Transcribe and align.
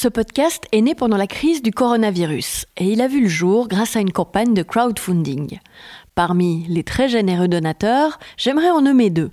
Ce 0.00 0.06
podcast 0.06 0.62
est 0.70 0.80
né 0.80 0.94
pendant 0.94 1.16
la 1.16 1.26
crise 1.26 1.60
du 1.60 1.72
coronavirus 1.72 2.66
et 2.76 2.84
il 2.84 3.00
a 3.00 3.08
vu 3.08 3.22
le 3.22 3.28
jour 3.28 3.66
grâce 3.66 3.96
à 3.96 4.00
une 4.00 4.12
campagne 4.12 4.54
de 4.54 4.62
crowdfunding. 4.62 5.58
Parmi 6.14 6.64
les 6.68 6.84
très 6.84 7.08
généreux 7.08 7.48
donateurs, 7.48 8.20
j'aimerais 8.36 8.70
en 8.70 8.80
nommer 8.80 9.10
deux. 9.10 9.32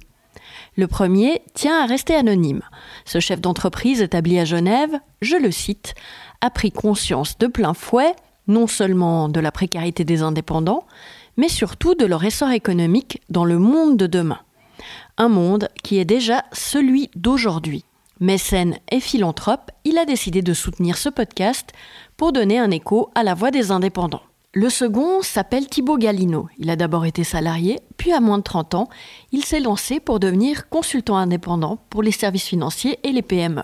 Le 0.76 0.88
premier 0.88 1.44
tient 1.54 1.84
à 1.84 1.86
rester 1.86 2.16
anonyme. 2.16 2.64
Ce 3.06 3.20
chef 3.20 3.42
d'entreprise 3.42 4.02
établi 4.02 4.40
à 4.40 4.46
Genève, 4.46 5.00
je 5.22 5.36
le 5.36 5.52
cite, 5.52 5.94
a 6.42 6.50
pris 6.50 6.72
conscience 6.72 7.38
de 7.38 7.46
plein 7.46 7.76
fouet 7.76 8.16
non 8.48 8.66
seulement 8.66 9.30
de 9.30 9.40
la 9.40 9.52
précarité 9.52 10.04
des 10.04 10.24
indépendants, 10.24 10.88
mais 11.38 11.48
surtout 11.48 11.94
de 11.94 12.08
leur 12.08 12.24
essor 12.24 12.50
économique 12.50 13.22
dans 13.30 13.46
le 13.46 13.60
monde 13.60 13.98
de 13.98 14.08
demain. 14.08 14.40
Un 15.20 15.30
monde 15.30 15.70
qui 15.84 16.00
est 16.00 16.06
déjà 16.06 16.44
celui 16.54 17.12
d'aujourd'hui. 17.16 17.86
Mécène 18.22 18.78
et 18.92 19.02
philanthrope, 19.02 19.72
il 19.84 19.98
a 19.98 20.06
décidé 20.06 20.42
de 20.42 20.54
soutenir 20.54 20.98
ce 20.98 21.10
podcast 21.10 21.72
pour 22.16 22.32
donner 22.32 22.58
un 22.58 22.72
écho 22.72 23.10
à 23.14 23.24
la 23.24 23.34
voix 23.34 23.52
des 23.52 23.72
indépendants. 23.72 24.22
Le 24.54 24.70
second 24.70 25.22
s'appelle 25.22 25.68
Thibaut 25.68 25.98
Galino. 25.98 26.48
Il 26.58 26.70
a 26.70 26.78
d'abord 26.78 27.06
été 27.06 27.26
salarié, 27.26 27.82
puis 27.98 28.14
à 28.14 28.22
moins 28.22 28.38
de 28.38 28.44
30 28.44 28.76
ans, 28.76 28.90
il 29.34 29.44
s'est 29.44 29.60
lancé 29.60 30.00
pour 30.00 30.22
devenir 30.22 30.70
consultant 30.70 31.18
indépendant 31.18 31.78
pour 31.90 32.04
les 32.04 32.12
services 32.12 32.48
financiers 32.48 33.00
et 33.04 33.12
les 33.12 33.22
PME. 33.22 33.64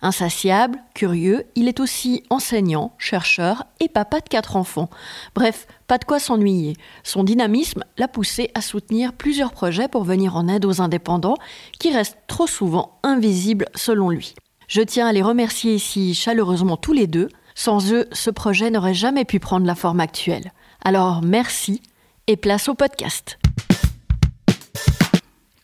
Insatiable, 0.00 0.78
curieux, 0.94 1.44
il 1.56 1.66
est 1.66 1.80
aussi 1.80 2.22
enseignant, 2.30 2.92
chercheur 2.98 3.64
et 3.80 3.88
papa 3.88 4.20
de 4.20 4.28
quatre 4.28 4.54
enfants. 4.54 4.90
Bref, 5.34 5.66
pas 5.88 5.98
de 5.98 6.04
quoi 6.04 6.20
s'ennuyer. 6.20 6.76
Son 7.02 7.24
dynamisme 7.24 7.82
l'a 7.96 8.06
poussé 8.06 8.50
à 8.54 8.60
soutenir 8.60 9.12
plusieurs 9.12 9.50
projets 9.50 9.88
pour 9.88 10.04
venir 10.04 10.36
en 10.36 10.46
aide 10.46 10.64
aux 10.66 10.80
indépendants 10.80 11.36
qui 11.80 11.92
restent 11.92 12.18
trop 12.28 12.46
souvent 12.46 13.00
invisibles 13.02 13.66
selon 13.74 14.10
lui. 14.10 14.34
Je 14.68 14.82
tiens 14.82 15.08
à 15.08 15.12
les 15.12 15.22
remercier 15.22 15.74
ici 15.74 16.14
chaleureusement 16.14 16.76
tous 16.76 16.92
les 16.92 17.08
deux. 17.08 17.28
Sans 17.56 17.92
eux, 17.92 18.06
ce 18.12 18.30
projet 18.30 18.70
n'aurait 18.70 18.94
jamais 18.94 19.24
pu 19.24 19.40
prendre 19.40 19.66
la 19.66 19.74
forme 19.74 19.98
actuelle. 19.98 20.52
Alors 20.84 21.22
merci 21.22 21.82
et 22.28 22.36
place 22.36 22.68
au 22.68 22.74
podcast 22.74 23.36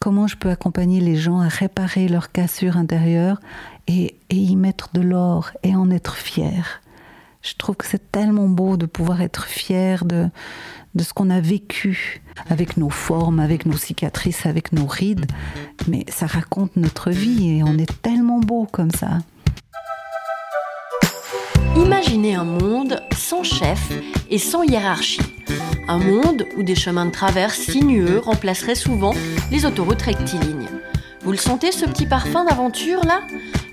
comment 0.05 0.27
je 0.27 0.37
peux 0.37 0.51
accompagner 0.51 1.01
les 1.01 1.17
gens 1.17 1.41
à 1.41 1.49
réparer 1.49 2.09
leur 2.09 2.31
cassure 2.31 2.77
intérieure 2.77 3.41
et, 3.87 4.17
y 4.31 4.57
mettre 4.57 4.91
de 4.95 5.01
l'or 5.01 5.51
et 5.63 5.75
en 5.75 5.91
être 5.91 6.17
fier. 6.17 6.81
Je 7.43 7.55
trouve 7.55 7.77
que 7.77 7.87
c'est 7.87 8.11
tellement 8.11 8.49
beau 8.49 8.77
de 8.77 8.87
pouvoir 8.87 9.21
être 9.21 9.45
fier 9.45 10.05
de, 10.05 10.29
de 10.95 11.03
ce 11.03 11.13
qu'on 11.13 11.31
a 11.31 11.41
vécu 11.41 12.23
avec 12.49 12.77
nos 12.77 12.91
formes, 12.91 13.41
avec 13.41 13.67
nos 13.67 13.77
cicatrices, 13.77 14.47
avec 14.47 14.73
nos 14.73 14.87
rides. 14.87 15.27
Mais 15.89 16.05
ça 16.09 16.27
raconte 16.27 16.77
notre 16.77 17.11
vie 17.11 17.59
et 17.59 17.63
on 17.63 17.77
est 17.79 18.03
tellement 18.03 18.41
beau 18.41 18.67
comme 18.71 18.91
ça. 18.91 19.19
Imaginez 21.77 22.35
un 22.35 22.45
monde 22.45 23.03
sans 23.15 23.43
chef 23.43 23.93
et 24.31 24.39
sans 24.39 24.63
hiérarchie. 24.63 25.21
Un 25.89 25.99
monde 25.99 26.47
où 26.57 26.63
des 26.63 26.77
chemins 26.77 27.07
de 27.07 27.11
traverse 27.11 27.59
sinueux 27.59 28.21
remplaceraient 28.21 28.75
souvent 28.75 29.13
les 29.51 29.67
autoroutes 29.67 30.03
rectilignes. 30.03 30.69
Vous 31.23 31.33
le 31.33 31.37
sentez 31.37 31.73
ce 31.73 31.85
petit 31.85 32.07
parfum 32.07 32.45
d'aventure 32.45 33.05
là? 33.05 33.23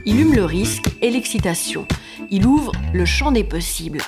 Il 0.03 0.19
hume 0.19 0.33
le 0.33 0.45
risque 0.45 0.85
et 1.01 1.11
l'excitation. 1.11 1.85
Il 2.31 2.47
ouvre 2.47 2.71
le 2.91 3.05
champ 3.05 3.31
des 3.31 3.43
possibles. 3.43 4.01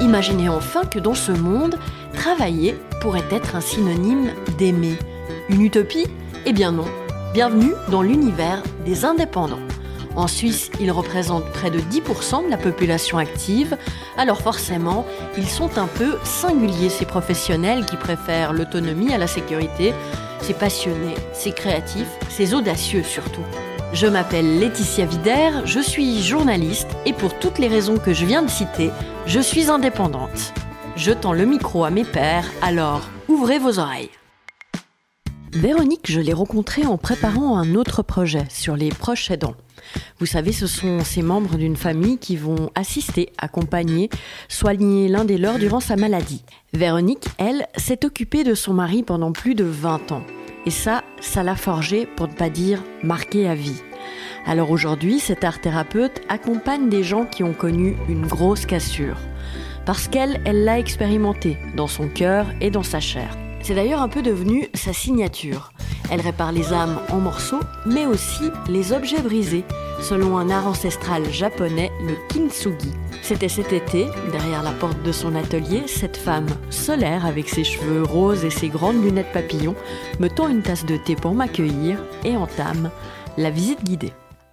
Imaginez 0.00 0.48
enfin 0.48 0.84
que 0.84 0.98
dans 0.98 1.14
ce 1.14 1.32
monde, 1.32 1.78
travailler 2.14 2.74
pourrait 3.02 3.24
être 3.30 3.54
un 3.54 3.60
synonyme 3.60 4.32
d'aimer. 4.56 4.96
Une 5.50 5.60
utopie 5.60 6.06
Eh 6.46 6.52
bien 6.54 6.72
non. 6.72 6.86
Bienvenue 7.34 7.72
dans 7.90 8.00
l'univers 8.00 8.62
des 8.86 9.04
indépendants. 9.04 9.58
En 10.16 10.28
Suisse, 10.28 10.70
ils 10.80 10.90
représentent 10.90 11.50
près 11.52 11.70
de 11.70 11.78
10% 11.78 12.46
de 12.46 12.50
la 12.50 12.56
population 12.56 13.18
active, 13.18 13.76
alors 14.16 14.40
forcément, 14.40 15.06
ils 15.36 15.48
sont 15.48 15.78
un 15.78 15.86
peu 15.86 16.16
singuliers, 16.24 16.88
ces 16.88 17.04
professionnels 17.04 17.84
qui 17.84 17.96
préfèrent 17.96 18.54
l'autonomie 18.54 19.12
à 19.12 19.18
la 19.18 19.26
sécurité, 19.26 19.92
ces 20.40 20.54
passionnés, 20.54 21.14
ces 21.34 21.52
créatifs, 21.52 22.08
ces 22.30 22.54
audacieux 22.54 23.02
surtout. 23.02 23.44
Je 23.94 24.06
m'appelle 24.06 24.58
Laetitia 24.58 25.06
Vider, 25.06 25.50
je 25.64 25.80
suis 25.80 26.22
journaliste 26.22 26.88
et 27.06 27.14
pour 27.14 27.38
toutes 27.38 27.58
les 27.58 27.68
raisons 27.68 27.96
que 27.96 28.12
je 28.12 28.26
viens 28.26 28.42
de 28.42 28.50
citer, 28.50 28.90
je 29.24 29.40
suis 29.40 29.70
indépendante. 29.70 30.52
Je 30.94 31.10
tends 31.10 31.32
le 31.32 31.46
micro 31.46 31.84
à 31.84 31.90
mes 31.90 32.04
pairs, 32.04 32.44
alors 32.60 33.08
ouvrez 33.28 33.58
vos 33.58 33.78
oreilles. 33.78 34.10
Véronique, 35.52 36.10
je 36.10 36.20
l'ai 36.20 36.34
rencontrée 36.34 36.84
en 36.84 36.98
préparant 36.98 37.56
un 37.56 37.74
autre 37.74 38.02
projet 38.02 38.44
sur 38.50 38.76
les 38.76 38.90
proches 38.90 39.30
aidants. 39.30 39.56
Vous 40.20 40.26
savez, 40.26 40.52
ce 40.52 40.66
sont 40.66 41.02
ces 41.02 41.22
membres 41.22 41.56
d'une 41.56 41.76
famille 41.76 42.18
qui 42.18 42.36
vont 42.36 42.70
assister, 42.74 43.32
accompagner, 43.38 44.10
soigner 44.48 45.08
l'un 45.08 45.24
des 45.24 45.38
leurs 45.38 45.58
durant 45.58 45.80
sa 45.80 45.96
maladie. 45.96 46.44
Véronique, 46.74 47.26
elle, 47.38 47.66
s'est 47.78 48.04
occupée 48.04 48.44
de 48.44 48.54
son 48.54 48.74
mari 48.74 49.02
pendant 49.02 49.32
plus 49.32 49.54
de 49.54 49.64
20 49.64 50.12
ans. 50.12 50.22
Et 50.68 50.70
ça, 50.70 51.02
ça 51.18 51.42
l'a 51.42 51.56
forgé, 51.56 52.04
pour 52.04 52.28
ne 52.28 52.34
pas 52.34 52.50
dire 52.50 52.82
marqué 53.02 53.48
à 53.48 53.54
vie. 53.54 53.82
Alors 54.44 54.70
aujourd'hui, 54.70 55.18
cette 55.18 55.42
art 55.42 55.62
thérapeute 55.62 56.20
accompagne 56.28 56.90
des 56.90 57.02
gens 57.02 57.24
qui 57.24 57.42
ont 57.42 57.54
connu 57.54 57.96
une 58.06 58.26
grosse 58.26 58.66
cassure. 58.66 59.16
Parce 59.86 60.08
qu'elle, 60.08 60.42
elle 60.44 60.64
l'a 60.64 60.78
expérimenté 60.78 61.56
dans 61.74 61.86
son 61.86 62.06
cœur 62.08 62.44
et 62.60 62.70
dans 62.70 62.82
sa 62.82 63.00
chair. 63.00 63.34
C'est 63.62 63.74
d'ailleurs 63.74 64.02
un 64.02 64.08
peu 64.08 64.22
devenu 64.22 64.68
sa 64.74 64.92
signature. 64.92 65.72
Elle 66.10 66.20
répare 66.20 66.52
les 66.52 66.72
âmes 66.72 66.98
en 67.10 67.18
morceaux, 67.18 67.60
mais 67.84 68.06
aussi 68.06 68.50
les 68.68 68.92
objets 68.92 69.20
brisés, 69.20 69.64
selon 70.00 70.38
un 70.38 70.48
art 70.48 70.66
ancestral 70.66 71.30
japonais, 71.30 71.90
le 72.06 72.14
kintsugi. 72.28 72.92
C'était 73.22 73.48
cet 73.48 73.72
été, 73.74 74.06
derrière 74.32 74.62
la 74.62 74.72
porte 74.72 75.02
de 75.02 75.12
son 75.12 75.34
atelier, 75.34 75.82
cette 75.86 76.16
femme 76.16 76.46
solaire 76.70 77.26
avec 77.26 77.48
ses 77.48 77.64
cheveux 77.64 78.02
roses 78.02 78.44
et 78.44 78.50
ses 78.50 78.68
grandes 78.68 79.02
lunettes 79.02 79.32
papillons 79.32 79.74
me 80.18 80.28
tend 80.28 80.48
une 80.48 80.62
tasse 80.62 80.86
de 80.86 80.96
thé 80.96 81.14
pour 81.14 81.34
m'accueillir 81.34 81.98
et 82.24 82.36
entame 82.36 82.90
la 83.36 83.50
visite 83.50 83.84
guidée. 83.84 84.12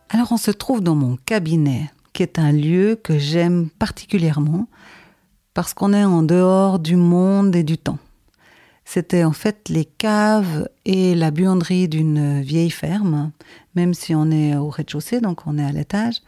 Alors 0.09 0.31
on 0.31 0.37
se 0.37 0.51
trouve 0.51 0.81
dans 0.81 0.95
mon 0.95 1.17
cabinet, 1.25 1.89
qui 2.11 2.23
est 2.23 2.37
un 2.37 2.51
lieu 2.51 2.99
que 3.01 3.17
j'aime 3.17 3.69
particulièrement 3.79 4.67
parce 5.53 5.73
qu'on 5.73 5.93
est 5.93 6.03
en 6.03 6.21
dehors 6.21 6.79
du 6.79 6.97
monde 6.97 7.55
et 7.55 7.63
du 7.63 7.77
temps. 7.77 7.97
C'était 8.85 9.23
en 9.23 9.33
fait 9.33 9.67
les 9.67 9.85
caves 9.85 10.69
et 10.85 11.15
la 11.15 11.31
buanderie 11.31 11.89
d'une 11.89 12.41
vieille 12.41 12.69
ferme, 12.69 13.31
même 13.73 13.93
si 13.95 14.13
on 14.13 14.29
est 14.29 14.55
au 14.55 14.69
rez-de-chaussée, 14.69 15.21
donc 15.21 15.47
on 15.47 15.57
est 15.57 15.65
à 15.65 15.71
l'étage. 15.71 16.21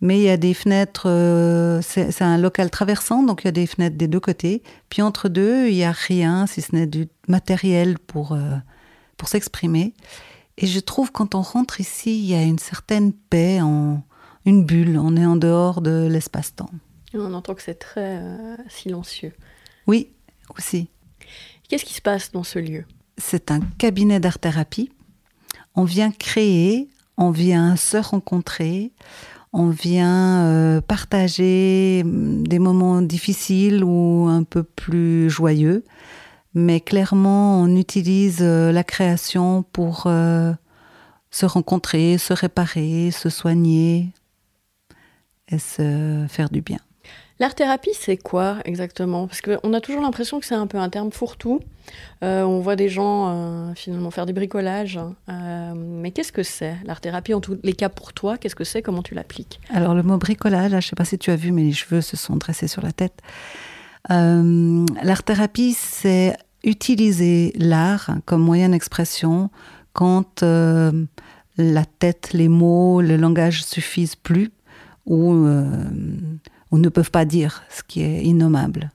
Mais 0.00 0.18
il 0.18 0.22
y 0.22 0.30
a 0.30 0.38
des 0.38 0.54
fenêtres, 0.54 1.08
euh, 1.10 1.82
c'est 1.82 2.22
un 2.22 2.38
local 2.38 2.70
traversant, 2.70 3.22
donc 3.22 3.42
il 3.42 3.46
y 3.46 3.48
a 3.48 3.52
des 3.52 3.66
fenêtres 3.66 3.96
des 3.96 4.08
deux 4.08 4.20
côtés. 4.20 4.62
Puis 4.88 5.02
entre 5.02 5.28
deux, 5.28 5.68
il 5.68 5.74
n'y 5.74 5.84
a 5.84 5.92
rien, 5.92 6.46
si 6.46 6.62
ce 6.62 6.74
n'est 6.74 6.86
du 6.86 7.08
matériel 7.28 7.98
pour, 7.98 8.32
euh, 8.32 8.56
pour 9.18 9.28
s'exprimer. 9.28 9.92
Et 10.56 10.66
je 10.66 10.80
trouve 10.80 11.12
quand 11.12 11.34
on 11.34 11.42
rentre 11.42 11.80
ici, 11.80 12.18
il 12.18 12.26
y 12.26 12.34
a 12.34 12.42
une 12.42 12.58
certaine 12.58 13.12
paix, 13.12 13.60
en, 13.60 14.02
une 14.46 14.64
bulle, 14.64 14.98
on 14.98 15.16
est 15.16 15.26
en 15.26 15.36
dehors 15.36 15.82
de 15.82 16.08
l'espace-temps. 16.10 16.70
On 17.12 17.34
entend 17.34 17.54
que 17.54 17.62
c'est 17.62 17.74
très 17.74 18.18
euh, 18.22 18.56
silencieux. 18.68 19.34
Oui, 19.86 20.12
aussi. 20.56 20.88
Qu'est-ce 21.70 21.84
qui 21.84 21.94
se 21.94 22.02
passe 22.02 22.32
dans 22.32 22.42
ce 22.42 22.58
lieu? 22.58 22.84
C'est 23.16 23.52
un 23.52 23.60
cabinet 23.78 24.18
d'art-thérapie. 24.18 24.90
On 25.76 25.84
vient 25.84 26.10
créer, 26.10 26.90
on 27.16 27.30
vient 27.30 27.76
se 27.76 27.96
rencontrer, 27.96 28.90
on 29.52 29.68
vient 29.68 30.46
euh, 30.46 30.80
partager 30.80 32.02
mm, 32.04 32.44
des 32.48 32.58
moments 32.58 33.02
difficiles 33.02 33.84
ou 33.84 34.26
un 34.28 34.42
peu 34.42 34.64
plus 34.64 35.30
joyeux. 35.30 35.84
Mais 36.54 36.80
clairement, 36.80 37.60
on 37.60 37.76
utilise 37.76 38.38
euh, 38.40 38.72
la 38.72 38.82
création 38.82 39.62
pour 39.62 40.04
euh, 40.06 40.52
se 41.30 41.46
rencontrer, 41.46 42.18
se 42.18 42.32
réparer, 42.32 43.12
se 43.12 43.28
soigner 43.28 44.08
et 45.46 45.60
se 45.60 46.26
faire 46.28 46.50
du 46.50 46.62
bien. 46.62 46.80
L'art-thérapie, 47.40 47.92
c'est 47.94 48.18
quoi 48.18 48.58
exactement? 48.66 49.26
Parce 49.26 49.40
qu'on 49.40 49.72
a 49.72 49.80
toujours 49.80 50.02
l'impression 50.02 50.40
que 50.40 50.44
c'est 50.44 50.54
un 50.54 50.66
peu 50.66 50.76
un 50.76 50.90
terme 50.90 51.10
fourre-tout. 51.10 51.60
Euh, 52.22 52.42
on 52.42 52.60
voit 52.60 52.76
des 52.76 52.90
gens 52.90 53.28
euh, 53.30 53.74
finalement 53.74 54.10
faire 54.10 54.26
du 54.26 54.34
bricolage. 54.34 55.00
Euh, 55.30 55.72
mais 55.74 56.10
qu'est-ce 56.10 56.32
que 56.32 56.42
c'est 56.42 56.76
l'art-thérapie 56.84 57.32
En 57.32 57.40
tous 57.40 57.58
les 57.62 57.72
cas, 57.72 57.88
pour 57.88 58.12
toi, 58.12 58.36
qu'est-ce 58.36 58.54
que 58.54 58.64
c'est? 58.64 58.82
Comment 58.82 59.02
tu 59.02 59.14
l'appliques? 59.14 59.58
Alors, 59.70 59.94
le 59.94 60.02
mot 60.02 60.18
bricolage, 60.18 60.70
je 60.70 60.76
ne 60.76 60.80
sais 60.82 60.96
pas 60.96 61.06
si 61.06 61.16
tu 61.16 61.30
as 61.30 61.36
vu, 61.36 61.50
mais 61.50 61.62
les 61.62 61.72
cheveux 61.72 62.02
se 62.02 62.14
sont 62.14 62.36
dressés 62.36 62.68
sur 62.68 62.82
la 62.82 62.92
tête. 62.92 63.22
L'art-thérapie, 64.10 65.72
c'est 65.72 66.36
utiliser 66.62 67.54
l'art 67.56 68.10
comme 68.26 68.42
moyen 68.42 68.68
d'expression 68.68 69.48
quand 69.94 70.42
la 70.42 71.84
tête, 71.98 72.34
les 72.34 72.48
mots, 72.48 73.00
le 73.00 73.16
langage 73.16 73.64
suffisent 73.64 74.16
plus 74.16 74.50
ou 75.06 75.46
ou 76.70 76.78
ne 76.78 76.88
peuvent 76.88 77.10
pas 77.10 77.24
dire 77.24 77.62
ce 77.70 77.82
qui 77.82 78.02
est 78.02 78.22
innommable. 78.22 78.90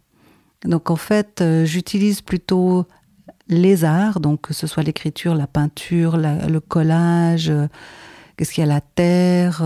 Donc 0.63 0.89
en 0.89 0.95
fait, 0.95 1.42
euh, 1.42 1.66
j'utilise 1.66 2.22
plutôt 2.22 2.86
les 3.48 3.83
arts, 3.83 4.19
donc 4.19 4.42
que 4.42 4.54
ce 4.54 4.68
soit 4.68 4.83
l'écriture, 4.83 5.36
la 5.36 5.48
peinture, 5.48 6.18
le 6.18 6.60
collage, 6.60 7.50
euh, 7.50 7.68
qu'est-ce 8.38 8.54
qu'il 8.54 8.63
y 8.63 8.68
a 8.68 8.74
la 8.74 8.81
terre, 8.81 9.63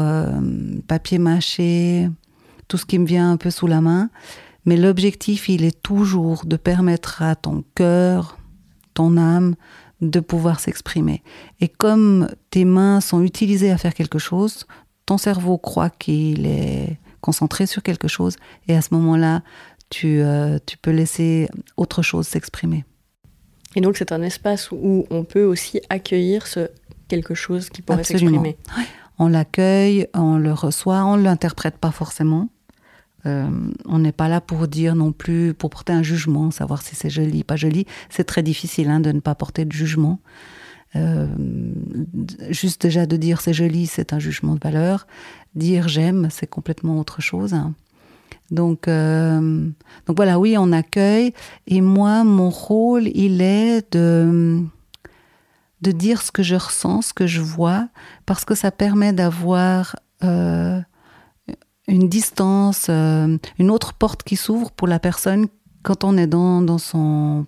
papier 0.88 1.18
mâché, 1.18 2.10
tout 2.68 2.78
ce 2.78 2.86
qui 2.86 3.00
me 3.00 3.06
vient 3.06 3.32
un 3.32 3.38
peu 3.38 3.50
sous 3.50 3.68
la 3.68 3.82
main. 3.82 4.10
Mais 4.66 4.78
l'objectif, 4.78 5.50
il 5.50 5.64
est 5.64 5.82
toujours 5.82 6.46
de 6.46 6.58
permettre 6.58 7.22
à 7.22 7.36
ton 7.36 7.64
cœur, 7.76 8.38
ton 8.94 9.18
âme, 9.18 9.56
de 10.02 10.20
pouvoir 10.20 10.60
s'exprimer. 10.60 11.24
Et 11.60 11.68
comme 11.68 12.30
tes 12.52 12.66
mains 12.66 13.02
sont 13.02 13.22
utilisées 13.22 13.72
à 13.72 13.78
faire 13.78 13.94
quelque 13.94 14.20
chose, 14.20 14.66
ton 15.06 15.18
cerveau 15.18 15.58
croit 15.58 15.90
qu'il 15.90 16.46
est 16.46 17.00
concentré 17.22 17.66
sur 17.66 17.84
quelque 17.84 18.08
chose, 18.08 18.36
et 18.68 18.76
à 18.76 18.82
ce 18.82 18.94
moment-là, 18.94 19.42
tu, 19.90 20.22
euh, 20.22 20.60
tu 20.66 20.78
peux 20.78 20.92
laisser 20.92 21.50
autre 21.78 22.02
chose 22.02 22.28
s'exprimer. 22.28 22.86
Et 23.76 23.82
donc 23.82 23.98
c'est 23.98 24.12
un 24.12 24.22
espace 24.22 24.72
où 24.72 25.06
on 25.10 25.24
peut 25.24 25.44
aussi 25.44 25.82
accueillir 25.90 26.48
ce 26.48 26.70
quelque 27.08 27.34
chose 27.34 27.70
qui 27.70 27.82
pourrait 27.82 28.04
s'exprimer. 28.04 28.58
On 29.18 29.28
l'accueille, 29.28 30.08
on 30.14 30.38
le 30.38 30.54
reçoit, 30.54 31.04
on 31.04 31.18
ne 31.18 31.24
l'interprète 31.24 31.78
pas 31.78 31.92
forcément. 31.92 32.50
Euh, 33.26 33.50
on 33.86 34.00
n'est 34.00 34.14
pas 34.14 34.30
là 34.30 34.40
pour 34.40 34.68
dire 34.70 34.96
non 34.96 35.12
plus, 35.12 35.54
pour 35.54 35.70
porter 35.70 35.92
un 35.92 36.04
jugement, 36.04 36.52
savoir 36.52 36.82
si 36.82 36.96
c'est 36.96 37.10
joli, 37.10 37.44
pas 37.44 37.58
joli. 37.58 37.86
C'est 38.10 38.24
très 38.24 38.44
difficile 38.44 38.90
hein, 38.90 39.02
de 39.02 39.12
ne 39.12 39.20
pas 39.20 39.36
porter 39.36 39.66
de 39.66 39.74
jugement. 39.74 40.22
Euh, 40.96 41.28
juste 42.50 42.82
déjà 42.82 43.06
de 43.06 43.18
dire 43.18 43.42
c'est 43.42 43.54
joli, 43.54 43.88
c'est 43.88 44.14
un 44.14 44.20
jugement 44.20 44.56
de 44.56 44.60
valeur. 44.64 45.06
Dire 45.56 45.88
j'aime, 45.88 46.28
c'est 46.32 46.48
complètement 46.48 47.00
autre 47.00 47.22
chose. 47.22 47.56
Donc, 48.52 48.88
euh, 48.88 49.70
donc 50.06 50.16
voilà, 50.16 50.40
oui, 50.40 50.56
on 50.58 50.72
accueille. 50.72 51.34
Et 51.68 51.82
moi, 51.82 52.24
mon 52.24 52.50
rôle, 52.50 53.08
il 53.08 53.42
est 53.42 53.94
de, 53.94 54.64
de 55.82 55.92
dire 55.92 56.22
ce 56.22 56.32
que 56.32 56.44
je 56.44 56.56
ressens, 56.56 57.04
ce 57.04 57.14
que 57.14 57.28
je 57.28 57.42
vois, 57.42 57.90
parce 58.26 58.46
que 58.46 58.56
ça 58.56 58.72
permet 58.72 59.14
d'avoir 59.14 59.96
une 61.90 62.08
distance, 62.08 62.88
euh, 62.90 63.38
une 63.58 63.72
autre 63.72 63.94
porte 63.94 64.24
qui 64.24 64.36
s'ouvre 64.36 64.72
pour 64.72 64.88
la 64.88 65.00
personne 65.00 65.48
quand 65.84 66.04
on 66.04 66.18
est 66.18 66.28
dans, 66.28 66.62
dans, 66.62 66.78
son, 66.78 67.46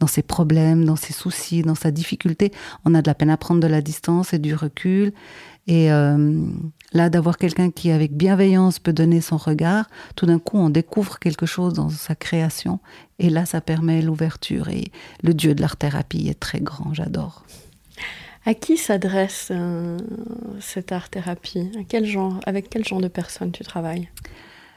dans 0.00 0.06
ses 0.06 0.22
problèmes, 0.22 0.84
dans 0.84 0.96
ses 0.96 1.12
soucis, 1.12 1.62
dans 1.62 1.74
sa 1.74 1.90
difficulté. 1.90 2.52
On 2.84 2.94
a 2.94 3.02
de 3.02 3.06
la 3.06 3.14
peine 3.14 3.30
à 3.30 3.36
prendre 3.36 3.60
de 3.60 3.66
la 3.66 3.80
distance 3.80 4.32
et 4.32 4.38
du 4.38 4.54
recul. 4.54 5.12
Et 5.66 5.90
euh, 5.90 6.46
là, 6.92 7.10
d'avoir 7.10 7.38
quelqu'un 7.38 7.70
qui, 7.70 7.90
avec 7.90 8.16
bienveillance, 8.16 8.78
peut 8.78 8.92
donner 8.92 9.20
son 9.20 9.36
regard, 9.36 9.86
tout 10.14 10.26
d'un 10.26 10.38
coup, 10.38 10.58
on 10.58 10.70
découvre 10.70 11.18
quelque 11.18 11.46
chose 11.46 11.72
dans 11.72 11.88
sa 11.88 12.14
création. 12.14 12.78
Et 13.18 13.30
là, 13.30 13.46
ça 13.46 13.60
permet 13.60 14.02
l'ouverture. 14.02 14.68
Et 14.68 14.92
le 15.22 15.34
Dieu 15.34 15.54
de 15.54 15.60
l'art-thérapie 15.60 16.28
est 16.28 16.38
très 16.38 16.60
grand, 16.60 16.94
j'adore. 16.94 17.44
À 18.44 18.54
qui 18.54 18.76
s'adresse 18.76 19.48
euh, 19.50 19.98
cette 20.60 20.92
art-thérapie? 20.92 21.72
Quel 21.88 22.06
genre, 22.06 22.38
Avec 22.46 22.70
quel 22.70 22.84
genre 22.84 23.00
de 23.00 23.08
personnes 23.08 23.50
tu 23.50 23.64
travailles? 23.64 24.08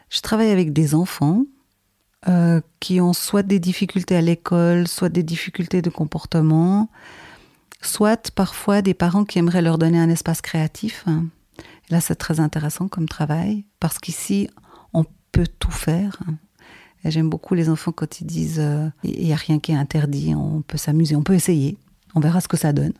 Je 0.09 0.21
travaille 0.21 0.49
avec 0.49 0.73
des 0.73 0.95
enfants 0.95 1.43
euh, 2.27 2.59
qui 2.79 2.99
ont 2.99 3.13
soit 3.13 3.43
des 3.43 3.59
difficultés 3.59 4.15
à 4.15 4.21
l'école, 4.21 4.87
soit 4.87 5.09
des 5.09 5.23
difficultés 5.23 5.81
de 5.81 5.89
comportement, 5.89 6.89
soit 7.81 8.31
parfois 8.31 8.81
des 8.81 8.93
parents 8.93 9.23
qui 9.23 9.39
aimeraient 9.39 9.61
leur 9.61 9.77
donner 9.77 9.99
un 9.99 10.09
espace 10.09 10.41
créatif. 10.41 11.05
là, 11.89 12.01
c'est 12.01 12.15
très 12.15 12.39
intéressant 12.39 12.87
comme 12.87 13.07
travail, 13.07 13.65
parce 13.79 13.99
qu'ici, 13.99 14.49
on 14.93 15.05
peut 15.31 15.47
tout 15.59 15.71
faire. 15.71 16.19
j'aime 17.05 17.29
beaucoup 17.29 17.53
les 17.53 17.69
enfants 17.69 17.93
quand 17.93 18.19
ils 18.19 18.27
disent 18.27 18.59
euh, 18.59 18.89
il 19.03 19.23
n'y 19.25 19.33
a 19.33 19.37
rien 19.37 19.59
qui 19.59 19.71
est 19.71 19.75
interdit, 19.75 20.33
on 20.35 20.61
peut 20.61 20.77
s'amuser, 20.77 21.15
on 21.15 21.23
peut 21.23 21.35
essayer, 21.35 21.77
on 22.15 22.19
verra 22.19 22.41
ce 22.41 22.47
que 22.47 22.57
ça 22.57 22.73
donne. 22.73 22.93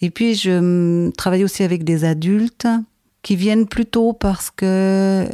Et 0.00 0.10
puis, 0.10 0.34
je 0.34 1.10
travaille 1.10 1.44
aussi 1.44 1.62
avec 1.62 1.84
des 1.84 2.04
adultes 2.04 2.68
qui 3.22 3.36
viennent 3.36 3.66
plutôt 3.66 4.12
parce 4.12 4.50
qu'ils 4.50 4.68
euh, 4.68 5.28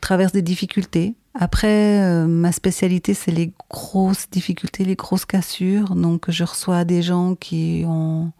traversent 0.00 0.32
des 0.32 0.42
difficultés. 0.42 1.14
Après, 1.34 2.00
euh, 2.00 2.26
ma 2.26 2.52
spécialité, 2.52 3.14
c'est 3.14 3.30
les 3.30 3.52
grosses 3.70 4.28
difficultés, 4.30 4.84
les 4.84 4.96
grosses 4.96 5.24
cassures. 5.24 5.94
Donc, 5.94 6.30
je 6.30 6.44
reçois 6.44 6.84
des 6.84 7.02
gens 7.02 7.34
qui 7.34 7.84
ont 7.86 8.32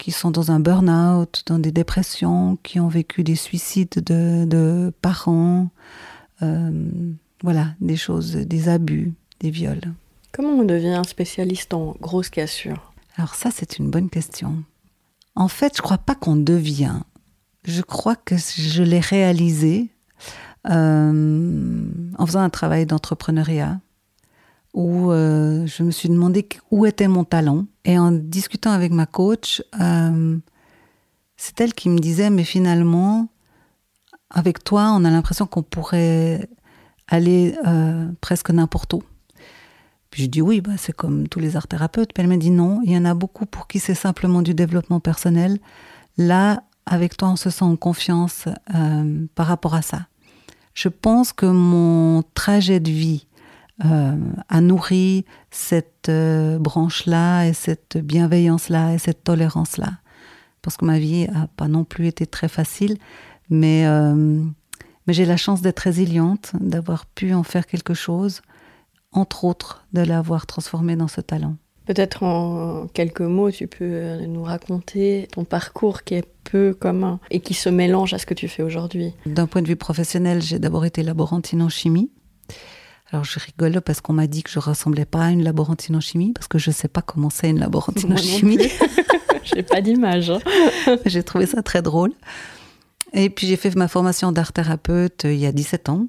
qui 0.00 0.12
sont 0.12 0.30
dans 0.30 0.50
un 0.50 0.60
burn-out, 0.60 1.42
dans 1.44 1.58
des 1.58 1.72
dépressions, 1.72 2.56
qui 2.62 2.80
ont 2.80 2.88
vécu 2.88 3.22
des 3.22 3.36
suicides 3.36 4.02
de, 4.02 4.90
parents, 5.02 5.68
euh, 6.40 6.90
voilà, 7.42 7.74
des 7.82 7.96
choses, 7.96 8.32
des 8.32 8.70
abus, 8.70 9.12
des 9.40 9.50
viols. 9.50 9.92
Comment 10.32 10.54
on 10.54 10.64
devient 10.64 11.02
spécialiste 11.06 11.74
en 11.74 11.94
grosses 12.00 12.30
cassures? 12.30 12.92
Alors 13.16 13.34
ça, 13.34 13.50
c'est 13.52 13.78
une 13.78 13.90
bonne 13.90 14.08
question. 14.08 14.64
En 15.34 15.48
fait, 15.48 15.76
je 15.76 15.82
crois 15.82 15.98
pas 15.98 16.14
qu'on 16.14 16.36
devient. 16.36 17.00
Je 17.64 17.82
crois 17.82 18.16
que 18.16 18.36
je 18.38 18.82
l'ai 18.82 19.00
réalisé 19.00 19.90
en 20.68 22.26
faisant 22.26 22.40
un 22.40 22.50
travail 22.50 22.86
d'entrepreneuriat 22.86 23.80
où 24.72 25.10
euh, 25.10 25.66
je 25.66 25.82
me 25.82 25.90
suis 25.90 26.08
demandé 26.08 26.48
où 26.70 26.86
était 26.86 27.08
mon 27.08 27.24
talent. 27.24 27.66
Et 27.84 27.98
en 27.98 28.12
discutant 28.12 28.70
avec 28.70 28.92
ma 28.92 29.06
coach, 29.06 29.62
euh, 29.80 30.38
c'est 31.36 31.60
elle 31.60 31.74
qui 31.74 31.88
me 31.88 31.98
disait, 31.98 32.30
mais 32.30 32.44
finalement, 32.44 33.28
avec 34.28 34.62
toi, 34.62 34.92
on 34.94 35.04
a 35.04 35.10
l'impression 35.10 35.46
qu'on 35.46 35.62
pourrait 35.62 36.48
aller 37.08 37.56
presque 38.20 38.50
n'importe 38.50 38.94
où. 38.94 39.02
Puis 40.10 40.24
je 40.24 40.28
dis 40.28 40.42
oui, 40.42 40.60
bah, 40.60 40.72
c'est 40.76 40.92
comme 40.92 41.28
tous 41.28 41.38
les 41.38 41.56
art 41.56 41.68
thérapeutes. 41.68 42.12
Puis 42.12 42.22
elle 42.22 42.28
m'a 42.28 42.36
dit 42.36 42.50
non, 42.50 42.80
il 42.84 42.92
y 42.92 42.98
en 42.98 43.04
a 43.04 43.14
beaucoup 43.14 43.46
pour 43.46 43.66
qui 43.68 43.78
c'est 43.78 43.94
simplement 43.94 44.42
du 44.42 44.54
développement 44.54 45.00
personnel. 45.00 45.58
Là, 46.16 46.64
avec 46.86 47.16
toi, 47.16 47.30
on 47.30 47.36
se 47.36 47.50
sent 47.50 47.64
en 47.64 47.76
confiance 47.76 48.46
euh, 48.74 49.26
par 49.34 49.46
rapport 49.46 49.74
à 49.74 49.82
ça. 49.82 50.06
Je 50.74 50.88
pense 50.88 51.32
que 51.32 51.46
mon 51.46 52.22
trajet 52.34 52.80
de 52.80 52.90
vie 52.90 53.26
euh, 53.84 54.16
a 54.48 54.60
nourri 54.60 55.24
cette 55.50 56.08
euh, 56.08 56.58
branche-là 56.58 57.46
et 57.46 57.52
cette 57.52 57.98
bienveillance-là 57.98 58.94
et 58.94 58.98
cette 58.98 59.24
tolérance-là. 59.24 59.92
Parce 60.62 60.76
que 60.76 60.84
ma 60.84 60.98
vie 60.98 61.26
n'a 61.28 61.48
pas 61.56 61.68
non 61.68 61.84
plus 61.84 62.06
été 62.06 62.26
très 62.26 62.48
facile, 62.48 62.98
mais, 63.48 63.86
mais 65.06 65.14
j'ai 65.14 65.24
la 65.24 65.38
chance 65.38 65.62
d'être 65.62 65.78
résiliente, 65.78 66.52
d'avoir 66.60 67.06
pu 67.06 67.32
en 67.32 67.42
faire 67.42 67.66
quelque 67.66 67.94
chose 67.94 68.42
entre 69.12 69.44
autres, 69.44 69.86
de 69.92 70.02
l'avoir 70.02 70.46
transformé 70.46 70.96
dans 70.96 71.08
ce 71.08 71.20
talent. 71.20 71.56
Peut-être 71.90 72.22
en 72.22 72.86
quelques 72.86 73.20
mots, 73.20 73.50
tu 73.50 73.66
peux 73.66 73.78
euh, 73.80 74.24
nous 74.24 74.44
raconter 74.44 75.26
ton 75.32 75.42
parcours 75.42 76.04
qui 76.04 76.14
est 76.14 76.24
peu 76.44 76.72
commun 76.72 77.18
et 77.32 77.40
qui 77.40 77.52
se 77.52 77.68
mélange 77.68 78.14
à 78.14 78.18
ce 78.18 78.26
que 78.26 78.34
tu 78.34 78.46
fais 78.46 78.62
aujourd'hui. 78.62 79.12
D'un 79.26 79.48
point 79.48 79.60
de 79.60 79.66
vue 79.66 79.74
professionnel, 79.74 80.40
j'ai 80.40 80.60
d'abord 80.60 80.84
été 80.84 81.02
laborantine 81.02 81.60
en 81.62 81.68
chimie. 81.68 82.12
Alors 83.10 83.24
je 83.24 83.40
rigole 83.40 83.80
parce 83.80 84.00
qu'on 84.00 84.12
m'a 84.12 84.28
dit 84.28 84.44
que 84.44 84.50
je 84.50 84.60
ressemblais 84.60 85.04
pas 85.04 85.24
à 85.24 85.30
une 85.30 85.42
laborantine 85.42 85.96
en 85.96 86.00
chimie 86.00 86.32
parce 86.32 86.46
que 86.46 86.58
je 86.58 86.70
ne 86.70 86.74
sais 86.74 86.86
pas 86.86 87.02
comment 87.02 87.28
c'est 87.28 87.50
une 87.50 87.58
laborantine 87.58 88.12
en 88.12 88.16
chimie. 88.16 88.58
j'ai 89.42 89.64
pas 89.64 89.80
d'image. 89.80 90.30
Hein. 90.30 90.38
j'ai 91.06 91.24
trouvé 91.24 91.46
ça 91.46 91.60
très 91.60 91.82
drôle. 91.82 92.12
Et 93.14 93.30
puis 93.30 93.48
j'ai 93.48 93.56
fait 93.56 93.74
ma 93.74 93.88
formation 93.88 94.30
d'art 94.30 94.52
thérapeute 94.52 95.24
euh, 95.24 95.32
il 95.32 95.40
y 95.40 95.46
a 95.46 95.50
17 95.50 95.88
ans. 95.88 96.06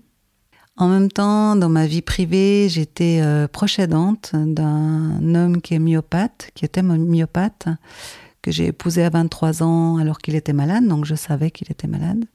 En 0.81 0.87
même 0.87 1.11
temps, 1.11 1.55
dans 1.55 1.69
ma 1.69 1.85
vie 1.85 2.01
privée, 2.01 2.67
j'étais 2.67 3.19
euh, 3.21 3.47
proche 3.47 3.77
aidante 3.77 4.31
d'un 4.33 5.35
homme 5.35 5.61
qui 5.61 5.75
est 5.75 5.79
myopathe, 5.79 6.49
qui 6.55 6.65
était 6.65 6.81
myopathe, 6.81 7.67
que 8.41 8.49
j'ai 8.49 8.65
épousé 8.65 9.03
à 9.03 9.11
23 9.11 9.61
ans 9.61 9.97
alors 9.97 10.17
qu'il 10.17 10.33
était 10.33 10.53
malade, 10.53 10.87
donc 10.87 11.05
je 11.05 11.13
savais 11.13 11.51
qu'il 11.51 11.71
était 11.71 11.85
malade. 11.85 12.25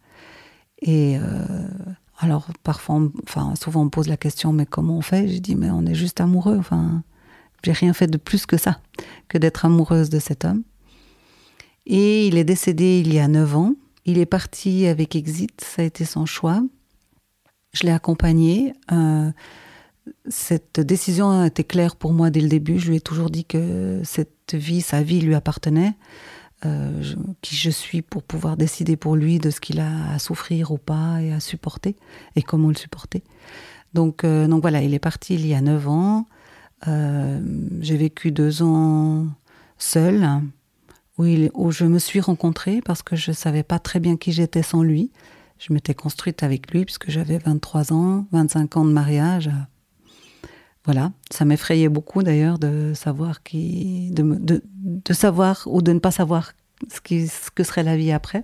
Et 0.81 1.19
euh, 1.19 1.67
alors, 2.21 2.47
parfois, 2.63 3.01
enfin, 3.25 3.53
souvent 3.61 3.83
on 3.83 3.89
pose 3.89 4.07
la 4.07 4.17
question, 4.17 4.53
mais 4.53 4.65
comment 4.65 4.99
on 4.99 5.03
fait? 5.03 5.27
J'ai 5.27 5.41
dit, 5.41 5.57
mais 5.57 5.71
on 5.71 5.85
est 5.85 5.97
juste 5.97 6.21
amoureux. 6.21 6.57
Enfin, 6.57 7.03
j'ai 7.65 7.73
rien 7.73 7.93
fait 7.95 8.07
de 8.07 8.17
plus 8.17 8.47
que 8.47 8.57
ça, 8.57 8.79
que 9.27 9.39
d'être 9.39 9.65
amoureuse 9.65 10.09
de 10.09 10.21
cet 10.21 10.45
homme. 10.45 10.63
Et 11.85 12.29
il 12.29 12.39
est 12.39 12.45
décédé 12.45 13.03
il 13.05 13.13
y 13.13 13.19
a 13.19 13.27
9 13.27 13.57
ans. 13.57 13.75
Il 14.05 14.19
est 14.19 14.25
parti 14.25 14.87
avec 14.87 15.17
Exit, 15.17 15.61
ça 15.61 15.83
a 15.83 15.85
été 15.85 16.05
son 16.05 16.27
choix. 16.27 16.63
Je 17.77 17.85
l'ai 17.85 17.93
accompagné. 17.93 18.73
Euh, 18.91 19.31
cette 20.29 20.81
décision 20.81 21.45
était 21.45 21.65
claire 21.65 21.97
pour 21.97 22.13
moi 22.13 22.31
dès 22.31 22.41
le 22.41 22.49
début. 22.49 22.79
Je 22.79 22.89
lui 22.89 22.97
ai 22.97 23.01
toujours 23.01 23.29
dit 23.29 23.45
que 23.45 24.01
cette 24.03 24.55
vie, 24.55 24.81
sa 24.81 25.03
vie 25.03 25.21
lui 25.21 25.35
appartenait. 25.35 25.93
Euh, 26.65 27.03
qui 27.43 27.55
je 27.55 27.69
suis 27.69 28.01
pour 28.01 28.23
pouvoir 28.23 28.57
décider 28.57 28.97
pour 28.97 29.15
lui 29.15 29.39
de 29.39 29.51
ce 29.51 29.61
qu'il 29.61 29.79
a 29.79 30.13
à 30.15 30.19
souffrir 30.19 30.71
ou 30.71 30.79
pas 30.79 31.21
et 31.21 31.31
à 31.31 31.39
supporter 31.39 31.97
et 32.35 32.41
comment 32.41 32.69
le 32.69 32.75
supporter. 32.75 33.23
Donc, 33.93 34.25
euh, 34.25 34.47
donc 34.47 34.63
voilà, 34.63 34.81
il 34.81 34.95
est 34.95 34.99
parti 34.99 35.35
il 35.35 35.47
y 35.47 35.53
a 35.53 35.61
9 35.61 35.89
ans. 35.89 36.27
J'ai 36.87 37.97
vécu 37.97 38.31
deux 38.31 38.63
ans 38.63 39.27
seul, 39.77 40.27
où, 41.19 41.25
où 41.25 41.71
je 41.73 41.85
me 41.85 41.99
suis 41.99 42.21
rencontrée 42.21 42.81
parce 42.81 43.03
que 43.03 43.17
je 43.17 43.33
ne 43.33 43.37
savais 43.37 43.63
pas 43.65 43.79
très 43.79 44.01
bien 44.01 44.17
qui 44.17 44.33
j'étais 44.33 44.63
sans 44.63 44.83
lui. 44.83 45.11
Je 45.59 45.73
m'étais 45.73 45.95
construite 45.95 46.43
avec 46.43 46.71
lui 46.71 46.85
puisque 46.85 47.11
j'avais 47.11 47.39
23 47.39 47.93
ans, 47.93 48.27
25 48.33 48.77
ans 48.77 48.85
de 48.85 48.93
mariage. 48.93 49.51
Voilà, 50.85 51.13
ça 51.31 51.45
m'effrayait 51.45 51.89
beaucoup 51.89 52.23
d'ailleurs 52.23 52.59
de 52.59 52.93
savoir 52.95 53.43
qui, 53.43 54.11
de, 54.13 54.23
de, 54.23 55.13
savoir 55.13 55.63
ou 55.67 55.83
de 55.83 55.93
ne 55.93 55.99
pas 55.99 56.13
savoir 56.13 56.53
ce, 56.93 57.01
qui, 57.01 57.29
que 57.55 57.65
serait 57.65 57.83
la 57.83 57.97
vie 57.97 58.13
après. 58.13 58.43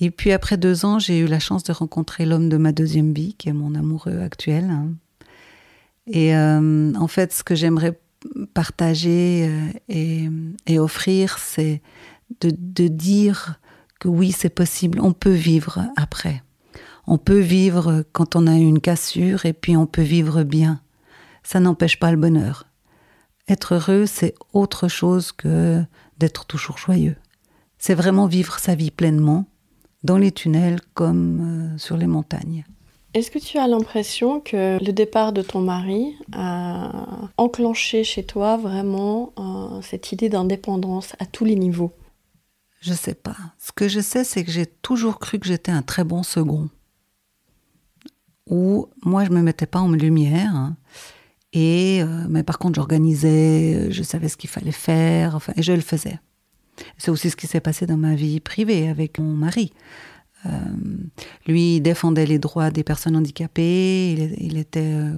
Et 0.00 0.10
puis 0.10 0.32
après 0.32 0.56
deux 0.56 0.86
ans, 0.86 0.98
j'ai 0.98 1.18
eu 1.18 1.26
la 1.26 1.40
chance 1.40 1.62
de 1.62 1.72
rencontrer 1.72 2.24
l'homme 2.24 2.48
de 2.48 2.56
ma 2.56 2.72
deuxième 2.72 3.12
vie, 3.12 3.34
qui 3.34 3.50
est 3.50 3.52
mon 3.52 3.74
amoureux 3.74 4.20
actuel. 4.20 4.70
Et 6.06 6.34
euh, 6.34 6.92
en 6.94 7.06
fait, 7.06 7.34
ce 7.34 7.44
que 7.44 7.54
j'aimerais 7.54 8.00
partager 8.54 9.50
et, 9.90 10.30
et, 10.66 10.78
offrir, 10.78 11.38
c'est 11.38 11.82
de, 12.40 12.50
de 12.56 12.88
dire 12.88 13.60
oui, 14.04 14.32
c'est 14.32 14.50
possible, 14.50 15.00
on 15.00 15.12
peut 15.12 15.32
vivre 15.32 15.84
après. 15.96 16.42
On 17.06 17.18
peut 17.18 17.40
vivre 17.40 18.04
quand 18.12 18.36
on 18.36 18.46
a 18.46 18.54
une 18.54 18.80
cassure 18.80 19.44
et 19.46 19.52
puis 19.52 19.76
on 19.76 19.86
peut 19.86 20.02
vivre 20.02 20.42
bien. 20.42 20.80
Ça 21.42 21.60
n'empêche 21.60 21.98
pas 21.98 22.10
le 22.10 22.16
bonheur. 22.16 22.66
Être 23.48 23.74
heureux, 23.74 24.06
c'est 24.06 24.34
autre 24.54 24.88
chose 24.88 25.32
que 25.32 25.82
d'être 26.18 26.46
toujours 26.46 26.78
joyeux. 26.78 27.16
C'est 27.78 27.94
vraiment 27.94 28.26
vivre 28.26 28.58
sa 28.58 28.74
vie 28.74 28.90
pleinement, 28.90 29.44
dans 30.02 30.16
les 30.16 30.32
tunnels 30.32 30.80
comme 30.94 31.74
euh, 31.74 31.78
sur 31.78 31.96
les 31.96 32.06
montagnes. 32.06 32.64
Est-ce 33.14 33.30
que 33.30 33.38
tu 33.38 33.58
as 33.58 33.68
l'impression 33.68 34.40
que 34.40 34.82
le 34.84 34.92
départ 34.92 35.32
de 35.32 35.42
ton 35.42 35.60
mari 35.60 36.16
a 36.32 36.90
enclenché 37.36 38.02
chez 38.02 38.24
toi 38.24 38.56
vraiment 38.56 39.32
euh, 39.38 39.80
cette 39.82 40.10
idée 40.12 40.28
d'indépendance 40.28 41.14
à 41.18 41.26
tous 41.26 41.44
les 41.44 41.54
niveaux? 41.54 41.92
Je 42.84 42.92
sais 42.92 43.14
pas. 43.14 43.36
Ce 43.58 43.72
que 43.72 43.88
je 43.88 44.00
sais, 44.00 44.24
c'est 44.24 44.44
que 44.44 44.50
j'ai 44.50 44.66
toujours 44.66 45.18
cru 45.18 45.38
que 45.38 45.46
j'étais 45.46 45.72
un 45.72 45.80
très 45.80 46.04
bon 46.04 46.22
second. 46.22 46.68
Où 48.46 48.88
moi, 49.02 49.24
je 49.24 49.30
me 49.30 49.40
mettais 49.40 49.64
pas 49.64 49.80
en 49.80 49.90
lumière. 49.90 50.54
Hein. 50.54 50.76
Et, 51.54 52.02
euh, 52.02 52.26
mais 52.28 52.42
par 52.42 52.58
contre, 52.58 52.74
j'organisais, 52.74 53.90
je 53.90 54.02
savais 54.02 54.28
ce 54.28 54.36
qu'il 54.36 54.50
fallait 54.50 54.70
faire, 54.70 55.38
et 55.56 55.62
je 55.62 55.72
le 55.72 55.80
faisais. 55.80 56.18
C'est 56.98 57.10
aussi 57.10 57.30
ce 57.30 57.36
qui 57.36 57.46
s'est 57.46 57.60
passé 57.60 57.86
dans 57.86 57.96
ma 57.96 58.14
vie 58.14 58.40
privée 58.40 58.88
avec 58.88 59.18
mon 59.18 59.32
mari. 59.32 59.72
Euh, 60.44 60.50
lui, 61.46 61.76
il 61.76 61.80
défendait 61.80 62.26
les 62.26 62.38
droits 62.38 62.70
des 62.70 62.84
personnes 62.84 63.16
handicapées, 63.16 64.34
il, 64.38 64.58
était 64.58 64.92
euh, 64.92 65.16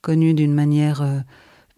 connu 0.00 0.34
d'une 0.34 0.54
manière 0.54 1.22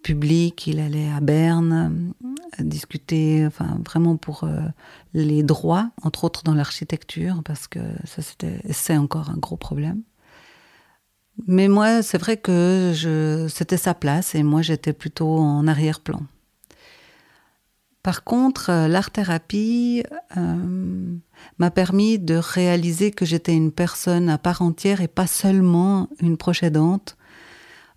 publique, 0.01 0.65
il 0.65 0.79
allait 0.79 1.11
à 1.11 1.19
Berne 1.19 2.13
discuter, 2.59 3.45
enfin, 3.45 3.79
vraiment 3.85 4.17
pour 4.17 4.47
les 5.13 5.43
droits, 5.43 5.89
entre 6.03 6.23
autres 6.23 6.43
dans 6.43 6.53
l'architecture, 6.53 7.41
parce 7.43 7.67
que 7.67 7.79
ça, 8.05 8.21
c'était, 8.21 8.61
c'est 8.71 8.97
encore 8.97 9.29
un 9.29 9.37
gros 9.37 9.57
problème. 9.57 10.01
Mais 11.45 11.67
moi, 11.67 12.01
c'est 12.01 12.17
vrai 12.17 12.37
que 12.37 12.91
je, 12.95 13.47
c'était 13.47 13.77
sa 13.77 13.93
place 13.93 14.33
et 14.33 14.41
moi, 14.41 14.61
j'étais 14.61 14.93
plutôt 14.93 15.37
en 15.37 15.67
arrière-plan. 15.67 16.21
Par 18.01 18.23
contre, 18.23 18.69
euh, 18.69 18.87
l'art-thérapie 18.87 20.03
euh, 20.37 21.17
m'a 21.59 21.71
permis 21.71 22.17
de 22.17 22.35
réaliser 22.35 23.11
que 23.11 23.25
j'étais 23.25 23.53
une 23.53 23.71
personne 23.73 24.29
à 24.29 24.37
part 24.37 24.61
entière 24.61 25.01
et 25.01 25.09
pas 25.09 25.27
seulement 25.27 26.07
une 26.21 26.37
proche 26.37 26.63
aidante. 26.63 27.16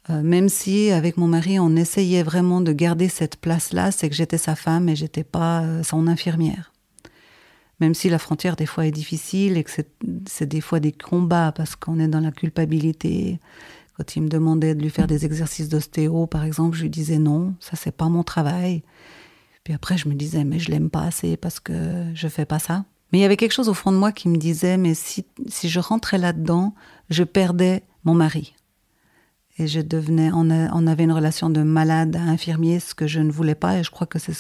Euh, 0.09 0.23
même 0.23 0.49
si 0.49 0.91
avec 0.91 1.19
mon 1.19 1.27
mari 1.27 1.61
on 1.61 1.77
essayait 1.77 2.23
vraiment 2.23 2.63
de 2.63 2.73
garder 2.73 3.09
cette 3.09 3.37
place-là, 3.37 3.93
c'est 3.93 4.09
que 4.09 4.15
j'étais 4.15 4.39
sa 4.39 4.57
femme 4.57 4.89
et 4.89 4.97
j'étais 4.97 5.25
pas 5.25 5.83
son 5.83 6.07
infirmière 6.07 6.73
même 7.81 7.95
si 7.95 8.09
la 8.11 8.19
frontière 8.19 8.57
des 8.57 8.67
fois 8.67 8.87
est 8.87 8.91
difficile 8.91 9.57
et 9.57 9.65
que 9.65 9.71
c'est 10.27 10.47
des 10.47 10.61
fois 10.61 10.81
des 10.81 10.93
combats 10.93 11.53
parce 11.53 11.77
qu'on 11.77 11.99
est 11.99 12.09
dans 12.09 12.21
la 12.21 12.31
culpabilité. 12.31 13.41
Quand 13.97 14.17
il 14.17 14.23
me 14.23 14.29
demandait 14.29 14.75
de 14.75 14.83
lui 14.83 14.91
faire 14.91 15.07
des 15.07 15.25
exercices 15.25 15.69
d'ostéo, 15.69 16.27
par 16.27 16.45
exemple, 16.45 16.77
je 16.77 16.83
lui 16.83 16.91
disais 16.91 17.19
non, 17.19 17.55
ça 17.59 17.77
c'est 17.77 17.97
pas 17.97 18.09
mon 18.09 18.23
travail. 18.23 18.83
Puis 19.65 19.75
après, 19.75 19.99
je 19.99 20.09
me 20.09 20.15
disais, 20.15 20.45
mais 20.45 20.59
je 20.59 20.71
l'aime 20.71 20.91
pas 20.91 21.03
assez 21.03 21.37
parce 21.37 21.61
que 21.61 22.05
je 22.15 22.29
fais 22.29 22.47
pas 22.47 22.59
ça. 22.59 22.85
Mais 23.13 23.19
il 23.19 23.23
y 23.23 23.25
avait 23.25 23.37
quelque 23.37 23.53
chose 23.53 23.69
au 23.69 23.75
fond 23.75 23.93
de 23.93 23.97
moi 23.97 24.13
qui 24.13 24.29
me 24.29 24.37
disait, 24.37 24.77
mais 24.77 24.95
si, 24.95 25.25
si 25.49 25.69
je 25.69 25.81
rentrais 25.81 26.19
là-dedans, 26.19 26.75
je 27.09 27.25
perdais 27.25 27.83
mon 28.05 28.15
mari. 28.15 28.55
Et 29.61 29.67
je 29.67 29.81
devenais, 29.83 30.31
on, 30.33 30.87
avait 30.87 31.05
une 31.05 31.13
relation 31.13 31.51
de 31.51 31.63
malade 31.63 32.17
à 32.17 32.23
infirmier, 32.23 32.81
ce 32.81 32.95
que 32.95 33.07
je 33.07 33.21
ne 33.21 33.31
voulais 33.31 33.55
pas, 33.55 33.79
et 33.79 33.85
je 33.85 33.91
crois 33.91 34.07
que 34.07 34.19
ce 34.19 34.33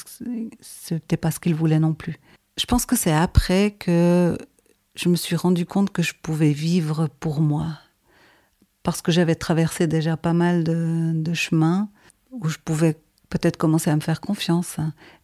n'était 0.94 1.18
pas 1.18 1.30
ce 1.30 1.38
qu'il 1.38 1.54
voulait 1.54 1.78
non 1.78 1.92
plus. 1.92 2.18
Je 2.56 2.64
pense 2.64 2.86
que 2.86 2.96
c'est 2.96 3.12
après 3.12 3.72
que 3.72 4.38
je 4.94 5.10
me 5.10 5.16
suis 5.16 5.36
rendu 5.36 5.66
compte 5.66 5.90
que 5.90 6.00
je 6.00 6.14
pouvais 6.22 6.52
vivre 6.52 7.06
pour 7.20 7.42
moi. 7.42 7.66
Parce 8.82 9.02
que 9.02 9.12
j'avais 9.12 9.34
traversé 9.34 9.86
déjà 9.86 10.16
pas 10.16 10.32
mal 10.32 10.64
de, 10.64 11.34
chemins 11.34 11.90
où 12.30 12.48
je 12.48 12.56
pouvais 12.56 12.96
peut-être 13.30 13.56
commencer 13.56 13.90
à 13.90 13.96
me 13.96 14.00
faire 14.00 14.20
confiance. 14.20 14.76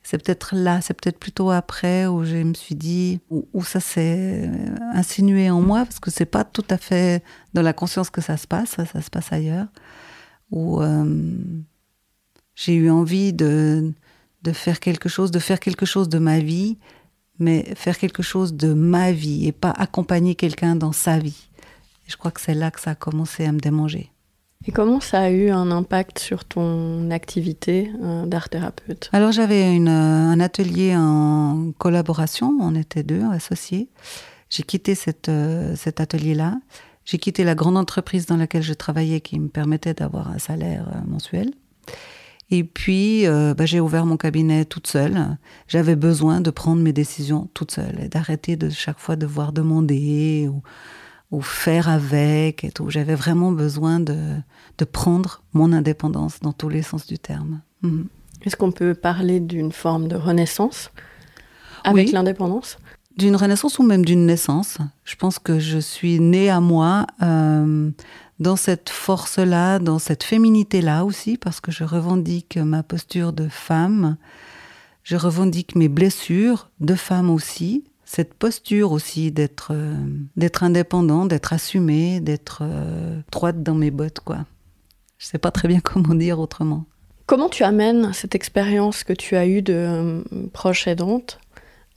C'est 0.03 0.23
peut-être 0.23 0.55
là, 0.55 0.81
c'est 0.81 0.95
peut-être 0.95 1.19
plutôt 1.19 1.51
après 1.51 2.07
où 2.07 2.25
je 2.25 2.37
me 2.37 2.55
suis 2.55 2.75
dit, 2.75 3.21
où, 3.31 3.63
ça 3.63 3.81
s'est 3.81 4.51
insinué 4.95 5.51
en 5.51 5.61
moi, 5.61 5.85
parce 5.85 6.01
que 6.01 6.11
c'est 6.11 6.25
pas 6.25 6.45
tout 6.45 6.65
à 6.71 6.79
fait 6.79 7.23
dans 7.53 7.63
la 7.63 7.73
conscience 7.73 8.09
que 8.09 8.21
ça 8.21 8.37
se 8.37 8.47
passe, 8.47 8.71
ça, 8.71 9.03
se 9.03 9.11
passe 9.11 9.33
ailleurs, 9.33 9.67
où 10.51 10.81
euh, 10.81 11.37
j'ai 12.55 12.75
eu 12.75 12.91
envie 12.91 13.33
de, 13.33 13.93
de 14.43 14.53
faire 14.53 14.81
quelque 14.81 15.09
chose, 15.09 15.31
de 15.31 15.41
faire 15.41 15.61
quelque 15.61 15.85
chose 15.85 16.09
de 16.09 16.19
ma 16.19 16.39
vie 16.39 16.79
mais 17.39 17.75
faire 17.75 17.99
quelque 17.99 18.23
chose 18.23 18.55
de 18.55 18.73
ma 18.73 19.13
vie 19.13 19.47
et 19.47 19.53
pas 19.53 19.71
accompagner 19.71 20.35
quelqu'un 20.35 20.77
dans 20.77 20.93
sa 20.93 21.19
vie. 21.19 21.49
je 22.07 22.17
crois 22.17 22.31
que 22.31 22.41
c'est 22.41 22.55
là 22.55 22.71
que 22.71 22.81
ça 22.81 22.93
a 22.93 22.95
commencé 22.95 23.45
à 23.45 23.53
me 23.53 23.59
démanger. 23.59 24.11
Et 24.69 24.73
comment 24.73 25.01
ça 25.01 25.21
a 25.21 25.31
eu 25.31 25.51
un 25.51 25.71
impact 25.71 26.19
sur 26.19 26.45
ton 26.45 27.11
activité 27.13 27.91
euh, 28.03 28.27
d'art 28.27 28.49
thérapeute? 28.49 29.09
Alors 29.13 29.31
j'avais 29.31 29.79
euh, 29.79 29.89
un 29.89 30.41
atelier 30.41 30.95
en 30.97 31.73
collaboration, 31.79 32.57
on 32.61 32.75
était 32.75 33.05
deux 33.05 33.23
associés. 33.31 33.89
J'ai 34.51 34.65
quitté 34.65 34.97
cette, 34.97 35.29
euh, 35.29 35.77
cet 35.77 36.01
atelier-là. 36.01 36.57
J'ai 37.05 37.19
quitté 37.19 37.45
la 37.45 37.55
grande 37.55 37.77
entreprise 37.77 38.27
dans 38.27 38.37
laquelle 38.37 38.65
je 38.65 38.75
travaillais 38.75 39.21
qui 39.21 39.39
me 39.39 39.49
permettait 39.49 39.95
d'avoir 39.95 40.31
un 40.31 40.39
salaire 40.39 40.89
mensuel. 41.07 41.53
Et 42.51 42.65
puis, 42.65 43.27
bah, 43.27 43.65
j'ai 43.65 43.79
ouvert 43.79 44.07
mon 44.07 44.17
cabinet 44.17 44.65
toute 44.65 44.89
seule. 44.89 45.37
J'avais 45.69 45.95
besoin 45.95 46.41
de 46.41 46.51
prendre 46.51 46.83
mes 46.83 46.93
décisions 46.93 47.49
toute 47.55 47.71
seule 47.71 48.01
et 48.03 48.09
d'arrêter 48.09 48.57
de 48.57 48.71
chaque 48.71 48.99
fois 48.99 49.15
devoir 49.15 49.53
demander 49.53 50.51
ou 51.31 51.41
faire 51.41 51.89
avec 51.89 52.65
et 52.65 52.71
tout. 52.71 52.91
J'avais 52.91 53.15
vraiment 53.15 53.53
besoin 53.53 54.01
de, 54.01 54.17
de, 54.79 54.85
prendre 54.85 55.43
mon 55.53 55.73
indépendance 55.73 56.41
dans 56.41 56.53
tous 56.53 56.69
les 56.69 56.83
sens 56.83 57.07
du 57.07 57.19
terme. 57.19 57.61
Mhm. 57.83 58.07
Est-ce 58.43 58.57
qu'on 58.57 58.73
peut 58.73 58.95
parler 58.95 59.41
d'une 59.41 59.73
forme 59.73 60.09
de 60.09 60.17
renaissance 60.17 60.91
avec 61.85 62.13
l'indépendance? 62.13 62.79
D'une 63.17 63.35
renaissance 63.35 63.79
ou 63.79 63.83
même 63.83 64.05
d'une 64.05 64.27
naissance. 64.27 64.79
Je 65.05 65.17
pense 65.17 65.39
que 65.39 65.59
je 65.59 65.79
suis 65.79 66.21
née 66.21 66.51
à 66.51 66.61
moi. 66.61 67.07
Euh, 67.23 67.91
dans 68.39 68.57
cette 68.57 68.91
force-là, 68.91 69.79
dans 69.79 69.99
cette 69.99 70.23
féminité-là 70.23 71.05
aussi, 71.05 71.39
parce 71.39 71.61
que 71.61 71.73
je 71.73 71.85
revendique 71.85 72.59
ma 72.59 72.83
posture 72.83 73.33
de 73.33 73.49
femme, 73.49 74.17
je 75.03 75.17
revendique 75.17 75.75
mes 75.75 75.89
blessures 75.89 76.69
de 76.81 76.95
femme 76.95 77.31
aussi, 77.31 77.85
cette 78.07 78.33
posture 78.33 78.93
aussi 78.93 79.31
d'être 79.31 79.73
euh, 79.75 79.95
d'être 80.37 80.63
indépendant, 80.63 81.27
d'être 81.27 81.53
assumée, 81.53 82.21
d'être 82.21 82.61
euh, 82.63 83.21
droite 83.31 83.63
dans 83.63 83.75
mes 83.75 83.91
bottes, 83.91 84.21
quoi. 84.21 84.47
Je 85.19 85.27
sais 85.27 85.39
pas 85.39 85.51
très 85.51 85.69
bien 85.69 85.81
comment 85.85 86.15
dire 86.15 86.39
autrement. 86.41 86.87
Comment 87.27 87.51
tu 87.51 87.63
amènes 87.63 88.15
cette 88.15 88.35
expérience 88.35 89.05
que 89.05 89.13
tu 89.13 89.37
as 89.37 89.47
eue 89.47 89.61
de 89.61 89.75
euh, 89.75 90.23
proche 90.53 90.87
aidante 90.87 91.39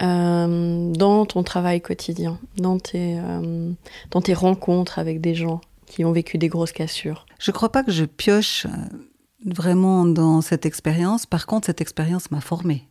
dans 0.01 1.25
ton 1.25 1.43
travail 1.43 1.81
quotidien, 1.81 2.39
dans 2.55 2.79
tes, 2.79 3.19
dans 4.11 4.21
tes 4.21 4.33
rencontres 4.33 4.97
avec 4.97 5.19
des 5.19 5.35
gens 5.35 5.59
qui 5.89 6.05
ont 6.05 6.13
vécu 6.13 6.37
des 6.37 6.47
grosses 6.47 6.71
cassures? 6.71 7.25
Je 7.39 7.51
ne 7.51 7.53
crois 7.53 7.71
pas 7.71 7.83
que 7.83 7.91
je 7.91 8.05
pioche 8.05 8.65
euh, 8.65 8.69
vraiment 9.45 10.05
dans 10.05 10.41
cette 10.41 10.65
expérience. 10.65 11.25
Par 11.25 11.45
contre, 11.45 11.65
cette 11.65 11.81
expérience 11.81 12.31
m'a 12.31 12.41
formée, 12.41 12.87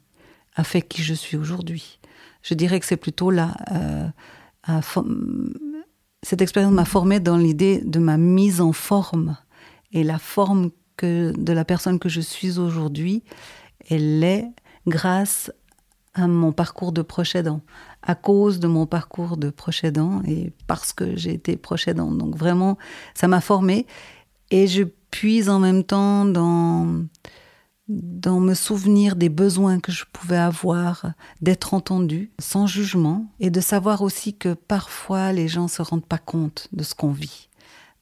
a 0.57 0.65
fait 0.65 0.83
qui 0.83 1.03
je 1.03 1.15
suis 1.15 1.37
aujourd'hui. 1.37 1.99
Je 2.43 2.55
dirais 2.55 2.81
que 2.81 2.87
c'est 2.87 2.97
plutôt 2.97 3.31
là. 3.31 3.55
Euh, 3.73 4.81
cette 6.23 6.43
expérience 6.43 6.73
m'a 6.73 6.85
formée 6.85 7.21
dans 7.21 7.37
l'idée 7.37 7.81
de 7.85 7.99
ma 7.99 8.17
mise 8.17 8.61
en 8.61 8.73
forme. 8.73 9.37
Et 9.93 10.05
la 10.05 10.19
forme 10.19 10.71
que, 10.97 11.33
de 11.37 11.53
la 11.53 11.65
personne 11.65 11.99
que 11.99 12.09
je 12.09 12.21
suis 12.21 12.59
aujourd'hui, 12.59 13.23
elle 13.89 14.23
est 14.23 14.47
grâce 14.87 15.51
à 16.15 16.27
mon 16.27 16.53
parcours 16.53 16.93
de 16.93 17.03
proche 17.03 17.37
aidant, 17.37 17.61
à 18.03 18.15
cause 18.15 18.59
de 18.59 18.67
mon 18.67 18.87
parcours 18.87 19.37
de 19.37 19.51
proche 19.51 19.85
aidant 19.85 20.21
et 20.27 20.53
parce 20.67 20.93
que 20.93 21.17
j'ai 21.17 21.33
été 21.33 21.57
proche 21.57 21.89
aidant. 21.89 22.11
Donc 22.11 22.37
vraiment, 22.37 22.77
ça 23.15 23.29
m'a 23.29 23.41
formée 23.41 23.87
et 24.51 24.67
je 24.67 24.83
puise 25.11 25.49
en 25.49 25.59
même 25.59 25.85
temps 25.85 26.25
dans, 26.25 27.05
dans 27.89 28.39
me 28.39 28.55
souvenir 28.55 29.17
des 29.17 29.31
besoins 29.31 29.81
que 29.81 29.93
je 29.93 30.05
pouvais 30.13 30.37
avoir, 30.37 31.13
d'être 31.41 31.73
entendue 31.73 32.31
sans 32.39 32.67
jugement 32.67 33.27
et 33.41 33.51
de 33.51 33.61
savoir 33.61 34.03
aussi 34.03 34.35
que 34.35 34.53
parfois 34.53 35.33
les 35.33 35.49
gens 35.49 35.69
se 35.69 35.81
rendent 35.81 36.05
pas 36.05 36.19
compte 36.19 36.69
de 36.73 36.83
ce 36.83 36.95
qu'on 36.95 37.13
vit. 37.13 37.49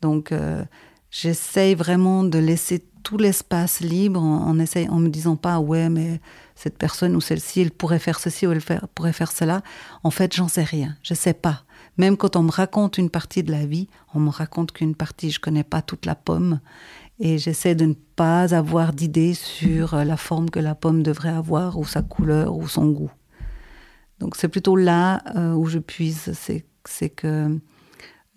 Donc 0.02 0.33
euh, 0.33 0.64
j'essaye 1.11 1.75
vraiment 1.75 2.25
de 2.25 2.38
laisser 2.38 2.85
tout 3.05 3.19
l'espace 3.19 3.81
libre 3.81 4.21
en, 4.21 4.49
en, 4.49 4.55
me 4.55 5.09
disant 5.09 5.37
pas 5.37 5.61
ouais 5.61 5.88
mais 5.88 6.21
cette 6.57 6.76
personne 6.76 7.14
ou 7.14 7.21
celle-ci 7.21 7.61
elle 7.61 7.71
pourrait 7.71 8.00
faire 8.00 8.19
ceci 8.19 8.49
ou 8.49 8.52
elle 8.52 8.62
pourrait 8.95 9.12
faire 9.12 9.31
cela. 9.31 9.62
En 10.02 10.11
fait, 10.11 10.35
j'en 10.35 10.49
sais 10.49 10.64
rien, 10.64 10.97
je 11.05 11.14
sais 11.14 11.35
pas. 11.35 11.62
Même 11.99 12.16
quand 12.16 12.35
on 12.35 12.43
me 12.43 12.50
raconte 12.50 12.99
une 12.99 13.09
partie 13.09 13.45
de 13.45 13.52
la 13.52 13.64
vie, 13.64 13.88
on 14.14 14.21
me 14.21 14.31
raconte 14.31 14.73
qu'une 14.73 14.97
partie, 14.97 15.31
je 15.31 15.40
connais 15.40 15.64
pas 15.64 15.83
toute 15.83 16.05
la 16.05 16.16
pomme 16.16 16.61
et 17.18 17.38
j'essaie 17.38 17.75
de 17.75 17.87
ne 17.87 17.94
pas 17.94 18.54
avoir 18.54 18.92
d'idée 18.92 19.35
sur 19.35 19.96
la 19.96 20.16
forme 20.16 20.50
que 20.50 20.61
la 20.61 20.75
pomme 20.75 21.02
devrait 21.02 21.30
avoir 21.30 21.78
ou 21.78 21.85
sa 21.85 22.02
couleur 22.02 22.56
ou 22.56 22.68
son 22.68 22.90
goût. 22.90 23.11
Donc 24.18 24.37
c'est 24.37 24.49
plutôt 24.49 24.76
là 24.76 25.23
euh, 25.37 25.52
où 25.52 25.66
je 25.66 25.78
puise, 25.78 26.32
c'est 26.85 27.08
que 27.11 27.58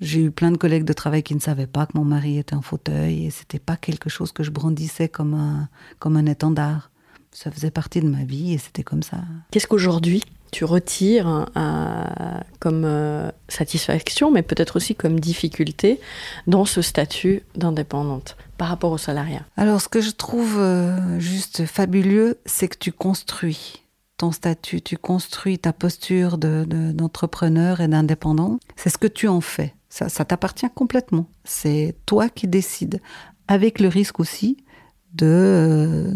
j'ai 0.02 0.24
eu 0.24 0.32
plein 0.32 0.52
de 0.52 0.58
collègues 0.58 0.86
de 0.86 0.94
travail 0.94 1.24
qui 1.24 1.36
ne 1.36 1.40
savaient 1.40 1.68
pas 1.68 1.86
que 1.86 1.98
mon 1.98 2.06
mari 2.06 2.38
était 2.38 2.56
en 2.56 2.62
fauteuil 2.62 3.26
et 3.26 3.30
c'était 3.32 3.60
pas 3.60 3.76
quelque 3.76 4.10
chose 4.10 4.32
que 4.32 4.44
je 4.44 4.52
brandissais 4.52 5.10
comme 5.10 5.34
un, 5.34 5.70
comme 6.00 6.16
un 6.18 6.26
étendard. 6.26 6.92
Ça 7.32 7.52
faisait 7.52 7.72
partie 7.72 8.02
de 8.02 8.08
ma 8.08 8.24
vie 8.24 8.54
et 8.54 8.58
c'était 8.58 8.84
comme 8.84 9.04
ça. 9.04 9.18
Qu'est-ce 9.52 9.68
qu'aujourd'hui 9.68 10.24
tu 10.52 10.66
retires 10.66 11.46
euh, 11.56 12.40
comme 12.60 12.84
euh, 12.84 13.30
satisfaction, 13.50 14.32
mais 14.32 14.42
peut-être 14.42 14.78
aussi 14.78 14.96
comme 14.96 15.20
difficulté 15.20 16.00
dans 16.48 16.66
ce 16.66 16.82
statut 16.82 17.44
d'indépendante? 17.56 18.36
Par 18.60 18.68
rapport 18.68 18.92
au 18.92 18.98
salariat 18.98 19.46
Alors, 19.56 19.82
ce 19.82 19.88
que 19.88 20.02
je 20.02 20.12
trouve 20.12 20.58
euh, 20.60 21.18
juste 21.18 21.66
fabuleux, 21.66 22.40
c'est 22.46 22.68
que 22.68 22.78
tu 22.78 22.92
construis 22.92 23.86
ton 24.18 24.34
statut, 24.34 24.82
tu 24.82 24.98
construis 24.98 25.58
ta 25.58 25.72
posture 25.72 26.38
d'entrepreneur 26.38 27.78
de, 27.78 27.84
et 27.84 27.88
d'indépendant. 27.88 28.60
C'est 28.76 28.90
ce 28.90 28.98
que 28.98 29.08
tu 29.08 29.30
en 29.30 29.40
fais. 29.40 29.74
Ça, 29.88 30.10
t'appartient 30.10 30.70
complètement. 30.76 31.28
C'est 31.46 31.96
toi 32.06 32.28
qui 32.28 32.48
décides, 32.48 33.02
avec 33.48 33.80
le 33.80 33.88
risque 33.88 34.20
aussi 34.20 34.58
de. 35.14 35.26
Euh, 35.26 36.14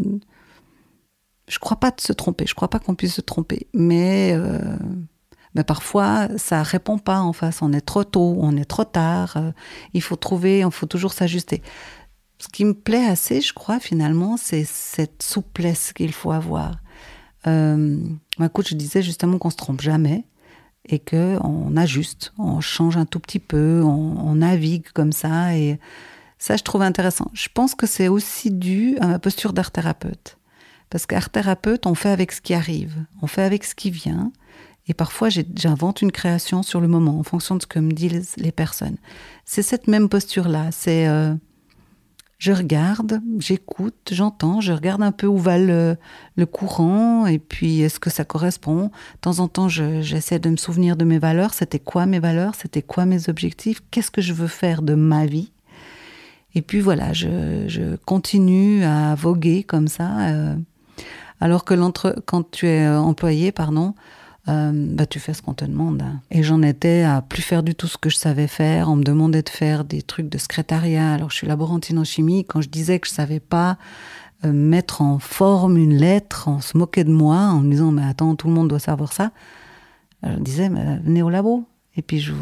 je 1.47 1.59
crois 1.59 1.77
pas 1.77 1.91
de 1.91 2.01
se 2.01 2.11
tromper. 2.11 2.45
Je 2.45 2.53
crois 2.55 2.69
pas 2.69 2.79
qu'on 2.79 2.93
puisse 2.93 3.15
se 3.15 3.21
tromper, 3.21 3.67
mais. 3.73 4.33
Euh, 4.33 4.77
mais 5.55 5.63
parfois, 5.63 6.29
ça 6.37 6.63
répond 6.63 6.97
pas 6.97 7.19
en 7.19 7.31
face. 7.31 7.61
On 7.61 7.73
est 7.73 7.81
trop 7.81 8.03
tôt, 8.03 8.35
on 8.39 8.57
est 8.57 8.65
trop 8.65 8.85
tard. 8.85 9.37
Il 9.93 10.01
faut 10.01 10.15
trouver, 10.15 10.61
il 10.61 10.71
faut 10.71 10.87
toujours 10.87 11.13
s'ajuster. 11.13 11.61
Ce 12.39 12.47
qui 12.49 12.65
me 12.65 12.73
plaît 12.73 13.05
assez, 13.05 13.41
je 13.41 13.53
crois, 13.53 13.79
finalement, 13.79 14.37
c'est 14.37 14.65
cette 14.65 15.23
souplesse 15.23 15.93
qu'il 15.93 16.11
faut 16.11 16.31
avoir. 16.31 16.75
Euh, 17.47 17.99
ma 18.39 18.49
coach 18.49 18.73
disait 18.73 19.01
justement 19.01 19.37
qu'on 19.37 19.49
se 19.49 19.55
trompe 19.55 19.81
jamais 19.81 20.25
et 20.87 20.99
que 20.99 21.37
on 21.43 21.75
ajuste, 21.77 22.33
on 22.37 22.61
change 22.61 22.97
un 22.97 23.05
tout 23.05 23.19
petit 23.19 23.39
peu, 23.39 23.81
on, 23.83 24.35
navigue 24.35 24.87
comme 24.93 25.11
ça 25.11 25.55
et 25.55 25.79
ça 26.39 26.57
je 26.57 26.63
trouve 26.63 26.81
intéressant. 26.81 27.29
Je 27.33 27.47
pense 27.53 27.75
que 27.75 27.87
c'est 27.87 28.07
aussi 28.07 28.51
dû 28.51 28.97
à 28.99 29.07
ma 29.07 29.19
posture 29.19 29.53
d'art 29.53 29.71
thérapeute 29.71 30.37
parce 30.89 31.05
qu'art 31.05 31.29
thérapeute 31.29 31.85
on 31.85 31.95
fait 31.95 32.09
avec 32.09 32.31
ce 32.31 32.41
qui 32.41 32.53
arrive, 32.53 32.95
on 33.21 33.27
fait 33.27 33.43
avec 33.43 33.63
ce 33.63 33.75
qui 33.75 33.91
vient 33.91 34.31
et 34.87 34.93
parfois 34.93 35.29
j'invente 35.29 36.01
une 36.01 36.11
création 36.11 36.63
sur 36.63 36.81
le 36.81 36.87
moment 36.87 37.19
en 37.19 37.23
fonction 37.23 37.55
de 37.55 37.61
ce 37.61 37.67
que 37.67 37.79
me 37.79 37.91
disent 37.91 38.33
les 38.37 38.51
personnes. 38.51 38.97
C'est 39.45 39.63
cette 39.63 39.87
même 39.87 40.09
posture 40.09 40.49
là, 40.49 40.71
c'est 40.71 41.07
euh, 41.07 41.35
je 42.43 42.51
regarde, 42.51 43.21
j'écoute, 43.39 44.09
j'entends, 44.11 44.59
je 44.59 44.73
regarde 44.73 45.01
un 45.01 45.13
peu 45.13 45.27
où 45.27 45.37
va 45.37 45.57
le, 45.57 45.95
courant 46.51 47.25
et 47.25 47.39
puis 47.39 47.79
est-ce 47.79 48.01
que 48.01 48.09
ça 48.09 48.25
correspond. 48.25 48.87
De 48.87 49.19
temps 49.21 49.39
en 49.39 49.47
temps, 49.47 49.69
j'essaie 49.69 50.39
de 50.39 50.49
me 50.49 50.57
souvenir 50.57 50.97
de 50.97 51.05
mes 51.05 51.19
valeurs. 51.19 51.53
C'était 51.53 51.79
quoi 51.79 52.05
mes 52.05 52.19
valeurs? 52.19 52.55
C'était 52.55 52.81
quoi 52.81 53.05
mes 53.05 53.29
objectifs? 53.29 53.81
Qu'est-ce 53.91 54.11
que 54.11 54.19
je 54.19 54.33
veux 54.33 54.47
faire 54.47 54.81
de 54.81 54.93
ma 54.93 55.25
vie? 55.25 55.53
Et 56.53 56.61
puis 56.61 56.81
voilà, 56.81 57.13
je, 57.13 57.95
continue 58.03 58.83
à 58.83 59.15
voguer 59.15 59.63
comme 59.63 59.87
ça. 59.87 60.27
Euh, 60.27 60.55
alors 61.39 61.63
que 61.63 61.75
quand 62.25 62.51
tu 62.51 62.67
es 62.67 62.85
employé, 62.85 63.53
pardon, 63.53 63.95
euh, 64.49 64.71
bah, 64.73 65.05
tu 65.05 65.19
fais 65.19 65.33
ce 65.33 65.41
qu'on 65.41 65.53
te 65.53 65.63
demande. 65.63 66.03
Et 66.29 66.43
j'en 66.43 66.61
étais 66.61 67.03
à 67.03 67.21
plus 67.21 67.41
faire 67.41 67.63
du 67.63 67.75
tout 67.75 67.87
ce 67.87 67.97
que 67.97 68.09
je 68.09 68.17
savais 68.17 68.47
faire. 68.47 68.89
On 68.89 68.97
me 68.97 69.03
demandait 69.03 69.41
de 69.41 69.49
faire 69.49 69.85
des 69.85 70.01
trucs 70.01 70.29
de 70.29 70.37
secrétariat. 70.37 71.13
Alors, 71.13 71.29
je 71.29 71.37
suis 71.37 71.47
laborantine 71.47 71.97
en 71.97 72.03
chimie. 72.03 72.45
Quand 72.45 72.61
je 72.61 72.69
disais 72.69 72.99
que 72.99 73.07
je 73.07 73.13
savais 73.13 73.39
pas 73.39 73.77
euh, 74.43 74.51
mettre 74.51 75.01
en 75.01 75.19
forme 75.19 75.77
une 75.77 75.95
lettre, 75.95 76.47
on 76.47 76.59
se 76.59 76.77
moquait 76.77 77.05
de 77.05 77.11
moi 77.11 77.37
en 77.37 77.61
me 77.61 77.71
disant, 77.71 77.91
mais 77.91 78.03
attends, 78.03 78.35
tout 78.35 78.47
le 78.47 78.53
monde 78.53 78.67
doit 78.67 78.79
savoir 78.79 79.13
ça. 79.13 79.31
Je 80.25 80.39
disais, 80.39 80.69
mais 80.69 80.99
venez 81.03 81.21
au 81.21 81.29
labo. 81.29 81.65
Et 81.97 82.01
puis, 82.01 82.19
je 82.19 82.33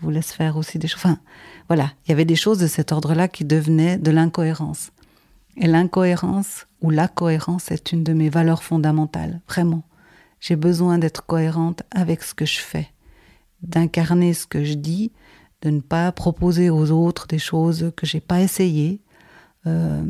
vous, 0.00 0.10
laisse 0.10 0.32
faire 0.32 0.56
aussi 0.56 0.78
des 0.78 0.88
choses. 0.88 1.00
Enfin, 1.04 1.18
voilà. 1.68 1.90
Il 2.06 2.10
y 2.10 2.12
avait 2.12 2.24
des 2.24 2.36
choses 2.36 2.58
de 2.58 2.66
cet 2.66 2.92
ordre-là 2.92 3.28
qui 3.28 3.44
devenaient 3.44 3.98
de 3.98 4.10
l'incohérence. 4.10 4.92
Et 5.56 5.66
l'incohérence 5.66 6.66
ou 6.80 6.90
la 6.90 7.08
cohérence 7.08 7.70
est 7.70 7.92
une 7.92 8.04
de 8.04 8.12
mes 8.12 8.30
valeurs 8.30 8.62
fondamentales, 8.62 9.40
vraiment. 9.48 9.82
J'ai 10.40 10.56
besoin 10.56 10.98
d'être 10.98 11.26
cohérente 11.26 11.82
avec 11.90 12.22
ce 12.22 12.34
que 12.34 12.46
je 12.46 12.60
fais, 12.60 12.88
d'incarner 13.62 14.34
ce 14.34 14.46
que 14.46 14.64
je 14.64 14.74
dis, 14.74 15.12
de 15.62 15.70
ne 15.70 15.80
pas 15.80 16.10
proposer 16.12 16.70
aux 16.70 16.90
autres 16.90 17.26
des 17.26 17.38
choses 17.38 17.92
que 17.96 18.06
j'ai 18.06 18.20
pas 18.20 18.40
essayées. 18.40 19.00
Euh, 19.66 20.02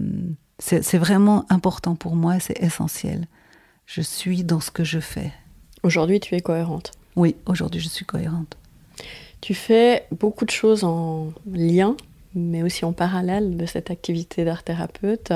c'est 0.58 0.98
vraiment 0.98 1.46
important 1.48 1.96
pour 1.96 2.14
moi, 2.14 2.38
c'est 2.38 2.62
essentiel. 2.62 3.26
Je 3.86 4.02
suis 4.02 4.44
dans 4.44 4.60
ce 4.60 4.70
que 4.70 4.84
je 4.84 5.00
fais. 5.00 5.32
Aujourd'hui, 5.82 6.20
tu 6.20 6.34
es 6.34 6.40
cohérente. 6.40 6.92
Oui, 7.16 7.34
aujourd'hui, 7.46 7.80
je 7.80 7.88
suis 7.88 8.04
cohérente. 8.04 8.56
Tu 9.40 9.54
fais 9.54 10.06
beaucoup 10.12 10.44
de 10.44 10.50
choses 10.50 10.84
en 10.84 11.32
lien, 11.50 11.96
mais 12.34 12.62
aussi 12.62 12.84
en 12.84 12.92
parallèle 12.92 13.56
de 13.56 13.66
cette 13.66 13.90
activité 13.90 14.44
d'art 14.44 14.62
thérapeute, 14.62 15.32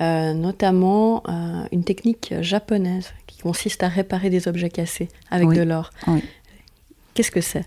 euh, 0.00 0.34
notamment 0.34 1.22
euh, 1.28 1.64
une 1.72 1.84
technique 1.84 2.34
japonaise 2.40 3.12
consiste 3.40 3.82
à 3.82 3.88
réparer 3.88 4.30
des 4.30 4.48
objets 4.48 4.70
cassés 4.70 5.08
avec 5.30 5.48
de 5.48 5.62
l'or. 5.62 5.90
Qu'est-ce 7.14 7.30
que 7.30 7.40
c'est? 7.40 7.64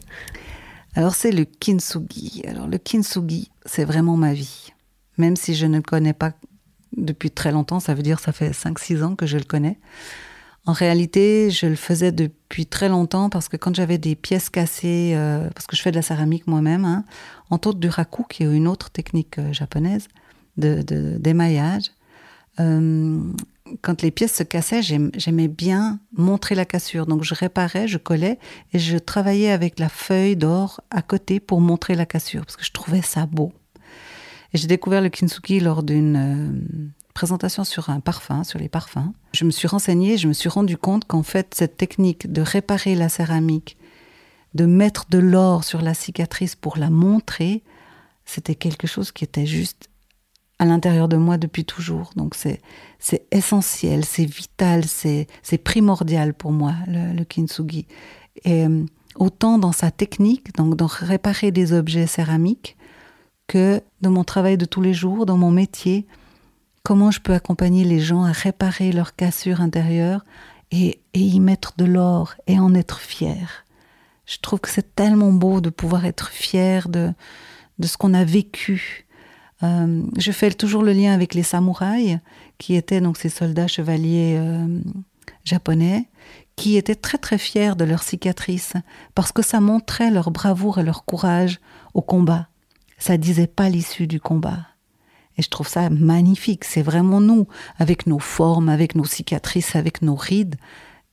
Alors 0.96 1.16
c'est 1.16 1.32
le 1.32 1.46
kintsugi. 1.46 2.44
Alors 2.48 2.68
le 2.68 2.78
kintsugi, 2.78 3.50
c'est 3.66 3.86
vraiment 3.86 4.16
ma 4.16 4.34
vie. 4.34 4.72
Même 5.18 5.36
si 5.36 5.56
je 5.56 5.66
ne 5.66 5.78
le 5.78 5.82
connais 5.82 6.14
pas 6.14 6.32
depuis 6.96 7.32
très 7.32 7.52
longtemps, 7.52 7.80
ça 7.80 7.94
veut 7.94 8.04
dire 8.04 8.20
ça 8.20 8.32
fait 8.32 8.52
5-6 8.52 9.04
ans 9.04 9.16
que 9.16 9.26
je 9.26 9.38
le 9.38 9.44
connais. 9.44 9.78
En 10.66 10.72
réalité, 10.72 11.52
je 11.52 11.66
le 11.66 11.76
faisais 11.76 12.14
depuis 12.14 12.66
très 12.66 12.88
longtemps 12.88 13.30
parce 13.30 13.50
que 13.50 13.58
quand 13.58 13.76
j'avais 13.76 13.98
des 13.98 14.16
pièces 14.16 14.50
cassées, 14.50 15.12
euh, 15.14 15.50
parce 15.54 15.68
que 15.68 15.76
je 15.76 15.82
fais 15.82 15.92
de 15.92 15.98
la 15.98 16.02
céramique 16.02 16.48
moi-même, 16.48 16.86
hein, 16.86 17.04
entre 17.50 17.70
autres 17.70 17.80
du 17.80 17.90
raku, 17.90 18.24
qui 18.30 18.44
est 18.44 18.46
une 18.46 18.68
autre 18.68 18.90
technique 18.90 19.40
euh, 19.40 19.52
japonaise 19.52 20.08
d'émaillage, 20.56 21.92
de, 22.58 22.64
euh, 22.64 23.20
quand 23.82 24.02
les 24.04 24.12
pièces 24.12 24.36
se 24.36 24.44
cassaient, 24.44 24.82
j'aimais 24.82 25.48
bien 25.48 26.00
montrer 26.16 26.54
la 26.56 26.64
cassure. 26.64 27.08
Donc 27.08 27.24
je 27.24 27.34
réparais, 27.34 27.88
je 27.88 27.98
collais 27.98 28.38
et 28.72 28.80
je 28.80 28.98
travaillais 28.98 29.50
avec 29.50 29.80
la 29.80 29.90
feuille 29.90 30.36
d'or 30.36 30.80
à 30.92 31.02
côté 31.02 31.40
pour 31.40 31.60
montrer 31.60 31.96
la 31.96 32.06
cassure 32.06 32.46
parce 32.46 32.56
que 32.56 32.64
je 32.64 32.72
trouvais 32.72 33.02
ça 33.02 33.26
beau. 33.26 33.52
Et 34.54 34.60
j'ai 34.60 34.68
découvert 34.68 35.02
le 35.02 35.10
kintsugi 35.10 35.60
lors 35.60 35.82
d'une 35.82 36.94
présentation 37.14 37.64
sur 37.64 37.90
un 37.90 38.00
parfum, 38.00 38.44
sur 38.44 38.60
les 38.60 38.70
parfums. 38.70 39.14
Je 39.34 39.46
me 39.46 39.52
suis 39.52 39.68
renseignée, 39.68 40.18
je 40.18 40.28
me 40.28 40.34
suis 40.34 40.50
rendu 40.50 40.78
compte 40.78 41.06
qu'en 41.06 41.24
fait 41.24 41.54
cette 41.54 41.78
technique 41.78 42.32
de 42.32 42.42
réparer 42.42 42.96
la 42.96 43.10
céramique, 43.10 43.78
de 44.54 44.66
mettre 44.66 45.06
de 45.10 45.18
l'or 45.18 45.64
sur 45.64 45.82
la 45.82 45.94
cicatrice 45.94 46.56
pour 46.56 46.78
la 46.78 46.90
montrer, 46.90 47.64
c'était 48.26 48.56
quelque 48.56 48.88
chose 48.88 49.12
qui 49.12 49.24
était 49.24 49.46
juste 49.46 49.90
à 50.60 50.66
l'intérieur 50.66 51.08
de 51.08 51.18
moi 51.18 51.38
depuis 51.38 51.66
toujours. 51.66 52.12
Donc 52.16 52.36
c'est 52.36 52.62
essentiel, 53.32 54.06
c'est 54.06 54.26
vital, 54.26 54.86
c'est 54.86 55.28
c'est 55.42 55.58
primordial 55.58 56.34
pour 56.34 56.52
moi 56.52 56.74
le, 56.88 57.14
le 57.14 57.26
kintsugi. 57.26 57.88
Et 58.46 58.66
euh, 58.66 58.86
autant 59.16 59.58
dans 59.58 59.72
sa 59.72 59.92
technique, 59.92 60.56
donc 60.56 60.76
dans 60.76 60.88
réparer 60.88 61.52
des 61.52 61.74
objets 61.74 62.08
céramiques, 62.08 62.78
que 63.48 63.82
dans 64.02 64.12
mon 64.12 64.24
travail 64.24 64.58
de 64.58 64.66
tous 64.66 64.82
les 64.82 64.94
jours, 64.94 65.26
dans 65.26 65.38
mon 65.38 65.52
métier, 65.52 66.08
comment 66.84 67.12
je 67.12 67.20
peux 67.20 67.34
accompagner 67.34 67.84
les 67.84 68.00
gens 68.00 68.24
à 68.24 68.32
réparer 68.32 68.92
leurs 68.92 69.16
cassures 69.16 69.62
intérieures 69.62 70.24
et, 70.72 71.00
et 71.14 71.20
y 71.20 71.40
mettre 71.40 71.74
de 71.78 71.86
l'or 71.86 72.36
et 72.48 72.60
en 72.60 72.74
être 72.76 73.00
fier. 73.00 73.66
Je 74.26 74.38
trouve 74.38 74.60
que 74.60 74.70
c'est 74.70 74.96
tellement 74.96 75.34
beau 75.34 75.62
de 75.62 75.70
pouvoir 75.70 76.06
être 76.06 76.30
fier 76.30 76.90
de, 76.90 77.14
de 77.80 77.88
ce 77.88 77.98
qu'on 77.98 78.14
a 78.14 78.24
vécu, 78.24 79.04
euh, 79.64 80.04
je 80.18 80.32
fais 80.32 80.52
toujours 80.52 80.84
le 80.84 80.92
lien 80.92 81.14
avec 81.14 81.34
les 81.34 81.44
samouraïs, 81.44 82.20
qui 82.58 82.76
étaient 82.76 83.02
donc 83.02 83.18
ces 83.18 83.30
soldats 83.30 83.68
chevaliers 83.68 84.36
euh, 84.38 84.80
japonais, 85.44 86.10
qui 86.56 86.76
étaient 86.76 86.96
très 86.96 87.18
très 87.18 87.38
fiers 87.38 87.76
de 87.76 87.86
leurs 87.86 88.04
cicatrices, 88.04 88.74
parce 89.16 89.32
que 89.32 89.42
ça 89.42 89.60
montrait 89.60 90.12
leur 90.12 90.32
bravoure 90.32 90.80
et 90.80 90.84
leur 90.84 91.06
courage 91.06 91.60
au 91.94 92.02
combat. 92.02 92.48
Ça 92.98 93.18
disait 93.18 93.48
pas 93.48 93.70
l'issue 93.70 94.08
du 94.08 94.20
combat. 94.20 94.68
Et 95.38 95.42
je 95.42 95.50
trouve 95.50 95.68
ça 95.68 95.90
magnifique. 95.90 96.64
C'est 96.64 96.82
vraiment 96.82 97.22
nous, 97.22 97.48
avec 97.78 98.08
nos 98.08 98.20
formes, 98.20 98.70
avec 98.70 98.96
nos 98.96 99.06
cicatrices, 99.06 99.76
avec 99.76 100.02
nos 100.02 100.16
rides. 100.16 100.56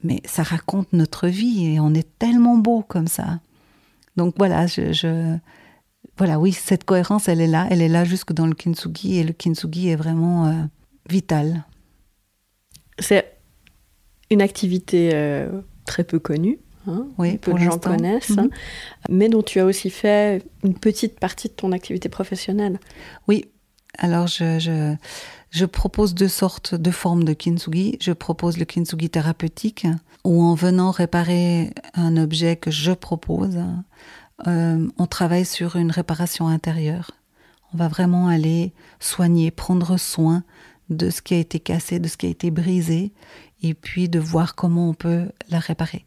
Mais 0.02 0.22
ça 0.24 0.42
raconte 0.42 0.92
notre 0.92 1.28
vie 1.28 1.66
et 1.66 1.80
on 1.80 1.94
est 1.94 2.09
tellement 2.18 2.56
beau 2.56 2.83
comme 2.83 3.06
ça. 3.06 3.40
Donc 4.16 4.35
voilà, 4.38 4.66
je, 4.66 5.38
voilà, 6.20 6.38
oui, 6.38 6.52
cette 6.52 6.85
cohérence, 6.85 7.28
elle 7.28 7.40
est 7.40 7.46
là, 7.46 7.66
elle 7.70 7.80
est 7.80 7.88
là 7.88 8.04
jusque 8.04 8.33
dans 8.33 8.46
le 8.46 8.54
kintsugi, 8.54 9.16
et 9.16 9.24
le 9.24 9.33
kintsugi 9.33 9.88
est 9.88 9.96
vraiment 9.96 10.46
euh, 10.46 10.52
vital. 11.09 11.64
C'est 12.98 13.38
une 14.30 14.42
activité 14.42 15.11
euh, 15.14 15.62
très 15.87 16.04
peu 16.04 16.18
connue. 16.18 16.59
Hein, 16.87 17.09
oui, 17.18 17.38
peu 17.38 17.52
de 17.52 17.59
gens 17.59 17.78
connaissent, 17.78 18.30
mhm. 18.30 18.50
mais 19.09 19.28
dont 19.28 19.42
tu 19.42 19.61
as 19.61 19.66
aussi 19.66 19.90
fait 19.90 20.42
une 20.64 20.74
petite 20.74 21.20
partie 21.20 21.48
de 21.48 21.52
ton 21.52 21.72
activité 21.72 22.09
professionnelle. 22.09 22.80
Oui, 23.28 23.46
alors 23.98 24.26
je, 24.26 24.96
je, 25.50 25.64
propose 25.64 26.14
deux 26.14 26.29
sortes 26.29 26.74
de 26.74 26.90
formes 26.90 27.24
de 27.24 27.33
kintsugi. 27.33 27.98
Je 28.00 28.12
propose 28.12 28.57
le 28.57 28.64
kintsugi 28.64 29.11
thérapeutique, 29.11 29.87
où 30.24 30.42
en 30.42 30.55
venant 30.55 30.90
réparer 30.90 31.72
un 31.94 32.16
objet 32.16 32.57
que 32.57 32.70
je 32.70 32.92
propose, 32.92 33.59
euh, 34.46 34.88
on 34.98 35.07
travaille 35.07 35.44
sur 35.44 35.76
une 35.76 35.90
réparation 35.90 36.48
intérieure. 36.48 37.11
On 37.72 37.76
va 37.76 37.88
vraiment 37.88 38.29
aller 38.29 38.72
soigner, 38.98 39.50
prendre 39.50 39.96
soin 39.96 40.42
de 40.88 41.11
ce 41.11 41.22
qui 41.22 41.35
a 41.35 41.38
été 41.38 41.61
cassé, 41.61 41.98
de 41.98 42.09
ce 42.09 42.16
qui 42.16 42.26
a 42.26 42.31
été 42.31 42.50
brisé, 42.50 43.12
et 43.62 43.74
puis 43.74 44.09
de 44.09 44.18
voir 44.18 44.55
comment 44.55 44.88
on 44.88 44.94
peut 44.94 45.31
la 45.50 45.59
réparer. 45.59 46.05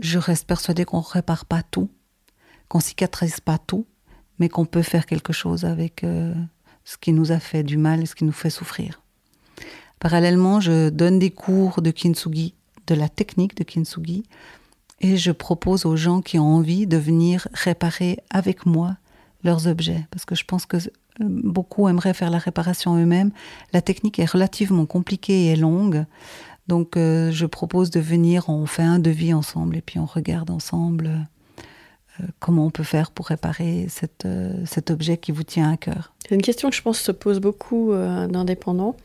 Je 0.00 0.18
reste 0.18 0.46
persuadée 0.46 0.84
qu'on 0.84 0.98
ne 0.98 1.02
répare 1.02 1.44
pas 1.44 1.62
tout, 1.62 1.90
qu'on 2.68 2.80
cicatrise 2.80 3.40
pas 3.40 3.58
tout, 3.58 3.86
mais 4.38 4.48
qu'on 4.48 4.64
peut 4.64 4.82
faire 4.82 5.06
quelque 5.06 5.32
chose 5.32 5.64
avec 5.64 6.04
euh, 6.04 6.34
ce 6.88 6.96
qui 6.96 7.12
nous 7.12 7.32
a 7.32 7.38
fait 7.38 7.62
du 7.62 7.76
mal 7.76 8.02
et 8.02 8.06
ce 8.06 8.14
qui 8.14 8.24
nous 8.24 8.32
fait 8.32 8.48
souffrir. 8.48 9.02
Parallèlement, 10.00 10.58
je 10.58 10.88
donne 10.88 11.18
des 11.18 11.30
cours 11.30 11.82
de 11.82 11.90
kintsugi, 11.90 12.54
de 12.86 12.94
la 12.94 13.10
technique 13.10 13.54
de 13.58 13.62
kintsugi, 13.62 14.22
et 15.02 15.18
je 15.18 15.30
propose 15.30 15.84
aux 15.84 15.96
gens 15.96 16.22
qui 16.22 16.38
ont 16.38 16.46
envie 16.46 16.86
de 16.86 16.96
venir 16.96 17.46
réparer 17.52 18.20
avec 18.30 18.64
moi 18.64 18.96
leurs 19.44 19.66
objets, 19.66 20.06
parce 20.10 20.24
que 20.24 20.34
je 20.34 20.46
pense 20.46 20.64
que 20.64 20.78
euh, 20.78 20.80
beaucoup 21.20 21.88
aimeraient 21.88 22.14
faire 22.14 22.30
la 22.30 22.38
réparation 22.38 22.96
eux-mêmes. 22.96 23.32
La 23.74 23.82
technique 23.82 24.18
est 24.18 24.30
relativement 24.30 24.86
compliquée 24.86 25.48
et 25.48 25.56
longue, 25.56 26.06
donc 26.68 26.96
euh, 26.96 27.30
je 27.32 27.44
propose 27.44 27.90
de 27.90 28.00
venir, 28.00 28.48
on 28.48 28.64
fait 28.64 28.82
un 28.82 28.98
devis 28.98 29.34
ensemble 29.34 29.76
et 29.76 29.82
puis 29.82 29.98
on 29.98 30.06
regarde 30.06 30.50
ensemble 30.50 31.06
euh, 31.06 31.18
comment 32.38 32.66
on 32.66 32.70
peut 32.70 32.82
faire 32.82 33.10
pour 33.10 33.26
réparer 33.26 33.86
cet 33.88 34.90
objet 34.90 35.16
qui 35.16 35.32
vous 35.32 35.44
tient 35.44 35.72
à 35.72 35.76
cœur? 35.76 36.12
C'est 36.28 36.34
une 36.34 36.42
question 36.42 36.68
que 36.68 36.76
je 36.76 36.82
pense 36.82 37.00
se 37.00 37.10
pose 37.10 37.40
beaucoup 37.40 37.92
euh, 37.92 38.26
d'indépendants. 38.26 38.96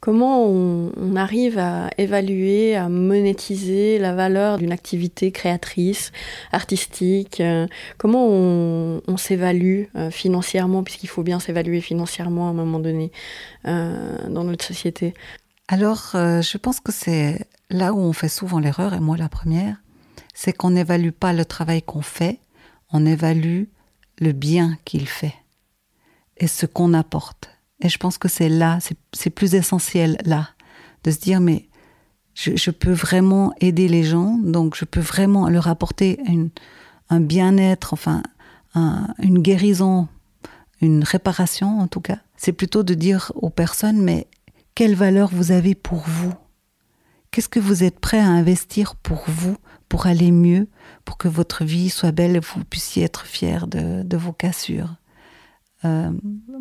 Comment 0.00 0.44
on, 0.44 1.14
arrive 1.14 1.56
à 1.56 1.90
évaluer, 1.96 2.74
à 2.74 2.88
monétiser 2.88 4.00
la 4.00 4.16
valeur 4.16 4.58
d'une 4.58 4.72
activité 4.72 5.30
créatrice, 5.30 6.10
artistique 6.50 7.40
euh, 7.40 7.68
Comment 7.98 8.26
on, 8.26 9.16
s'évalue 9.16 9.84
euh, 9.94 10.10
financièrement, 10.10 10.82
puisqu'il 10.82 11.06
faut 11.06 11.22
bien 11.22 11.38
s'évaluer 11.38 11.80
financièrement 11.80 12.48
à 12.48 12.50
un 12.50 12.54
moment 12.54 12.80
donné 12.80 13.12
dans 13.64 14.42
notre 14.42 14.64
société? 14.64 15.14
Alors, 15.68 16.10
je 16.14 16.58
pense 16.58 16.80
que 16.80 16.90
c'est 16.90 17.46
là 17.70 17.92
où 17.92 18.00
on 18.00 18.12
fait 18.12 18.28
souvent 18.28 18.58
l'erreur, 18.58 18.92
et 18.92 18.98
moi 18.98 19.16
la 19.16 19.28
première, 19.28 19.76
c'est 20.34 20.52
qu'on 20.52 20.70
n'évalue 20.70 21.10
pas 21.10 21.32
le 21.32 21.44
travail 21.44 21.80
qu'on 21.80 22.02
fait, 22.02 22.40
on 22.92 23.06
évalue 23.06 23.64
le 24.18 24.32
bien 24.32 24.78
qu'il 24.84 25.08
fait 25.08 25.34
et 26.36 26.46
ce 26.46 26.66
qu'on 26.66 26.94
apporte. 26.94 27.50
Et 27.80 27.88
je 27.88 27.98
pense 27.98 28.18
que 28.18 28.28
c'est 28.28 28.48
là, 28.48 28.78
c'est 29.12 29.30
plus 29.30 29.54
essentiel 29.54 30.18
là, 30.24 30.50
de 31.04 31.10
se 31.10 31.18
dire, 31.18 31.40
mais 31.40 31.68
je, 32.34 32.70
peux 32.70 32.92
vraiment 32.92 33.52
aider 33.60 33.88
les 33.88 34.04
gens, 34.04 34.38
donc 34.38 34.76
je 34.76 34.84
peux 34.84 35.00
vraiment 35.00 35.48
leur 35.48 35.68
apporter 35.68 36.20
un 37.10 37.20
bien-être, 37.20 37.92
enfin, 37.92 38.22
une 38.74 39.40
guérison, 39.40 40.08
une 40.80 41.04
réparation 41.04 41.80
en 41.80 41.88
tout 41.88 42.00
cas. 42.00 42.18
C'est 42.36 42.52
plutôt 42.52 42.82
de 42.82 42.94
dire 42.94 43.32
aux 43.34 43.50
personnes, 43.50 44.02
mais 44.02 44.28
quelle 44.74 44.94
valeur 44.94 45.30
vous 45.32 45.52
avez 45.52 45.74
pour 45.74 46.00
vous? 46.00 46.32
Qu'est-ce 47.30 47.48
que 47.48 47.60
vous 47.60 47.84
êtes 47.84 47.98
prêt 47.98 48.20
à 48.20 48.26
investir 48.26 48.96
pour 48.96 49.24
vous, 49.26 49.56
pour 49.88 50.06
aller 50.06 50.30
mieux, 50.30 50.68
pour 51.04 51.18
que 51.18 51.28
votre 51.28 51.64
vie 51.64 51.90
soit 51.90 52.12
belle 52.12 52.36
et 52.36 52.40
vous 52.40 52.64
puissiez 52.64 53.04
être 53.04 53.26
fier 53.26 53.66
de 53.66 54.16
vos 54.16 54.32
cassures 54.32 54.96
euh, 55.84 56.10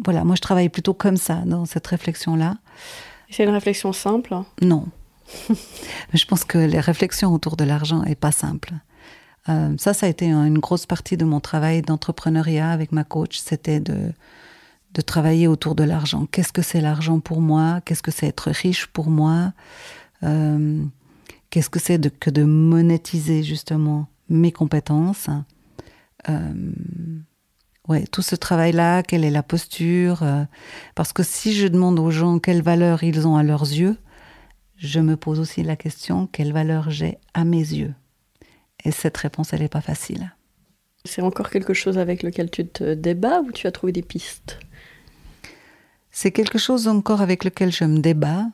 voilà, 0.04 0.24
moi 0.24 0.36
je 0.36 0.42
travaille 0.42 0.70
plutôt 0.70 0.94
comme 0.94 1.18
ça, 1.18 1.44
dans 1.46 1.66
cette 1.66 1.88
réflexion-là. 1.88 2.58
C'est 3.30 3.44
une 3.44 3.50
réflexion 3.50 3.94
simple? 3.94 4.36
Non. 4.62 4.88
je 6.14 6.26
pense 6.26 6.44
que 6.44 6.58
les 6.58 6.80
réflexions 6.80 7.34
autour 7.34 7.56
de 7.56 7.64
l'argent 7.64 8.02
n'est 8.04 8.16
pas 8.16 8.32
simple. 8.32 8.74
Euh, 9.50 9.74
ça, 9.78 9.94
ça 9.94 10.06
a 10.06 10.10
été 10.10 10.28
une 10.28 10.60
grosse 10.60 10.86
partie 10.86 11.18
de 11.18 11.26
mon 11.26 11.40
travail 11.40 11.82
d'entrepreneuriat 11.82 12.70
avec 12.70 12.92
ma 12.92 13.04
coach, 13.04 13.40
c'était 13.40 13.80
de, 13.80 14.12
de 14.94 15.02
travailler 15.02 15.48
autour 15.48 15.76
de 15.76 15.84
l'argent. 15.84 16.28
Qu'est-ce 16.32 16.54
que 16.54 16.62
c'est 16.62 16.82
l'argent 16.82 17.20
pour 17.20 17.42
moi? 17.42 17.82
Qu'est-ce 17.86 18.04
que 18.04 18.12
c'est 18.12 18.28
être 18.28 18.52
riche 18.52 18.88
pour 18.88 19.10
moi? 19.10 19.54
Euh, 20.24 20.84
Qu'est-ce 21.50 21.70
que 21.70 21.80
c'est 21.80 22.18
que 22.18 22.30
de 22.30 22.44
monétiser 22.44 23.44
justement? 23.44 24.08
Mes 24.32 24.52
compétences 24.52 25.30
Ouais, 27.88 28.06
tout 28.06 28.22
ce 28.22 28.36
travail-là, 28.36 29.02
quelle 29.02 29.24
est 29.24 29.32
la 29.32 29.44
posture 29.44 30.22
euh, 30.22 30.44
Parce 30.96 31.14
que 31.14 31.24
si 31.24 31.54
je 31.54 31.68
demande 31.68 32.00
aux 32.00 32.12
gens 32.12 32.40
quelle 32.40 32.62
valeur 32.62 33.04
ils 33.04 33.28
ont 33.28 33.38
à 33.38 33.44
leurs 33.44 33.64
yeux, 33.64 33.98
je 34.78 35.00
me 35.00 35.18
pose 35.18 35.40
aussi 35.40 35.64
la 35.64 35.76
question 35.76 36.28
quelle 36.28 36.54
valeur 36.54 36.92
j'ai 36.92 37.18
à 37.34 37.44
mes 37.44 37.58
yeux. 37.58 37.94
Et 38.86 38.92
cette 38.92 39.18
réponse, 39.18 39.54
elle 39.54 39.62
n'est 39.62 39.68
pas 39.68 39.82
facile. 39.82 40.32
C'est 41.06 41.22
encore 41.22 41.50
quelque 41.50 41.74
chose 41.74 41.98
avec 41.98 42.22
lequel 42.22 42.52
tu 42.52 42.68
te 42.68 42.94
débats 42.94 43.42
ou 43.42 43.52
tu 43.52 43.66
as 43.66 43.72
trouvé 43.72 43.92
des 43.92 44.04
pistes? 44.04 44.60
C'est 46.12 46.32
quelque 46.32 46.60
chose 46.60 46.88
encore 46.88 47.22
avec 47.22 47.44
lequel 47.44 47.72
je 47.72 47.84
me 47.84 48.00
débat. 48.00 48.46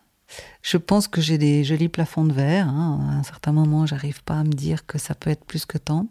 Je 0.62 0.78
pense 0.78 1.08
que 1.08 1.22
j'ai 1.22 1.38
des 1.38 1.64
jolis 1.64 1.90
plafonds 1.90 2.26
de 2.26 2.34
verre. 2.34 2.68
Hein. 2.68 3.00
À 3.10 3.14
un 3.20 3.24
certain 3.24 3.52
moment, 3.52 3.86
j'arrive 3.86 4.24
pas 4.24 4.40
à 4.40 4.44
me 4.44 4.52
dire 4.52 4.86
que 4.86 4.98
ça 4.98 5.16
peut 5.16 5.30
être 5.30 5.46
plus 5.46 5.66
que 5.66 5.78
tant. 5.78 6.08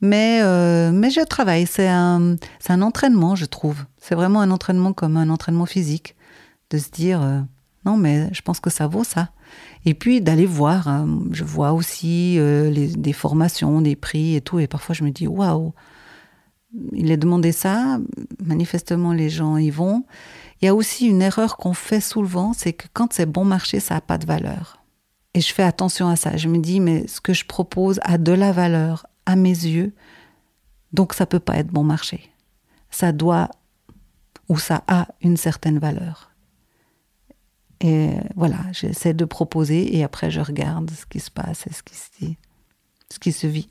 Mais, 0.00 0.40
euh, 0.42 0.92
mais 0.92 1.10
je 1.10 1.20
travaille. 1.20 1.66
C'est 1.66 1.88
un, 1.88 2.36
un 2.68 2.82
entraînement, 2.82 3.34
je 3.34 3.46
trouve. 3.46 3.84
C'est 3.98 4.14
vraiment 4.14 4.40
un 4.40 4.50
entraînement 4.50 4.92
comme 4.92 5.16
un 5.16 5.30
entraînement 5.30 5.66
physique. 5.66 6.14
De 6.70 6.78
se 6.78 6.90
dire, 6.90 7.22
euh, 7.22 7.40
non, 7.86 7.96
mais 7.96 8.28
je 8.32 8.42
pense 8.42 8.60
que 8.60 8.70
ça 8.70 8.86
vaut 8.86 9.04
ça. 9.04 9.30
Et 9.86 9.94
puis 9.94 10.20
d'aller 10.20 10.46
voir. 10.46 10.86
Hein. 10.86 11.08
Je 11.32 11.44
vois 11.44 11.72
aussi 11.72 12.38
euh, 12.38 12.70
les, 12.70 12.88
des 12.88 13.12
formations, 13.14 13.80
des 13.80 13.96
prix 13.96 14.36
et 14.36 14.40
tout. 14.40 14.58
Et 14.58 14.66
parfois, 14.66 14.94
je 14.94 15.02
me 15.02 15.10
dis, 15.10 15.26
waouh, 15.26 15.72
il 16.92 17.10
est 17.10 17.16
demandé 17.16 17.52
ça. 17.52 17.98
Manifestement, 18.44 19.12
les 19.12 19.30
gens 19.30 19.56
y 19.56 19.70
vont. 19.70 20.04
Il 20.60 20.66
y 20.66 20.68
a 20.68 20.74
aussi 20.74 21.06
une 21.06 21.22
erreur 21.22 21.56
qu'on 21.56 21.74
fait 21.74 22.00
souvent, 22.00 22.52
c'est 22.52 22.72
que 22.72 22.86
quand 22.92 23.12
c'est 23.12 23.26
bon 23.26 23.44
marché, 23.44 23.80
ça 23.80 23.94
n'a 23.94 24.00
pas 24.00 24.18
de 24.18 24.26
valeur. 24.26 24.82
Et 25.34 25.40
je 25.40 25.52
fais 25.52 25.62
attention 25.62 26.08
à 26.08 26.16
ça. 26.16 26.36
Je 26.36 26.48
me 26.48 26.58
dis, 26.58 26.80
mais 26.80 27.06
ce 27.06 27.20
que 27.20 27.32
je 27.32 27.44
propose 27.44 28.00
a 28.02 28.18
de 28.18 28.32
la 28.32 28.50
valeur, 28.50 29.06
à 29.26 29.36
mes 29.36 29.50
yeux, 29.50 29.94
donc 30.92 31.14
ça 31.14 31.26
peut 31.26 31.38
pas 31.38 31.58
être 31.58 31.68
bon 31.68 31.84
marché. 31.84 32.30
Ça 32.90 33.12
doit 33.12 33.50
ou 34.48 34.58
ça 34.58 34.82
a 34.86 35.08
une 35.20 35.36
certaine 35.36 35.78
valeur. 35.78 36.30
Et 37.80 38.10
voilà, 38.34 38.58
j'essaie 38.72 39.14
de 39.14 39.24
proposer 39.24 39.96
et 39.96 40.02
après 40.02 40.30
je 40.30 40.40
regarde 40.40 40.90
ce 40.90 41.06
qui 41.06 41.20
se 41.20 41.30
passe 41.30 41.66
et 41.66 41.72
ce 41.72 41.82
qui 41.82 41.94
se 41.94 42.08
dit, 42.20 42.36
ce 43.12 43.18
qui 43.18 43.30
se 43.30 43.46
vit. 43.46 43.70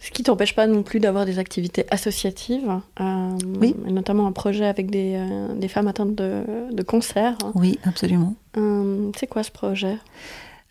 Ce 0.00 0.10
qui 0.10 0.22
t'empêche 0.22 0.54
pas 0.54 0.66
non 0.66 0.82
plus 0.82 1.00
d'avoir 1.00 1.26
des 1.26 1.38
activités 1.38 1.84
associatives, 1.90 2.70
euh, 3.00 3.38
oui. 3.60 3.74
notamment 3.86 4.26
un 4.26 4.32
projet 4.32 4.66
avec 4.66 4.90
des, 4.90 5.14
euh, 5.16 5.54
des 5.54 5.68
femmes 5.68 5.88
atteintes 5.88 6.14
de, 6.14 6.44
de 6.72 6.82
cancer. 6.82 7.36
Oui, 7.54 7.78
absolument. 7.84 8.34
Euh, 8.56 9.10
c'est 9.18 9.26
quoi 9.26 9.42
ce 9.42 9.50
projet? 9.50 9.98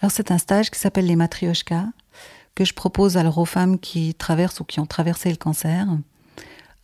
Alors 0.02 0.12
c'est 0.12 0.32
un 0.32 0.38
stage 0.38 0.70
qui 0.70 0.80
s'appelle 0.80 1.08
les 1.08 1.16
Matrioshka, 1.16 1.86
que 2.56 2.64
je 2.64 2.74
propose 2.74 3.18
alors 3.18 3.38
aux 3.38 3.46
femmes 3.46 3.80
qui 3.80 4.14
traversent 4.14 4.62
ou 4.62 4.64
qui 4.64 4.80
ont 4.80 4.86
traversé 4.86 5.30
le 5.30 5.36
cancer, 5.36 5.88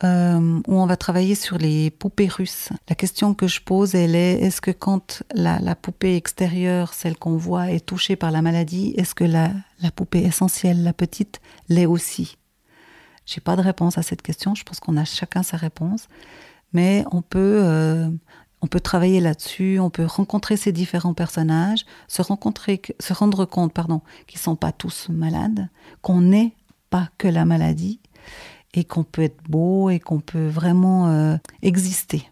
euh, 0.02 0.60
où 0.66 0.80
on 0.80 0.86
va 0.86 0.96
travailler 0.96 1.34
sur 1.34 1.56
les 1.56 1.90
poupées 1.90 2.28
russes. 2.28 2.70
La 2.88 2.96
question 2.96 3.32
que 3.32 3.46
je 3.46 3.60
pose, 3.60 3.94
elle 3.94 4.16
est 4.16 4.40
est-ce 4.40 4.60
que 4.60 4.72
quand 4.72 5.22
la, 5.34 5.74
poupée 5.76 6.16
extérieure, 6.16 6.92
celle 6.94 7.16
qu'on 7.16 7.36
voit, 7.36 7.70
est 7.70 7.84
touchée 7.86 8.16
par 8.16 8.30
la 8.30 8.42
maladie, 8.42 8.94
est-ce 8.96 9.14
que 9.14 9.24
la, 9.24 9.50
poupée 9.94 10.22
essentielle, 10.22 10.82
la 10.82 10.92
petite, 10.92 11.40
l'est 11.68 11.86
aussi? 11.86 12.36
J'ai 13.24 13.40
pas 13.40 13.56
de 13.56 13.62
réponse 13.62 13.96
à 13.96 14.02
cette 14.02 14.20
question. 14.20 14.54
Je 14.54 14.64
pense 14.64 14.80
qu'on 14.80 14.96
a 14.96 15.04
chacun 15.04 15.42
sa 15.42 15.56
réponse, 15.56 16.08
mais 16.72 17.04
on 17.12 17.22
peut 17.22 17.60
euh, 17.62 18.10
on 18.64 18.66
peut 18.66 18.80
travailler 18.80 19.20
là-dessus, 19.20 19.78
on 19.78 19.90
peut 19.90 20.06
rencontrer 20.06 20.56
ces 20.56 20.72
différents 20.72 21.12
personnages, 21.12 21.84
se, 22.08 22.22
rencontrer, 22.22 22.80
se 22.98 23.12
rendre 23.12 23.44
compte 23.44 23.74
pardon, 23.74 24.00
qu'ils 24.26 24.38
ne 24.38 24.42
sont 24.44 24.56
pas 24.56 24.72
tous 24.72 25.08
malades, 25.10 25.68
qu'on 26.00 26.22
n'est 26.22 26.56
pas 26.88 27.10
que 27.18 27.28
la 27.28 27.44
maladie, 27.44 28.00
et 28.74 28.84
qu'on 28.84 29.04
peut 29.04 29.22
être 29.22 29.42
beau 29.48 29.90
et 29.90 30.00
qu'on 30.00 30.20
peut 30.20 30.48
vraiment 30.48 31.08
euh, 31.08 31.36
exister. 31.62 32.28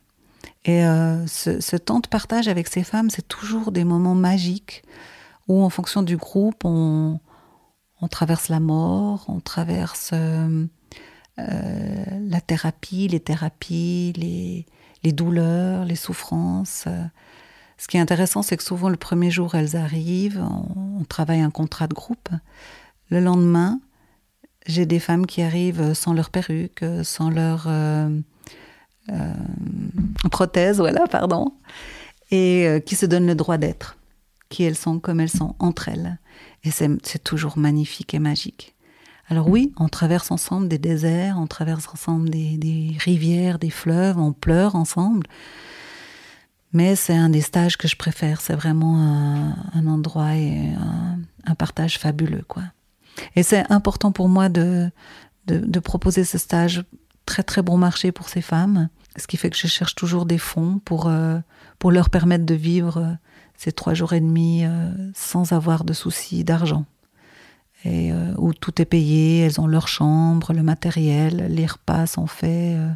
Et 0.64 0.84
euh, 0.84 1.26
ce, 1.26 1.76
temps 1.76 2.00
de 2.00 2.06
partage 2.06 2.48
avec 2.48 2.68
ces 2.68 2.84
femmes, 2.84 3.10
c'est 3.10 3.26
toujours 3.26 3.72
des 3.72 3.84
moments 3.84 4.14
magiques 4.14 4.82
où, 5.48 5.62
en 5.62 5.70
fonction 5.70 6.02
du 6.02 6.16
groupe, 6.16 6.64
on, 6.64 7.18
traverse 8.10 8.48
la 8.48 8.60
mort, 8.60 9.24
on 9.28 9.40
traverse 9.40 10.10
euh, 10.12 10.66
la 11.36 12.40
thérapie, 12.40 13.08
les 13.08 13.20
thérapies, 13.20 14.12
les, 14.16 14.66
les 15.04 15.12
douleurs, 15.12 15.84
les 15.84 15.96
souffrances. 15.96 16.86
Ce 17.82 17.88
qui 17.88 17.96
est 17.96 18.00
intéressant, 18.00 18.42
c'est 18.42 18.56
que 18.56 18.62
souvent 18.62 18.88
le 18.88 18.96
premier 18.96 19.32
jour, 19.32 19.56
elles 19.56 19.74
arrivent, 19.74 20.40
on, 20.40 21.02
travaille 21.02 21.40
un 21.40 21.50
contrat 21.50 21.88
de 21.88 21.94
groupe. 21.94 22.28
Le 23.10 23.18
lendemain, 23.18 23.80
j'ai 24.66 24.86
des 24.86 25.00
femmes 25.00 25.26
qui 25.26 25.42
arrivent 25.42 25.94
sans 25.94 26.14
leur 26.14 26.30
perruque, 26.30 26.84
sans 27.02 27.30
leur 27.30 27.64
euh, 27.66 28.08
euh, 29.10 29.32
prothèse, 30.30 30.78
voilà, 30.78 31.06
pardon, 31.08 31.52
et 32.30 32.66
euh, 32.66 32.80
qui 32.80 32.94
se 32.94 33.06
donnent 33.06 33.26
le 33.26 33.34
droit 33.34 33.58
d'être, 33.58 33.96
qui 34.48 34.62
elles 34.62 34.76
sont 34.76 35.00
comme 35.00 35.20
elles 35.20 35.28
sont 35.28 35.56
entre 35.58 35.88
elles. 35.88 36.18
Et 36.64 36.70
c'est 36.70 37.24
toujours 37.24 37.58
magnifique 37.58 38.14
et 38.14 38.20
magique. 38.20 38.74
Alors 39.28 39.48
oui, 39.48 39.72
on 39.78 39.88
traverse 39.88 40.30
ensemble 40.30 40.68
des 40.68 40.78
déserts, 40.78 41.36
on 41.38 41.46
traverse 41.46 41.88
ensemble 41.92 42.30
des, 42.30 42.96
rivières, 42.98 43.58
des 43.58 43.70
fleuves, 43.70 44.18
on 44.18 44.32
pleure 44.32 44.76
ensemble. 44.76 45.26
Mais 46.72 46.96
c'est 46.96 47.16
un 47.16 47.28
des 47.28 47.40
stages 47.40 47.76
que 47.76 47.88
je 47.88 47.96
préfère. 47.96 48.40
C'est 48.40 48.54
vraiment 48.54 48.96
un, 49.74 49.86
endroit 49.86 50.34
et 50.34 50.70
un, 51.46 51.54
partage 51.54 51.98
fabuleux, 51.98 52.44
quoi. 52.46 52.62
Et 53.36 53.42
c'est 53.42 53.70
important 53.70 54.12
pour 54.12 54.28
moi 54.28 54.48
de, 54.48 54.90
de, 55.46 55.80
proposer 55.80 56.24
ce 56.24 56.38
stage 56.38 56.84
très 57.26 57.42
très 57.42 57.62
bon 57.62 57.76
marché 57.76 58.12
pour 58.12 58.28
ces 58.28 58.42
femmes. 58.42 58.88
Ce 59.16 59.26
qui 59.26 59.36
fait 59.36 59.50
que 59.50 59.56
je 59.56 59.66
cherche 59.66 59.94
toujours 59.94 60.26
des 60.26 60.38
fonds 60.38 60.80
pour, 60.84 61.06
euh, 61.06 61.38
pour 61.78 61.90
leur 61.92 62.10
permettre 62.10 62.46
de 62.46 62.54
vivre 62.54 63.16
ces 63.56 63.72
trois 63.72 63.94
jours 63.94 64.12
et 64.12 64.20
demi 64.20 64.64
euh, 64.64 64.90
sans 65.14 65.52
avoir 65.52 65.84
de 65.84 65.92
soucis 65.92 66.44
d'argent 66.44 66.86
et 67.84 68.12
euh, 68.12 68.34
où 68.38 68.52
tout 68.54 68.80
est 68.80 68.86
payé, 68.86 69.40
elles 69.40 69.60
ont 69.60 69.66
leur 69.66 69.88
chambre, 69.88 70.52
le 70.52 70.62
matériel, 70.62 71.46
les 71.48 71.66
repas 71.66 72.06
sont 72.06 72.26
faits. 72.26 72.76
Euh, 72.76 72.92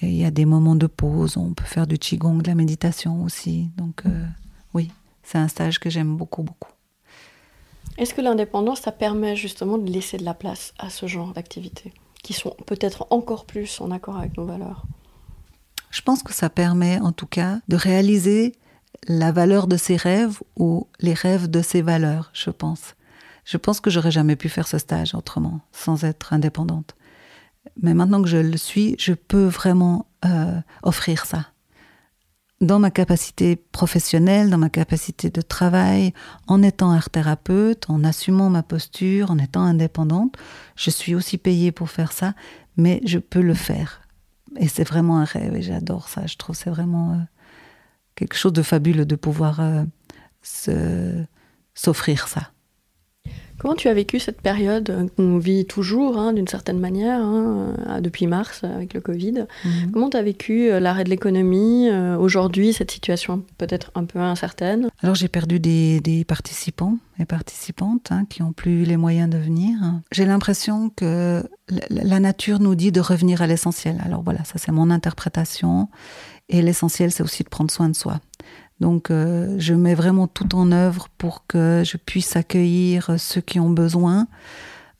et 0.00 0.08
il 0.08 0.16
y 0.16 0.24
a 0.24 0.30
des 0.30 0.44
moments 0.44 0.76
de 0.76 0.86
pause, 0.86 1.36
on 1.36 1.54
peut 1.54 1.64
faire 1.64 1.86
du 1.86 1.98
qigong, 1.98 2.38
de 2.38 2.48
la 2.48 2.54
méditation 2.54 3.22
aussi. 3.22 3.70
Donc 3.76 4.02
euh, 4.06 4.26
oui, 4.74 4.90
c'est 5.22 5.38
un 5.38 5.48
stage 5.48 5.78
que 5.78 5.90
j'aime 5.90 6.16
beaucoup, 6.16 6.42
beaucoup. 6.42 6.70
Est-ce 7.98 8.14
que 8.14 8.20
l'indépendance, 8.20 8.82
ça 8.82 8.92
permet 8.92 9.34
justement 9.34 9.76
de 9.76 9.90
laisser 9.90 10.18
de 10.18 10.24
la 10.24 10.32
place 10.32 10.72
à 10.78 10.88
ce 10.88 11.06
genre 11.06 11.32
d'activités, 11.32 11.92
qui 12.22 12.32
sont 12.32 12.54
peut-être 12.64 13.08
encore 13.10 13.44
plus 13.44 13.80
en 13.80 13.90
accord 13.90 14.16
avec 14.16 14.36
nos 14.36 14.44
valeurs? 14.44 14.84
Je 15.90 16.00
pense 16.02 16.22
que 16.22 16.32
ça 16.32 16.48
permet 16.48 17.00
en 17.00 17.10
tout 17.10 17.26
cas 17.26 17.58
de 17.66 17.74
réaliser 17.74 18.54
la 19.08 19.32
valeur 19.32 19.66
de 19.66 19.76
ses 19.76 19.96
rêves 19.96 20.38
ou 20.56 20.86
les 21.00 21.12
rêves 21.12 21.50
de 21.50 21.60
ses 21.60 21.82
valeurs, 21.82 22.30
je 22.34 22.50
pense. 22.50 22.94
Je 23.44 23.56
pense 23.56 23.80
que 23.80 23.90
j'aurais 23.90 24.12
jamais 24.12 24.36
pu 24.36 24.48
faire 24.48 24.68
ce 24.68 24.78
stage 24.78 25.16
autrement, 25.16 25.60
sans 25.72 26.04
être 26.04 26.32
indépendante. 26.32 26.94
Mais 27.82 27.94
maintenant 27.94 28.22
que 28.22 28.28
je 28.28 28.36
le 28.36 28.56
suis, 28.58 28.94
je 29.00 29.12
peux 29.12 29.46
vraiment 29.46 30.06
euh, 30.24 30.60
offrir 30.84 31.26
ça. 31.26 31.46
Dans 32.60 32.80
ma 32.80 32.90
capacité 32.90 33.54
professionnelle, 33.54 34.50
dans 34.50 34.58
ma 34.58 34.68
capacité 34.68 35.30
de 35.30 35.40
travail, 35.40 36.12
en 36.48 36.60
étant 36.62 36.90
art 36.90 37.08
thérapeute, 37.08 37.88
en 37.88 38.02
assumant 38.02 38.50
ma 38.50 38.64
posture, 38.64 39.30
en 39.30 39.38
étant 39.38 39.62
indépendante, 39.62 40.36
je 40.74 40.90
suis 40.90 41.14
aussi 41.14 41.38
payée 41.38 41.70
pour 41.70 41.88
faire 41.88 42.10
ça, 42.10 42.34
mais 42.76 43.00
je 43.04 43.18
peux 43.18 43.42
le 43.42 43.54
faire. 43.54 44.02
Et 44.56 44.66
c'est 44.66 44.82
vraiment 44.82 45.18
un 45.18 45.24
rêve 45.24 45.54
et 45.54 45.62
j'adore 45.62 46.08
ça. 46.08 46.26
Je 46.26 46.36
trouve 46.36 46.56
c'est 46.56 46.70
vraiment 46.70 47.12
euh, 47.12 47.16
quelque 48.16 48.34
chose 48.34 48.52
de 48.52 48.62
fabuleux 48.62 49.06
de 49.06 49.16
pouvoir 49.16 49.60
euh, 49.60 51.24
s'offrir 51.74 52.26
ça. 52.26 52.50
Comment 53.58 53.74
tu 53.74 53.88
as 53.88 53.94
vécu 53.94 54.20
cette 54.20 54.40
période 54.40 55.10
qu'on 55.16 55.38
vit 55.38 55.66
toujours 55.66 56.16
hein, 56.16 56.32
d'une 56.32 56.46
certaine 56.46 56.78
manière 56.78 57.20
hein, 57.20 57.74
euh, 57.88 58.00
depuis 58.00 58.26
mars 58.26 58.62
avec 58.62 58.94
le 58.94 59.00
Covid? 59.00 59.46
Mhm. 59.64 59.90
Comment 59.92 60.10
tu 60.10 60.16
as 60.16 60.22
vécu 60.22 60.70
euh, 60.70 60.78
l'arrêt 60.78 61.02
de 61.04 61.10
l'économie 61.10 61.88
euh, 61.90 62.16
aujourd'hui, 62.16 62.72
cette 62.72 62.90
situation 62.90 63.42
peut-être 63.58 63.90
un 63.96 64.04
peu 64.04 64.20
incertaine? 64.20 64.88
Alors 65.02 65.16
j'ai 65.16 65.28
perdu 65.28 65.58
des, 65.58 66.24
participants 66.26 66.98
et 67.18 67.24
participantes 67.24 68.10
hein, 68.10 68.24
qui 68.28 68.42
n'ont 68.42 68.52
plus 68.52 68.84
les 68.84 68.96
moyens 68.96 69.30
de 69.30 69.38
venir. 69.38 69.76
J'ai 70.12 70.24
l'impression 70.24 70.90
que 70.90 71.42
la 71.90 72.20
nature 72.20 72.60
nous 72.60 72.74
dit 72.74 72.92
de 72.92 73.00
revenir 73.00 73.42
à 73.42 73.46
l'essentiel. 73.46 74.00
Alors 74.04 74.22
voilà, 74.22 74.44
ça 74.44 74.54
c'est 74.56 74.72
mon 74.72 74.90
interprétation. 74.90 75.88
Et 76.48 76.62
l'essentiel, 76.62 77.10
c'est 77.10 77.22
aussi 77.22 77.44
de 77.44 77.48
prendre 77.48 77.70
soin 77.70 77.88
de 77.88 77.96
soi. 77.96 78.20
Donc 78.80 79.10
euh, 79.10 79.56
je 79.58 79.74
mets 79.74 79.94
vraiment 79.94 80.26
tout 80.26 80.54
en 80.54 80.70
œuvre 80.70 81.08
pour 81.18 81.46
que 81.46 81.82
je 81.84 81.96
puisse 81.96 82.36
accueillir 82.36 83.14
ceux 83.18 83.40
qui 83.40 83.58
ont 83.58 83.70
besoin 83.70 84.28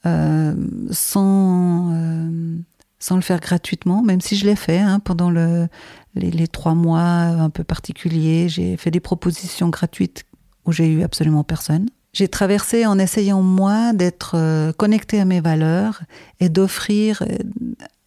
euh, 0.07 0.55
sans, 0.91 1.93
euh, 1.93 2.59
sans 2.99 3.17
le 3.17 3.23
faire 3.23 3.41
gratuitement, 3.41 4.03
même 4.03 4.21
si 4.21 4.37
je 4.37 4.47
l'ai 4.47 4.57
fait 4.57 4.79
hein, 4.79 5.01
pendant 5.01 5.31
le, 5.31 5.69
les, 6.15 6.49
trois 6.49 6.75
mois 6.75 7.03
un 7.03 7.51
peu 7.51 7.63
particuliers. 7.63 8.49
J'ai 8.49 8.77
fait 8.77 8.91
des 8.91 9.01
propositions 9.01 9.69
gratuites 9.69 10.25
où 10.67 10.73
j'ai 10.73 10.89
eu 10.89 11.03
absolument 11.03 11.45
personne. 11.45 11.89
J'ai 12.13 12.29
traversé 12.29 12.85
en 12.85 12.99
essayant 12.99 13.43
moi 13.43 13.93
d'être 13.93 14.73
connecté 14.73 15.21
à 15.21 15.25
mes 15.25 15.41
valeurs 15.41 16.03
et 16.41 16.49
d'offrir 16.49 17.23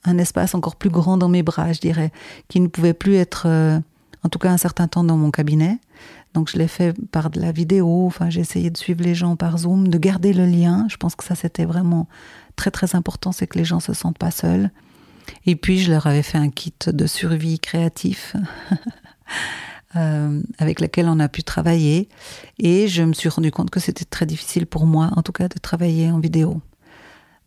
un 0.03 0.17
espace 0.17 0.55
encore 0.55 0.75
plus 0.75 0.89
grand 0.89 1.17
dans 1.17 1.29
mes 1.29 1.43
bras, 1.43 1.71
je 1.71 1.79
dirais, 1.79 2.11
qui 2.49 2.59
ne 2.59 2.67
pouvait 2.67 2.95
plus 2.95 3.15
être 3.15 3.47
en 4.23 4.29
tout 4.29 4.39
cas 4.39 4.51
un 4.51 4.57
certain 4.57 4.87
temps 4.87 5.03
dans 5.03 5.17
mon 5.17 5.31
cabinet. 5.31 5.79
Donc 6.33 6.49
je 6.49 6.57
l'ai 6.57 6.67
fait 6.67 6.93
par 7.11 7.29
de 7.29 7.41
la 7.41 7.51
vidéo, 7.51 8.05
enfin 8.05 8.29
j'ai 8.29 8.41
essayé 8.41 8.69
de 8.69 8.77
suivre 8.77 9.03
les 9.03 9.15
gens 9.15 9.35
par 9.35 9.57
Zoom, 9.57 9.87
de 9.89 9.97
garder 9.97 10.33
le 10.33 10.45
lien. 10.45 10.85
Je 10.89 10.97
pense 10.97 11.15
que 11.15 11.23
ça 11.23 11.35
c'était 11.35 11.65
vraiment 11.65 12.07
très 12.55 12.71
très 12.71 12.95
important, 12.95 13.31
c'est 13.31 13.47
que 13.47 13.57
les 13.57 13.65
gens 13.65 13.79
se 13.79 13.93
sentent 13.93 14.17
pas 14.17 14.31
seuls. 14.31 14.71
Et 15.45 15.55
puis 15.55 15.79
je 15.79 15.91
leur 15.91 16.07
avais 16.07 16.23
fait 16.23 16.37
un 16.37 16.49
kit 16.49 16.73
de 16.87 17.05
survie 17.05 17.59
créatif 17.59 18.35
euh, 19.95 20.41
avec 20.57 20.79
lequel 20.79 21.07
on 21.07 21.19
a 21.19 21.27
pu 21.27 21.43
travailler. 21.43 22.09
Et 22.59 22.87
je 22.87 23.03
me 23.03 23.13
suis 23.13 23.29
rendu 23.29 23.51
compte 23.51 23.69
que 23.69 23.79
c'était 23.79 24.05
très 24.05 24.25
difficile 24.25 24.65
pour 24.65 24.85
moi, 24.85 25.11
en 25.15 25.21
tout 25.21 25.31
cas, 25.31 25.47
de 25.47 25.59
travailler 25.59 26.11
en 26.11 26.19
vidéo. 26.19 26.61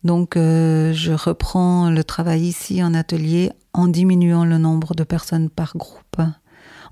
Donc 0.03 0.37
euh, 0.37 0.93
je 0.93 1.13
reprends 1.13 1.89
le 1.89 2.03
travail 2.03 2.43
ici 2.43 2.83
en 2.83 2.93
atelier 2.93 3.51
en 3.73 3.87
diminuant 3.87 4.45
le 4.45 4.59
nombre 4.59 4.93
de 4.93 5.03
personnes 5.03 5.49
par 5.49 5.75
groupe. 5.75 6.04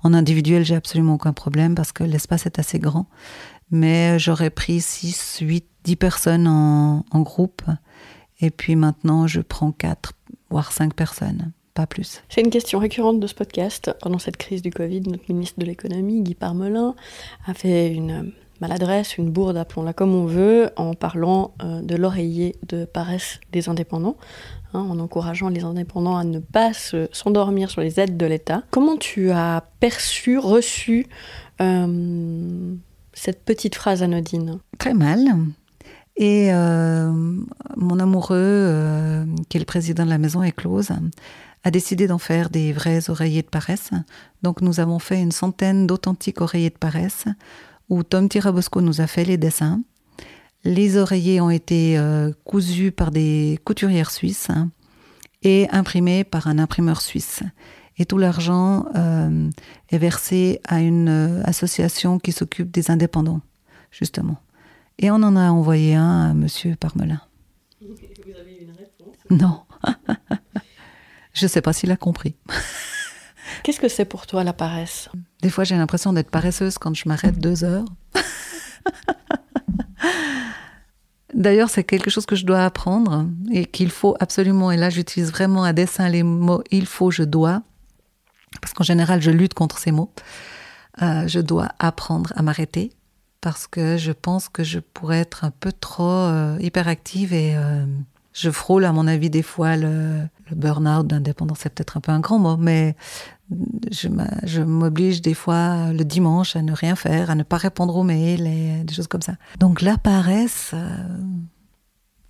En 0.04 0.12
individuel, 0.12 0.64
j'ai 0.64 0.76
absolument 0.76 1.14
aucun 1.14 1.32
problème 1.32 1.74
parce 1.74 1.90
que 1.90 2.04
l'espace 2.04 2.44
est 2.44 2.58
assez 2.58 2.78
grand. 2.78 3.06
Mais 3.70 4.18
j'aurais 4.18 4.50
pris 4.50 4.80
6, 4.80 5.38
8, 5.40 5.66
10 5.84 5.96
personnes 5.96 6.46
en, 6.46 7.20
groupe. 7.20 7.62
Et 8.40 8.50
puis 8.50 8.76
maintenant, 8.76 9.26
je 9.26 9.40
prends 9.40 9.72
4, 9.72 10.12
voire 10.50 10.70
5 10.72 10.94
personnes 10.94 11.52
pas 11.72 11.88
plus. 11.88 12.22
C'est 12.28 12.40
une 12.40 12.50
question 12.50 12.78
récurrente 12.78 13.18
de 13.18 13.26
ce 13.26 13.34
podcast. 13.34 13.90
Pendant 14.00 14.20
cette 14.20 14.36
crise 14.36 14.62
du 14.62 14.70
Covid, 14.70 15.00
notre 15.08 15.24
ministre 15.28 15.58
de 15.58 15.64
l'économie, 15.64 16.22
Guy 16.22 16.36
Parmelin, 16.36 16.94
a 17.46 17.54
fait 17.54 17.92
une 17.92 18.30
maladresse, 18.60 19.18
une 19.18 19.30
bourde, 19.30 19.56
appelons-la 19.56 19.92
comme 19.92 20.14
on 20.14 20.26
veut, 20.26 20.70
en 20.76 20.94
parlant 20.94 21.52
euh, 21.64 21.82
de 21.82 21.96
l'oreiller 21.96 22.54
de 22.68 22.84
paresse 22.84 23.40
des 23.50 23.68
indépendants. 23.68 24.16
Hein, 24.74 24.88
en 24.90 24.98
encourageant 24.98 25.50
les 25.50 25.62
indépendants 25.62 26.16
à 26.16 26.24
ne 26.24 26.40
pas 26.40 26.72
s'endormir 27.12 27.70
sur 27.70 27.80
les 27.80 28.00
aides 28.00 28.16
de 28.16 28.26
l'État. 28.26 28.64
Comment 28.72 28.96
tu 28.96 29.30
as 29.30 29.62
perçu, 29.78 30.36
reçu 30.36 31.06
euh, 31.60 32.74
cette 33.12 33.44
petite 33.44 33.76
phrase 33.76 34.02
anodine? 34.02 34.58
Très 34.78 34.92
mal. 34.92 35.20
Et 36.16 36.52
euh, 36.52 37.08
mon 37.76 38.00
amoureux, 38.00 38.36
euh, 38.36 39.24
qui 39.48 39.58
est 39.58 39.60
le 39.60 39.66
président 39.66 40.04
de 40.04 40.10
la 40.10 40.18
maison 40.18 40.42
éclose, 40.42 40.90
a 41.62 41.70
décidé 41.70 42.08
d'en 42.08 42.18
faire 42.18 42.50
des 42.50 42.72
vrais 42.72 43.10
oreillers 43.10 43.42
de 43.42 43.48
paresse. 43.48 43.90
Donc 44.42 44.60
nous 44.60 44.80
avons 44.80 44.98
fait 44.98 45.22
une 45.22 45.32
centaine 45.32 45.86
d'authentiques 45.86 46.40
oreillers 46.40 46.70
de 46.70 46.78
paresse 46.78 47.26
où 47.88 48.02
Tom 48.02 48.28
Tirabosco 48.28 48.80
nous 48.80 49.00
a 49.00 49.06
fait 49.06 49.24
les 49.24 49.36
dessins. 49.36 49.82
Les 50.64 50.96
oreillers 50.96 51.42
ont 51.42 51.50
été 51.50 51.98
euh, 51.98 52.32
cousus 52.44 52.90
par 52.90 53.10
des 53.10 53.60
couturières 53.64 54.10
suisses 54.10 54.48
hein, 54.48 54.70
et 55.42 55.68
imprimés 55.70 56.24
par 56.24 56.46
un 56.46 56.58
imprimeur 56.58 57.02
suisse. 57.02 57.42
Et 57.98 58.06
tout 58.06 58.18
l'argent 58.18 58.86
euh, 58.96 59.50
est 59.90 59.98
versé 59.98 60.60
à 60.64 60.80
une 60.80 61.08
euh, 61.08 61.42
association 61.44 62.18
qui 62.18 62.32
s'occupe 62.32 62.70
des 62.70 62.90
indépendants, 62.90 63.42
justement. 63.90 64.38
Et 64.98 65.10
on 65.10 65.16
en 65.16 65.36
a 65.36 65.50
envoyé 65.50 65.94
un 65.94 66.30
à 66.30 66.34
Monsieur 66.34 66.76
Parmelin. 66.76 67.20
Vous 67.80 67.92
avez 68.40 68.58
une 68.62 68.70
réponse? 68.70 69.16
Non. 69.30 69.60
Je 71.34 71.44
ne 71.44 71.48
sais 71.48 71.60
pas 71.60 71.72
s'il 71.72 71.90
a 71.90 71.96
compris. 71.96 72.36
Qu'est-ce 73.62 73.80
que 73.80 73.88
c'est 73.88 74.04
pour 74.04 74.26
toi 74.26 74.44
la 74.44 74.52
paresse? 74.52 75.08
Des 75.42 75.50
fois, 75.50 75.64
j'ai 75.64 75.76
l'impression 75.76 76.12
d'être 76.12 76.30
paresseuse 76.30 76.78
quand 76.78 76.94
je 76.94 77.08
m'arrête 77.08 77.38
deux 77.38 77.64
heures. 77.64 77.84
D'ailleurs, 81.44 81.68
c'est 81.68 81.84
quelque 81.84 82.08
chose 82.08 82.24
que 82.24 82.36
je 82.36 82.46
dois 82.46 82.64
apprendre 82.64 83.26
et 83.52 83.66
qu'il 83.66 83.90
faut 83.90 84.16
absolument, 84.18 84.70
et 84.70 84.78
là 84.78 84.88
j'utilise 84.88 85.30
vraiment 85.30 85.62
à 85.62 85.74
dessein 85.74 86.08
les 86.08 86.22
mots 86.22 86.62
il 86.70 86.86
faut, 86.86 87.10
je 87.10 87.22
dois, 87.22 87.60
parce 88.62 88.72
qu'en 88.72 88.82
général 88.82 89.20
je 89.20 89.30
lutte 89.30 89.52
contre 89.52 89.76
ces 89.76 89.92
mots. 89.92 90.10
Euh, 91.02 91.28
je 91.28 91.40
dois 91.40 91.68
apprendre 91.78 92.32
à 92.34 92.40
m'arrêter 92.40 92.92
parce 93.42 93.66
que 93.66 93.98
je 93.98 94.12
pense 94.12 94.48
que 94.48 94.64
je 94.64 94.78
pourrais 94.78 95.18
être 95.18 95.44
un 95.44 95.50
peu 95.50 95.70
trop 95.70 96.08
euh, 96.08 96.56
hyperactive 96.60 97.34
et, 97.34 97.54
euh, 97.56 97.84
Je 98.34 98.50
frôle, 98.50 98.84
à 98.84 98.92
mon 98.92 99.06
avis, 99.06 99.30
des 99.30 99.42
fois 99.42 99.76
le, 99.76 100.22
burn-out 100.50 101.06
d'indépendance, 101.06 101.58
c'est 101.60 101.72
peut-être 101.72 101.96
un 101.96 102.00
peu 102.00 102.10
un 102.10 102.18
grand 102.18 102.40
mot, 102.40 102.56
mais 102.56 102.96
je 103.92 104.60
m'oblige 104.60 105.22
des 105.22 105.34
fois 105.34 105.92
le 105.92 106.04
dimanche 106.04 106.56
à 106.56 106.62
ne 106.62 106.72
rien 106.72 106.96
faire, 106.96 107.30
à 107.30 107.36
ne 107.36 107.44
pas 107.44 107.58
répondre 107.58 107.96
aux 107.96 108.02
mails 108.02 108.46
et 108.46 108.82
des 108.82 108.92
choses 108.92 109.06
comme 109.06 109.22
ça. 109.22 109.34
Donc 109.60 109.82
la 109.82 109.98
paresse, 109.98 110.72
euh, 110.74 110.96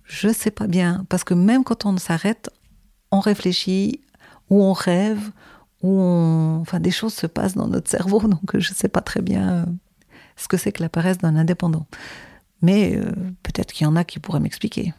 je 0.03 0.31
sais 0.31 0.51
pas 0.51 0.67
bien, 0.67 1.05
parce 1.09 1.23
que 1.23 1.33
même 1.33 1.63
quand 1.63 1.85
on 1.85 1.97
s'arrête, 1.97 2.51
on 3.09 3.19
réfléchit 3.19 4.01
ou 4.51 4.61
on 4.61 4.73
rêve 4.73 5.31
ou 5.81 5.99
on... 5.99 6.59
enfin 6.61 6.79
des 6.79 6.91
choses 6.91 7.15
se 7.15 7.25
passent 7.25 7.55
dans 7.55 7.67
notre 7.67 7.89
cerveau, 7.89 8.19
donc 8.27 8.59
je 8.59 8.73
sais 8.75 8.89
pas 8.89 9.01
très 9.01 9.23
bien 9.23 9.49
euh, 9.49 9.65
ce 10.35 10.47
que 10.47 10.57
c'est 10.57 10.71
que 10.71 10.83
la 10.83 10.89
paresse 10.89 11.17
d'un 11.17 11.35
indépendant. 11.35 11.87
Mais 12.61 12.95
euh, 12.95 13.11
peut-être 13.43 13.73
qu'il 13.73 13.85
y 13.85 13.87
en 13.87 13.95
a 13.95 14.03
qui 14.03 14.19
pourraient 14.19 14.39
m'expliquer. 14.39 14.93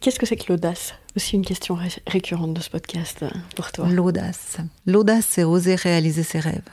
Qu'est-ce 0.00 0.18
que 0.18 0.26
c'est 0.26 0.36
que 0.36 0.50
l'audace? 0.52 0.94
Aussi 1.16 1.36
une 1.36 1.44
question 1.44 1.76
récurrente 2.06 2.54
de 2.54 2.60
ce 2.60 2.70
podcast 2.70 3.22
euh, 3.22 3.30
pour 3.56 3.72
toi. 3.72 3.88
L'audace. 3.88 4.58
L'audace, 4.86 5.26
c'est 5.28 5.44
oser 5.44 5.74
réaliser 5.74 6.22
ses 6.22 6.40
rêves, 6.40 6.68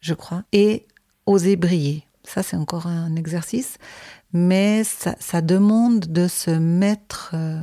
je 0.00 0.14
crois, 0.14 0.44
et 0.52 0.86
oser 1.26 1.56
briller. 1.56 2.04
Ça, 2.22 2.42
c'est 2.42 2.56
encore 2.56 2.86
un 2.86 3.16
exercice, 3.16 3.78
mais 4.32 4.84
ça, 4.84 5.40
demande 5.40 6.00
de 6.00 6.28
se 6.28 6.50
mettre 6.50 7.30
euh, 7.32 7.62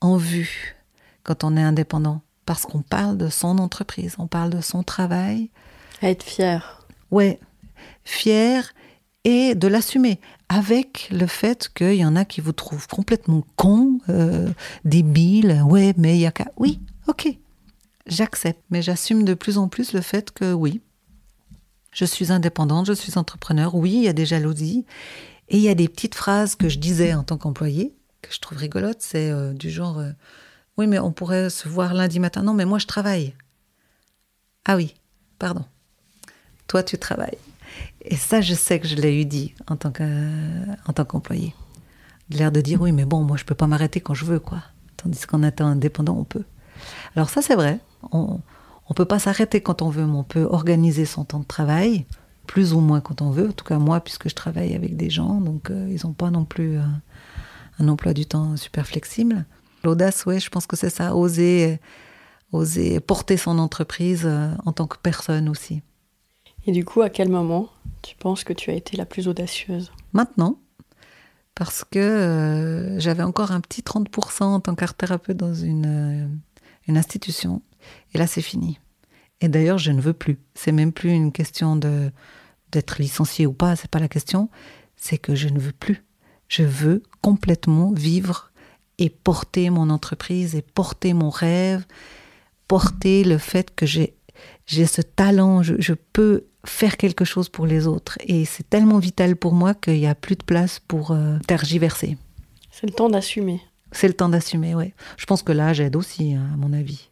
en 0.00 0.16
vue 0.16 0.76
quand 1.22 1.44
on 1.44 1.56
est 1.56 1.62
indépendant, 1.62 2.20
parce 2.44 2.66
qu'on 2.66 2.82
parle 2.82 3.16
de 3.16 3.28
son 3.28 3.58
entreprise, 3.58 4.16
on 4.18 4.26
parle 4.26 4.50
de 4.50 4.60
son 4.60 4.82
travail. 4.82 5.50
À 6.02 6.10
être 6.10 6.22
fier. 6.22 6.86
Ouais, 7.10 7.40
fier 8.04 8.72
et 9.24 9.54
de 9.54 9.68
l'assumer 9.68 10.20
avec 10.48 11.08
le 11.10 11.26
fait 11.26 11.70
qu'il 11.74 11.94
y 11.94 12.04
en 12.04 12.16
a 12.16 12.24
qui 12.24 12.40
vous 12.40 12.52
trouvent 12.52 12.88
complètement 12.88 13.44
con, 13.56 13.98
euh, 14.08 14.48
débile, 14.84 15.62
ouais, 15.66 15.94
mais 15.96 16.16
il 16.16 16.20
y 16.20 16.26
a 16.26 16.32
qu'à... 16.32 16.50
Oui, 16.56 16.80
ok, 17.06 17.28
j'accepte, 18.06 18.62
mais 18.70 18.82
j'assume 18.82 19.24
de 19.24 19.34
plus 19.34 19.58
en 19.58 19.68
plus 19.68 19.92
le 19.92 20.00
fait 20.00 20.30
que 20.30 20.52
oui, 20.52 20.80
je 21.92 22.04
suis 22.04 22.32
indépendante, 22.32 22.86
je 22.86 22.92
suis 22.92 23.18
entrepreneur, 23.18 23.74
oui, 23.74 23.92
il 23.92 24.02
y 24.02 24.08
a 24.08 24.12
des 24.12 24.26
jalousies, 24.26 24.86
et 25.48 25.56
il 25.56 25.62
y 25.62 25.68
a 25.68 25.74
des 25.74 25.88
petites 25.88 26.14
phrases 26.14 26.54
que 26.54 26.68
je 26.68 26.78
disais 26.78 27.14
en 27.14 27.24
tant 27.24 27.36
qu'employé, 27.36 27.94
que 28.22 28.32
je 28.32 28.40
trouve 28.40 28.58
rigolotes, 28.58 29.02
c'est 29.02 29.30
euh, 29.30 29.52
du 29.52 29.70
genre, 29.70 29.98
euh, 29.98 30.10
oui, 30.78 30.86
mais 30.86 30.98
on 30.98 31.12
pourrait 31.12 31.50
se 31.50 31.68
voir 31.68 31.94
lundi 31.94 32.20
matin, 32.20 32.42
non, 32.42 32.54
mais 32.54 32.64
moi 32.64 32.78
je 32.78 32.86
travaille. 32.86 33.34
Ah 34.64 34.76
oui, 34.76 34.94
pardon, 35.38 35.64
toi 36.66 36.82
tu 36.82 36.98
travailles. 36.98 37.38
Et 38.02 38.16
ça, 38.16 38.40
je 38.40 38.54
sais 38.54 38.80
que 38.80 38.88
je 38.88 38.96
l'ai 38.96 39.20
eu 39.20 39.24
dit 39.24 39.54
en 39.68 39.76
tant 39.76 39.90
qu'employé. 41.04 41.54
L'air 42.30 42.52
de 42.52 42.60
dire 42.60 42.80
oui, 42.80 42.92
mais 42.92 43.04
bon, 43.04 43.22
moi 43.22 43.36
je 43.36 43.44
peux 43.44 43.54
pas 43.54 43.66
m'arrêter 43.66 44.00
quand 44.00 44.14
je 44.14 44.24
veux, 44.24 44.38
quoi. 44.38 44.62
Tandis 44.96 45.26
qu'en 45.26 45.42
étant 45.42 45.66
indépendant, 45.66 46.16
on 46.16 46.24
peut. 46.24 46.44
Alors 47.16 47.28
ça, 47.28 47.42
c'est 47.42 47.56
vrai. 47.56 47.80
On 48.12 48.40
ne 48.88 48.94
peut 48.94 49.04
pas 49.04 49.18
s'arrêter 49.18 49.60
quand 49.60 49.82
on 49.82 49.88
veut, 49.88 50.06
mais 50.06 50.16
on 50.16 50.24
peut 50.24 50.44
organiser 50.44 51.04
son 51.04 51.24
temps 51.24 51.40
de 51.40 51.44
travail, 51.44 52.06
plus 52.46 52.72
ou 52.72 52.80
moins 52.80 53.00
quand 53.00 53.22
on 53.22 53.30
veut. 53.30 53.48
En 53.48 53.52
tout 53.52 53.64
cas, 53.64 53.78
moi, 53.78 54.00
puisque 54.00 54.28
je 54.28 54.34
travaille 54.34 54.74
avec 54.74 54.96
des 54.96 55.10
gens, 55.10 55.40
donc 55.40 55.70
euh, 55.70 55.88
ils 55.90 56.06
n'ont 56.06 56.12
pas 56.12 56.30
non 56.30 56.44
plus 56.44 56.78
un 57.78 57.88
emploi 57.88 58.14
du 58.14 58.26
temps 58.26 58.56
super 58.56 58.86
flexible. 58.86 59.44
L'audace, 59.82 60.24
oui, 60.26 60.40
je 60.40 60.50
pense 60.50 60.66
que 60.66 60.76
c'est 60.76 60.90
ça, 60.90 61.16
oser, 61.16 61.80
oser 62.52 63.00
porter 63.00 63.36
son 63.36 63.58
entreprise 63.58 64.22
euh, 64.24 64.52
en 64.66 64.72
tant 64.72 64.86
que 64.86 64.98
personne 65.02 65.48
aussi. 65.48 65.82
Et 66.66 66.72
du 66.72 66.84
coup, 66.84 67.02
à 67.02 67.10
quel 67.10 67.28
moment 67.28 67.70
tu 68.02 68.16
penses 68.16 68.44
que 68.44 68.52
tu 68.52 68.70
as 68.70 68.74
été 68.74 68.96
la 68.96 69.06
plus 69.06 69.28
audacieuse? 69.28 69.92
Maintenant, 70.12 70.58
parce 71.54 71.84
que 71.84 71.98
euh, 71.98 73.00
j'avais 73.00 73.22
encore 73.22 73.52
un 73.52 73.60
petit 73.60 73.82
30% 73.82 74.44
en 74.44 74.60
tant 74.60 74.74
qu'art 74.74 74.94
thérapeute 74.94 75.36
dans 75.36 75.54
une, 75.54 75.86
euh, 75.86 76.26
une 76.88 76.96
institution. 76.96 77.62
Et 78.14 78.18
là, 78.18 78.26
c'est 78.26 78.42
fini. 78.42 78.78
Et 79.40 79.48
d'ailleurs, 79.48 79.78
je 79.78 79.90
ne 79.90 80.00
veux 80.00 80.12
plus. 80.12 80.38
C'est 80.54 80.72
même 80.72 80.92
plus 80.92 81.10
une 81.10 81.32
question 81.32 81.76
de 81.76 82.10
d'être 82.72 83.02
licencié 83.02 83.46
ou 83.46 83.52
pas, 83.52 83.74
c'est 83.74 83.90
pas 83.90 83.98
la 83.98 84.06
question. 84.06 84.48
C'est 84.96 85.18
que 85.18 85.34
je 85.34 85.48
ne 85.48 85.58
veux 85.58 85.72
plus. 85.72 86.04
Je 86.46 86.62
veux 86.62 87.02
complètement 87.20 87.90
vivre 87.90 88.52
et 88.98 89.10
porter 89.10 89.70
mon 89.70 89.90
entreprise 89.90 90.54
et 90.54 90.62
porter 90.62 91.12
mon 91.12 91.30
rêve, 91.30 91.84
porter 92.68 93.24
le 93.24 93.38
fait 93.38 93.74
que 93.74 93.86
j'ai 93.86 94.14
j'ai 94.66 94.86
ce 94.86 95.02
talent, 95.02 95.62
je, 95.62 95.74
je, 95.78 95.94
peux 95.94 96.46
faire 96.64 96.96
quelque 96.96 97.24
chose 97.24 97.48
pour 97.48 97.66
les 97.66 97.86
autres. 97.86 98.18
Et 98.26 98.44
c'est 98.44 98.68
tellement 98.68 98.98
vital 98.98 99.36
pour 99.36 99.52
moi 99.52 99.74
qu'il 99.74 99.98
n'y 99.98 100.06
a 100.06 100.14
plus 100.14 100.36
de 100.36 100.44
place 100.44 100.80
pour 100.86 101.10
euh, 101.10 101.38
tergiverser. 101.46 102.16
C'est 102.70 102.86
le 102.86 102.92
temps 102.92 103.08
d'assumer. 103.08 103.60
C'est 103.92 104.08
le 104.08 104.14
temps 104.14 104.28
d'assumer, 104.28 104.74
oui. 104.74 104.92
Je 105.16 105.26
pense 105.26 105.42
que 105.42 105.52
l'âge 105.52 105.80
aide 105.80 105.96
aussi, 105.96 106.34
hein, 106.34 106.46
à 106.54 106.56
mon 106.56 106.72
avis. 106.72 107.08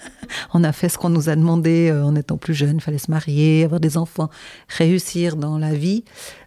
on 0.52 0.62
a 0.62 0.72
fait 0.72 0.88
ce 0.88 0.98
qu'on 0.98 1.08
nous 1.08 1.28
a 1.28 1.36
demandé 1.36 1.88
euh, 1.90 2.04
en 2.04 2.14
étant 2.14 2.36
plus 2.36 2.54
jeune. 2.54 2.76
Il 2.76 2.82
fallait 2.82 2.98
se 2.98 3.10
marier, 3.10 3.64
avoir 3.64 3.80
des 3.80 3.96
enfants, 3.96 4.28
réussir 4.68 5.36
dans 5.36 5.58
la 5.58 5.72
vie. 5.72 6.04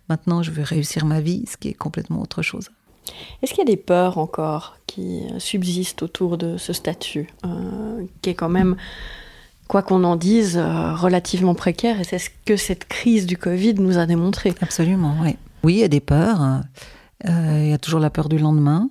Maintenant, 0.09 0.43
je 0.43 0.51
veux 0.51 0.63
réussir 0.63 1.05
ma 1.05 1.21
vie, 1.21 1.45
ce 1.49 1.57
qui 1.57 1.69
est 1.69 1.73
complètement 1.73 2.21
autre 2.21 2.41
chose. 2.41 2.69
Est-ce 3.41 3.53
qu'il 3.53 3.59
y 3.59 3.67
a 3.67 3.71
des 3.71 3.77
peurs 3.77 4.17
encore 4.17 4.77
qui 4.85 5.23
subsistent 5.39 6.03
autour 6.03 6.37
de 6.37 6.57
ce 6.57 6.73
statut, 6.73 7.29
euh, 7.45 8.05
qui 8.21 8.29
est 8.29 8.35
quand 8.35 8.49
même 8.49 8.75
quoi 9.71 9.83
qu'on 9.83 10.03
en 10.03 10.17
dise, 10.17 10.57
euh, 10.57 10.93
relativement 10.93 11.55
précaire. 11.55 12.01
Et 12.01 12.03
c'est 12.03 12.19
ce 12.19 12.29
que 12.45 12.57
cette 12.57 12.89
crise 12.89 13.25
du 13.25 13.37
Covid 13.37 13.75
nous 13.75 13.97
a 13.97 14.05
démontré. 14.05 14.53
Absolument, 14.59 15.15
oui. 15.21 15.37
Oui, 15.63 15.75
il 15.75 15.79
y 15.79 15.83
a 15.83 15.87
des 15.87 16.01
peurs. 16.01 16.41
Euh, 17.25 17.61
il 17.63 17.69
y 17.69 17.73
a 17.73 17.77
toujours 17.77 18.01
la 18.01 18.09
peur 18.09 18.27
du 18.27 18.37
lendemain. 18.37 18.89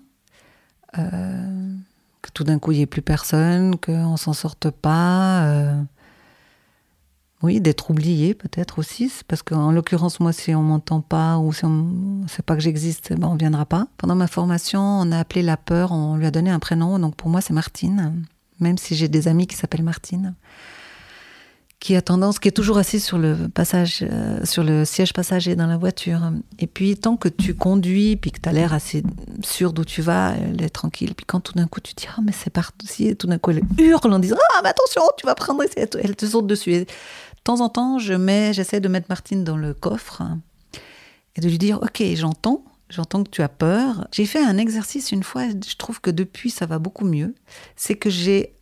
Euh, 0.96 1.74
que 2.22 2.30
tout 2.32 2.44
d'un 2.44 2.58
coup, 2.58 2.72
il 2.72 2.76
n'y 2.76 2.82
ait 2.82 2.86
plus 2.86 3.02
personne, 3.02 3.76
qu'on 3.76 4.12
ne 4.12 4.16
s'en 4.16 4.32
sorte 4.32 4.70
pas. 4.70 5.74
Oui, 7.42 7.60
d'être 7.60 7.90
oublié 7.90 8.32
peut-être 8.32 8.78
aussi, 8.78 9.12
parce 9.28 9.42
qu'en 9.42 9.72
l'occurrence, 9.72 10.18
moi, 10.18 10.32
si 10.32 10.54
on 10.54 10.62
m'entend 10.62 11.02
pas 11.02 11.36
ou 11.36 11.52
si 11.52 11.66
on 11.66 12.22
ne 12.22 12.28
sait 12.28 12.42
pas 12.42 12.54
que 12.54 12.62
j'existe, 12.62 13.12
ben, 13.12 13.28
on 13.28 13.34
ne 13.34 13.38
viendra 13.38 13.66
pas. 13.66 13.86
Pendant 13.98 14.14
ma 14.14 14.28
formation, 14.28 14.80
on 14.80 15.12
a 15.12 15.18
appelé 15.18 15.42
la 15.42 15.58
peur, 15.58 15.92
on 15.92 16.16
lui 16.16 16.24
a 16.24 16.30
donné 16.30 16.48
un 16.50 16.58
prénom, 16.58 16.98
donc 16.98 17.16
pour 17.16 17.28
moi, 17.28 17.42
c'est 17.42 17.52
Martine 17.52 18.24
même 18.60 18.78
si 18.78 18.94
j'ai 18.94 19.08
des 19.08 19.28
amis 19.28 19.46
qui 19.46 19.56
s'appellent 19.56 19.82
Martine, 19.82 20.34
qui 21.80 21.96
a 21.96 22.02
tendance, 22.02 22.38
qui 22.38 22.46
est 22.46 22.52
toujours 22.52 22.76
assise 22.76 23.02
sur 23.02 23.16
le 23.16 23.48
passage, 23.48 24.02
euh, 24.02 24.44
sur 24.44 24.62
le 24.62 24.84
siège 24.84 25.14
passager 25.14 25.56
dans 25.56 25.66
la 25.66 25.78
voiture. 25.78 26.30
Et 26.58 26.66
puis, 26.66 26.94
tant 26.96 27.16
que 27.16 27.28
tu 27.28 27.54
conduis, 27.54 28.16
puis 28.16 28.32
que 28.32 28.40
tu 28.40 28.48
as 28.48 28.52
l'air 28.52 28.74
assez 28.74 29.02
sûr 29.42 29.72
d'où 29.72 29.86
tu 29.86 30.02
vas, 30.02 30.34
elle 30.34 30.62
est 30.62 30.68
tranquille. 30.68 31.14
Puis 31.16 31.24
quand 31.24 31.40
tout 31.40 31.54
d'un 31.54 31.66
coup 31.66 31.80
tu 31.80 31.94
dis, 31.94 32.06
ah, 32.14 32.20
mais 32.22 32.32
c'est 32.32 32.50
parti, 32.50 33.08
et 33.08 33.14
tout 33.14 33.26
d'un 33.26 33.38
coup 33.38 33.52
elle 33.52 33.62
hurle 33.78 34.12
en 34.12 34.18
disant, 34.18 34.36
ah, 34.54 34.60
mais 34.62 34.68
attention, 34.68 35.02
tu 35.16 35.24
vas 35.24 35.34
prendre, 35.34 35.62
elle 35.76 36.16
te 36.16 36.26
saute 36.26 36.46
dessus. 36.46 36.72
Et 36.72 36.80
de 36.80 36.86
temps 37.44 37.60
en 37.60 37.70
temps, 37.70 37.98
je 37.98 38.12
mets, 38.12 38.52
j'essaie 38.52 38.80
de 38.80 38.88
mettre 38.88 39.06
Martine 39.08 39.42
dans 39.42 39.56
le 39.56 39.72
coffre 39.72 40.22
et 41.34 41.40
de 41.40 41.48
lui 41.48 41.58
dire, 41.58 41.78
ok, 41.82 42.02
j'entends, 42.14 42.62
J'entends 42.90 43.22
que 43.22 43.30
tu 43.30 43.40
as 43.40 43.48
peur. 43.48 44.08
J'ai 44.12 44.26
fait 44.26 44.44
un 44.44 44.58
exercice 44.58 45.12
une 45.12 45.22
fois, 45.22 45.48
je 45.48 45.76
trouve 45.76 46.00
que 46.00 46.10
depuis 46.10 46.50
ça 46.50 46.66
va 46.66 46.78
beaucoup 46.78 47.04
mieux. 47.04 47.34
C'est 47.76 47.94
que 47.94 48.10
j'ai 48.10 48.54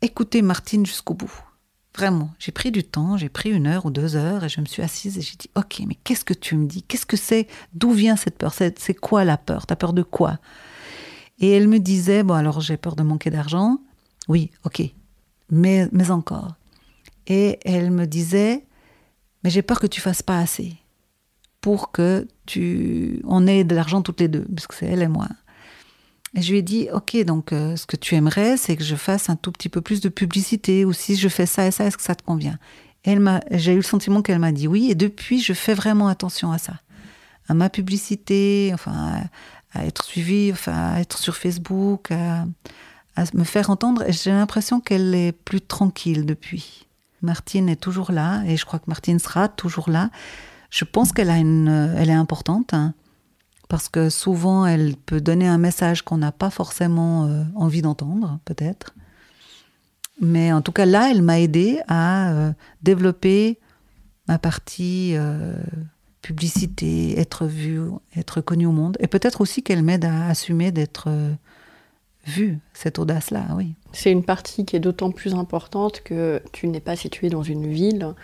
écouté 0.00 0.40
Martine 0.40 0.86
jusqu'au 0.86 1.14
bout. 1.14 1.32
Vraiment, 1.94 2.30
j'ai 2.38 2.52
pris 2.52 2.72
du 2.72 2.82
temps, 2.82 3.18
j'ai 3.18 3.28
pris 3.28 3.50
une 3.50 3.66
heure 3.66 3.84
ou 3.84 3.90
deux 3.90 4.16
heures 4.16 4.44
et 4.44 4.48
je 4.48 4.62
me 4.62 4.66
suis 4.66 4.82
assise 4.82 5.18
et 5.18 5.20
j'ai 5.20 5.36
dit 5.36 5.50
Ok, 5.54 5.82
mais 5.86 5.94
qu'est-ce 6.02 6.24
que 6.24 6.32
tu 6.32 6.56
me 6.56 6.66
dis? 6.66 6.82
Qu'est-ce 6.82 7.04
que 7.04 7.18
c'est? 7.18 7.46
D'où 7.74 7.92
vient 7.92 8.16
cette 8.16 8.38
peur? 8.38 8.54
C'est 8.54 8.94
quoi 8.94 9.24
la 9.24 9.36
peur? 9.36 9.66
T'as 9.66 9.76
peur 9.76 9.92
de 9.92 10.02
quoi? 10.02 10.38
Et 11.38 11.50
elle 11.50 11.68
me 11.68 11.78
disait 11.78 12.22
Bon, 12.22 12.34
alors 12.34 12.62
j'ai 12.62 12.78
peur 12.78 12.96
de 12.96 13.02
manquer 13.02 13.28
d'argent. 13.28 13.78
Oui, 14.28 14.50
ok, 14.64 14.82
mais, 15.50 15.88
mais 15.92 16.10
encore. 16.10 16.54
Et 17.26 17.58
elle 17.66 17.90
me 17.90 18.06
disait 18.06 18.64
Mais 19.44 19.50
j'ai 19.50 19.62
peur 19.62 19.78
que 19.78 19.86
tu 19.86 20.00
fasses 20.00 20.22
pas 20.22 20.38
assez 20.38 20.74
pour 21.62 21.92
que 21.92 22.28
tu 22.44 23.22
on 23.24 23.46
ait 23.46 23.64
de 23.64 23.74
l'argent 23.74 24.02
toutes 24.02 24.20
les 24.20 24.28
deux, 24.28 24.44
puisque 24.54 24.74
c'est 24.74 24.86
elle 24.86 25.00
et 25.00 25.08
moi. 25.08 25.28
Et 26.34 26.42
je 26.42 26.50
lui 26.50 26.58
ai 26.58 26.62
dit, 26.62 26.88
ok, 26.92 27.24
donc 27.24 27.52
euh, 27.52 27.76
ce 27.76 27.86
que 27.86 27.96
tu 27.96 28.14
aimerais, 28.14 28.56
c'est 28.56 28.76
que 28.76 28.84
je 28.84 28.96
fasse 28.96 29.30
un 29.30 29.36
tout 29.36 29.52
petit 29.52 29.68
peu 29.68 29.80
plus 29.80 30.00
de 30.00 30.08
publicité, 30.08 30.84
ou 30.84 30.92
si 30.92 31.16
je 31.16 31.28
fais 31.28 31.46
ça 31.46 31.66
et 31.66 31.70
ça, 31.70 31.84
est-ce 31.84 31.96
que 31.96 32.02
ça 32.02 32.14
te 32.14 32.22
convient? 32.22 32.58
Elle 33.04 33.20
m'a, 33.20 33.40
j'ai 33.50 33.72
eu 33.72 33.76
le 33.76 33.82
sentiment 33.82 34.22
qu'elle 34.22 34.38
m'a 34.38 34.52
dit 34.52 34.66
oui, 34.66 34.90
et 34.90 34.94
depuis, 34.94 35.40
je 35.40 35.52
fais 35.52 35.74
vraiment 35.74 36.08
attention 36.08 36.50
à 36.52 36.58
ça, 36.58 36.74
à 37.48 37.54
ma 37.54 37.70
publicité, 37.70 38.70
enfin, 38.74 39.22
à, 39.72 39.86
être 39.86 40.04
suivie, 40.04 40.50
enfin, 40.52 40.94
à 40.94 41.00
être 41.00 41.18
sur 41.18 41.36
Facebook, 41.36 42.10
à, 42.10 42.46
à 43.16 43.24
me 43.34 43.44
faire 43.44 43.70
entendre. 43.70 44.02
Et 44.08 44.12
j'ai 44.12 44.30
l'impression 44.30 44.80
qu'elle 44.80 45.14
est 45.14 45.32
plus 45.32 45.60
tranquille 45.60 46.24
depuis. 46.26 46.86
Martine 47.20 47.68
est 47.68 47.76
toujours 47.76 48.10
là, 48.10 48.42
et 48.46 48.56
je 48.56 48.64
crois 48.64 48.78
que 48.78 48.88
Martine 48.88 49.18
sera 49.18 49.48
toujours 49.48 49.90
là. 49.90 50.10
Je 50.72 50.86
pense 50.86 51.12
qu'elle 51.12 51.28
euh, 51.30 51.96
est 51.96 52.10
importante 52.10 52.72
hein, 52.72 52.94
parce 53.68 53.90
que 53.90 54.08
souvent 54.08 54.64
elle 54.64 54.96
peut 54.96 55.20
donner 55.20 55.46
un 55.46 55.58
message 55.58 56.00
qu'on 56.00 56.16
n'a 56.16 56.32
pas 56.32 56.48
forcément 56.48 57.26
euh, 57.26 57.44
envie 57.54 57.82
d'entendre, 57.82 58.40
peut-être. 58.46 58.94
Mais 60.22 60.50
en 60.50 60.62
tout 60.62 60.72
cas 60.72 60.86
là, 60.86 61.10
elle 61.10 61.20
m'a 61.20 61.40
aidé 61.40 61.80
à 61.88 62.32
euh, 62.32 62.52
développer 62.82 63.58
ma 64.28 64.38
partie 64.38 65.14
publicité, 66.22 67.18
être 67.18 67.44
vue, 67.44 67.82
être 68.16 68.40
connue 68.40 68.66
au 68.66 68.72
monde, 68.72 68.96
et 69.00 69.08
peut-être 69.08 69.40
aussi 69.42 69.62
qu'elle 69.62 69.82
m'aide 69.82 70.06
à 70.06 70.28
assumer 70.28 70.70
d'être 70.70 71.10
vu 72.24 72.60
cette 72.72 73.00
audace-là, 73.00 73.48
oui. 73.56 73.74
C'est 73.92 74.12
une 74.12 74.24
partie 74.24 74.64
qui 74.64 74.76
est 74.76 74.80
d'autant 74.80 75.10
plus 75.10 75.34
importante 75.34 76.02
que 76.02 76.40
tu 76.52 76.68
n'es 76.68 76.80
pas 76.80 76.94
situé 76.94 77.30
dans 77.30 77.42
une 77.42 77.66
ville, 77.66 78.14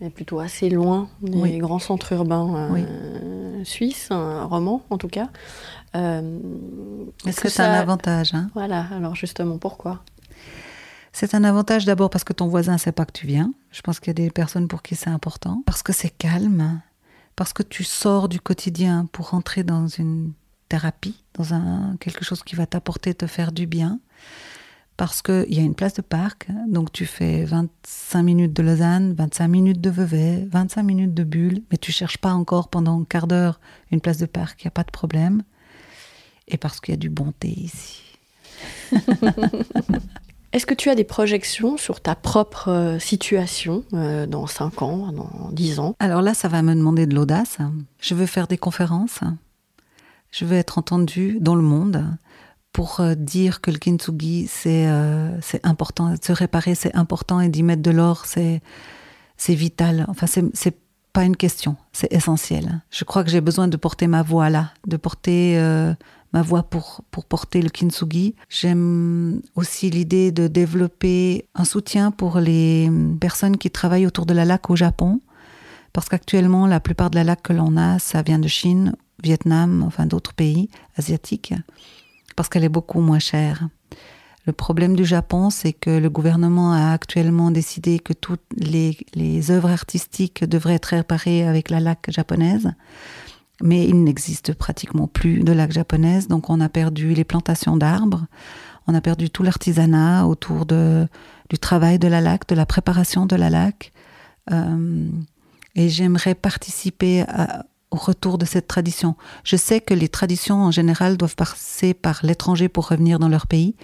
mais 0.00 0.10
plutôt 0.10 0.40
assez 0.40 0.70
loin 0.70 1.08
des 1.22 1.58
grands 1.58 1.78
centres 1.78 2.12
urbains 2.12 2.70
euh, 2.76 3.64
suisses, 3.64 4.08
romans 4.10 4.82
en 4.90 4.98
tout 4.98 5.08
cas. 5.08 5.28
Euh, 5.96 6.38
Est-ce 7.26 7.40
que, 7.40 7.48
c'est 7.48 7.62
un 7.62 7.72
avantage 7.72 8.34
hein? 8.34 8.50
Voilà, 8.54 8.86
alors 8.92 9.14
justement, 9.14 9.58
pourquoi? 9.58 10.02
C'est 11.12 11.34
un 11.34 11.42
avantage 11.42 11.84
d'abord 11.84 12.08
parce 12.08 12.24
que 12.24 12.32
ton 12.32 12.46
voisin 12.46 12.74
ne 12.74 12.78
sait 12.78 12.92
pas 12.92 13.04
que 13.04 13.12
tu 13.12 13.26
viens. 13.26 13.52
Je 13.72 13.80
pense 13.80 13.98
qu'il 13.98 14.08
y 14.08 14.10
a 14.10 14.14
des 14.14 14.30
personnes 14.30 14.68
pour 14.68 14.82
qui 14.82 14.94
c'est 14.94 15.10
important. 15.10 15.62
Parce 15.66 15.82
que 15.82 15.92
c'est 15.92 16.10
calme. 16.10 16.80
Parce 17.34 17.52
que 17.52 17.62
tu 17.62 17.82
sors 17.82 18.28
du 18.28 18.40
quotidien 18.40 19.06
pour 19.10 19.30
rentrer 19.30 19.64
dans 19.64 19.88
une 19.88 20.32
thérapie, 20.68 21.24
dans 21.34 21.52
un, 21.52 21.96
quelque 21.98 22.24
chose 22.24 22.42
qui 22.44 22.54
va 22.54 22.66
t'apporter, 22.66 23.14
te 23.14 23.26
faire 23.26 23.50
du 23.50 23.66
bien. 23.66 23.98
Parce 25.00 25.22
qu'il 25.22 25.54
y 25.54 25.58
a 25.58 25.62
une 25.62 25.74
place 25.74 25.94
de 25.94 26.02
parc, 26.02 26.48
donc 26.68 26.92
tu 26.92 27.06
fais 27.06 27.44
25 27.44 28.22
minutes 28.22 28.52
de 28.52 28.62
Lausanne, 28.62 29.14
25 29.14 29.48
minutes 29.48 29.80
de 29.80 29.88
Vevey, 29.88 30.46
25 30.52 30.82
minutes 30.82 31.14
de 31.14 31.24
Bulle, 31.24 31.62
mais 31.70 31.78
tu 31.78 31.90
cherches 31.90 32.18
pas 32.18 32.34
encore 32.34 32.68
pendant 32.68 33.00
un 33.00 33.04
quart 33.04 33.26
d'heure 33.26 33.60
une 33.90 34.02
place 34.02 34.18
de 34.18 34.26
parc, 34.26 34.62
il 34.62 34.66
n'y 34.66 34.68
a 34.68 34.72
pas 34.72 34.82
de 34.82 34.90
problème. 34.90 35.42
Et 36.48 36.58
parce 36.58 36.80
qu'il 36.80 36.92
y 36.92 36.98
a 36.98 36.98
du 36.98 37.08
bon 37.08 37.32
thé 37.32 37.48
ici. 37.48 38.02
Est-ce 40.52 40.66
que 40.66 40.74
tu 40.74 40.90
as 40.90 40.94
des 40.94 41.04
projections 41.04 41.78
sur 41.78 42.02
ta 42.02 42.14
propre 42.14 42.68
euh, 42.68 42.98
situation 42.98 43.84
euh, 43.94 44.26
dans 44.26 44.46
5 44.46 44.82
ans, 44.82 45.12
dans 45.12 45.48
10 45.52 45.78
ans? 45.78 45.96
Alors 45.98 46.20
là, 46.20 46.34
ça 46.34 46.48
va 46.48 46.60
me 46.60 46.74
demander 46.74 47.06
de 47.06 47.14
l'audace. 47.14 47.56
Je 48.00 48.14
veux 48.14 48.26
faire 48.26 48.48
des 48.48 48.58
conférences. 48.58 49.20
Je 50.30 50.44
veux 50.44 50.58
être 50.58 50.76
entendue 50.76 51.38
dans 51.40 51.54
le 51.54 51.62
monde 51.62 52.04
pour 52.72 53.00
euh, 53.00 53.14
dire 53.14 53.60
que 53.60 53.70
le 53.70 53.78
kintsugi, 53.78 54.46
c'est 54.48 54.88
c'est 55.42 55.64
important. 55.66 56.14
Se 56.20 56.32
réparer, 56.32 56.74
c'est 56.74 56.94
important. 56.94 57.40
Et 57.40 57.48
d'y 57.48 57.62
mettre 57.62 57.82
de 57.82 57.90
l'or, 57.90 58.26
c'est 58.26 58.60
vital. 59.48 60.06
Enfin, 60.08 60.26
c'est 60.26 60.76
pas 61.12 61.24
une 61.24 61.36
question. 61.36 61.76
C'est 61.92 62.12
essentiel. 62.12 62.82
Je 62.90 63.04
crois 63.04 63.24
que 63.24 63.30
j'ai 63.30 63.40
besoin 63.40 63.68
de 63.68 63.76
porter 63.76 64.06
ma 64.06 64.22
voix 64.22 64.50
là, 64.50 64.72
de 64.86 64.96
porter 64.96 65.58
ma 66.32 66.42
voix 66.42 66.62
pour, 66.62 67.02
pour 67.10 67.24
porter 67.24 67.62
le 67.62 67.68
kintsugi. 67.68 68.34
J'aime 68.48 69.42
aussi 69.54 69.90
l'idée 69.90 70.32
de 70.32 70.48
développer 70.48 71.46
un 71.54 71.64
soutien 71.64 72.10
pour 72.10 72.38
les 72.38 72.90
personnes 73.20 73.56
qui 73.56 73.70
travaillent 73.70 74.06
autour 74.06 74.26
de 74.26 74.34
la 74.34 74.44
laque 74.44 74.70
au 74.70 74.76
Japon, 74.76 75.20
parce 75.92 76.08
qu'actuellement, 76.08 76.66
la 76.66 76.80
plupart 76.80 77.10
de 77.10 77.16
la 77.16 77.24
laque 77.24 77.42
que 77.42 77.52
l'on 77.52 77.76
a, 77.76 77.98
ça 77.98 78.22
vient 78.22 78.38
de 78.38 78.48
Chine, 78.48 78.94
Vietnam, 79.22 79.82
enfin 79.82 80.06
d'autres 80.06 80.34
pays 80.34 80.70
asiatiques, 80.96 81.54
parce 82.40 82.48
qu'elle 82.48 82.64
est 82.64 82.70
beaucoup 82.70 83.02
moins 83.02 83.18
chère. 83.18 83.68
Le 84.46 84.54
problème 84.54 84.96
du 84.96 85.04
Japon, 85.04 85.50
c'est 85.50 85.74
que 85.74 85.90
le 85.90 86.08
gouvernement 86.08 86.72
a 86.72 86.90
actuellement 86.92 87.50
décidé 87.50 87.98
que 87.98 88.14
toutes 88.14 88.40
les, 88.56 89.50
œuvres 89.50 89.68
artistiques 89.68 90.42
devraient 90.44 90.76
être 90.76 90.86
réparées 90.86 91.46
avec 91.46 91.68
la 91.68 91.80
laque 91.80 92.10
japonaise 92.10 92.72
mais 93.62 93.84
il 93.84 94.04
n'existe 94.04 94.54
pratiquement 94.54 95.06
plus 95.06 95.40
de 95.40 95.52
lac 95.52 95.70
japonaise, 95.70 96.28
donc 96.28 96.48
on 96.48 96.62
a 96.62 96.70
perdu 96.70 97.12
les 97.12 97.24
plantations 97.24 97.76
d'arbres, 97.76 98.24
on 98.86 98.94
a 98.94 99.02
perdu 99.02 99.28
tout 99.28 99.42
l'artisanat 99.42 100.26
autour 100.26 100.64
du 100.64 101.58
travail 101.60 101.98
de 101.98 102.08
la 102.08 102.22
lac, 102.22 102.48
de 102.48 102.54
la 102.54 102.64
préparation 102.64 103.26
de 103.26 103.36
la 103.36 103.50
lac. 103.50 103.92
Euh, 104.50 105.10
et 105.74 105.90
j'aimerais 105.90 106.34
participer 106.34 107.22
au 107.90 107.96
retour 107.96 108.38
de 108.38 108.44
cette 108.44 108.68
tradition. 108.68 109.16
Je 109.44 109.56
sais 109.56 109.80
que 109.80 109.94
les 109.94 110.08
traditions 110.08 110.62
en 110.62 110.70
général 110.70 111.16
doivent 111.16 111.36
passer 111.36 111.94
par 111.94 112.20
l'étranger 112.22 112.68
pour 112.68 112.88
revenir 112.88 113.18
dans 113.18 113.28
leur 113.28 113.46
pays. 113.46 113.74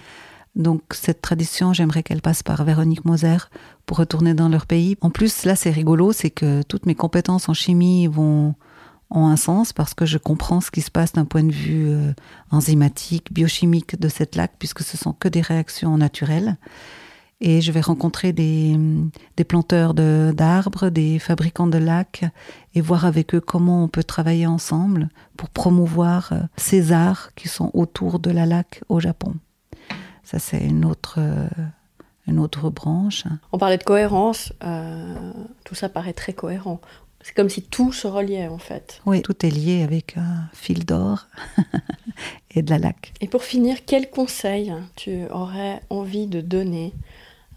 Donc 0.55 0.81
cette 0.91 1.21
tradition, 1.21 1.73
j'aimerais 1.73 2.03
qu'elle 2.03 2.21
passe 2.21 2.41
par 2.41 2.63
Véronique 2.63 3.05
Moser 3.05 3.37
pour 3.85 3.97
retourner 3.97 4.33
dans 4.33 4.49
leur 4.49 4.65
pays. 4.65 4.97
En 5.01 5.11
plus, 5.11 5.45
là, 5.45 5.55
c'est 5.55 5.69
rigolo, 5.69 6.11
c'est 6.11 6.31
que 6.31 6.63
toutes 6.63 6.85
mes 6.85 6.95
compétences 6.95 7.47
en 7.47 7.53
chimie 7.53 8.07
vont 8.07 8.55
ont 9.09 9.27
un 9.27 9.37
sens 9.37 9.73
parce 9.73 9.93
que 9.93 10.05
je 10.05 10.17
comprends 10.17 10.61
ce 10.61 10.71
qui 10.71 10.81
se 10.81 10.91
passe 10.91 11.13
d'un 11.13 11.25
point 11.25 11.43
de 11.43 11.51
vue 11.51 11.87
euh, 11.87 12.13
enzymatique, 12.51 13.31
biochimique 13.31 13.99
de 13.99 14.09
cette 14.09 14.35
lac, 14.35 14.53
puisque 14.59 14.81
ce 14.81 14.97
sont 14.97 15.13
que 15.13 15.27
des 15.27 15.41
réactions 15.41 15.97
naturelles. 15.97 16.57
Et 17.39 17.61
je 17.61 17.71
vais 17.71 17.81
rencontrer 17.81 18.33
des, 18.33 18.75
des 19.35 19.43
planteurs 19.43 19.93
d'arbres, 19.93 20.89
des 20.89 21.19
fabricants 21.19 21.67
de 21.67 21.77
lacs, 21.77 22.25
et 22.73 22.81
voir 22.81 23.05
avec 23.05 23.35
eux 23.35 23.41
comment 23.41 23.83
on 23.83 23.87
peut 23.87 24.03
travailler 24.03 24.47
ensemble 24.47 25.09
pour 25.35 25.49
promouvoir 25.49 26.29
euh, 26.31 26.39
ces 26.57 26.91
arts 26.91 27.29
qui 27.35 27.47
sont 27.47 27.69
autour 27.73 28.19
de 28.19 28.31
la 28.31 28.45
lac 28.45 28.81
au 28.89 28.99
Japon. 28.99 29.35
Ça, 30.23 30.39
c'est 30.39 30.59
une 30.59 30.83
autre, 30.83 31.15
euh, 31.19 31.47
une 32.27 32.39
autre 32.39 32.69
branche. 32.69 33.23
On 33.51 33.57
parlait 33.57 33.77
de 33.77 33.83
cohérence, 33.83 34.51
tout 35.63 35.75
ça 35.75 35.89
paraît 35.89 36.13
très 36.13 36.33
cohérent. 36.33 36.81
C'est 37.21 37.33
comme 37.33 37.49
si 37.49 37.61
tout 37.61 37.91
se 37.91 38.07
reliait 38.07 38.47
en 38.47 38.57
fait. 38.57 39.01
Oui, 39.05 39.21
tout 39.21 39.45
est 39.45 39.49
lié 39.49 39.83
avec 39.83 40.17
un 40.17 40.47
fil 40.53 40.85
d'or 40.85 41.27
et 42.51 42.61
de 42.61 42.69
la 42.69 42.77
laque. 42.77 43.13
Et 43.21 43.27
pour 43.27 43.43
finir, 43.43 43.79
quel 43.85 44.09
conseil 44.09 44.73
tu 44.95 45.25
aurais 45.31 45.81
envie 45.89 46.27
de 46.27 46.41
donner 46.41 46.93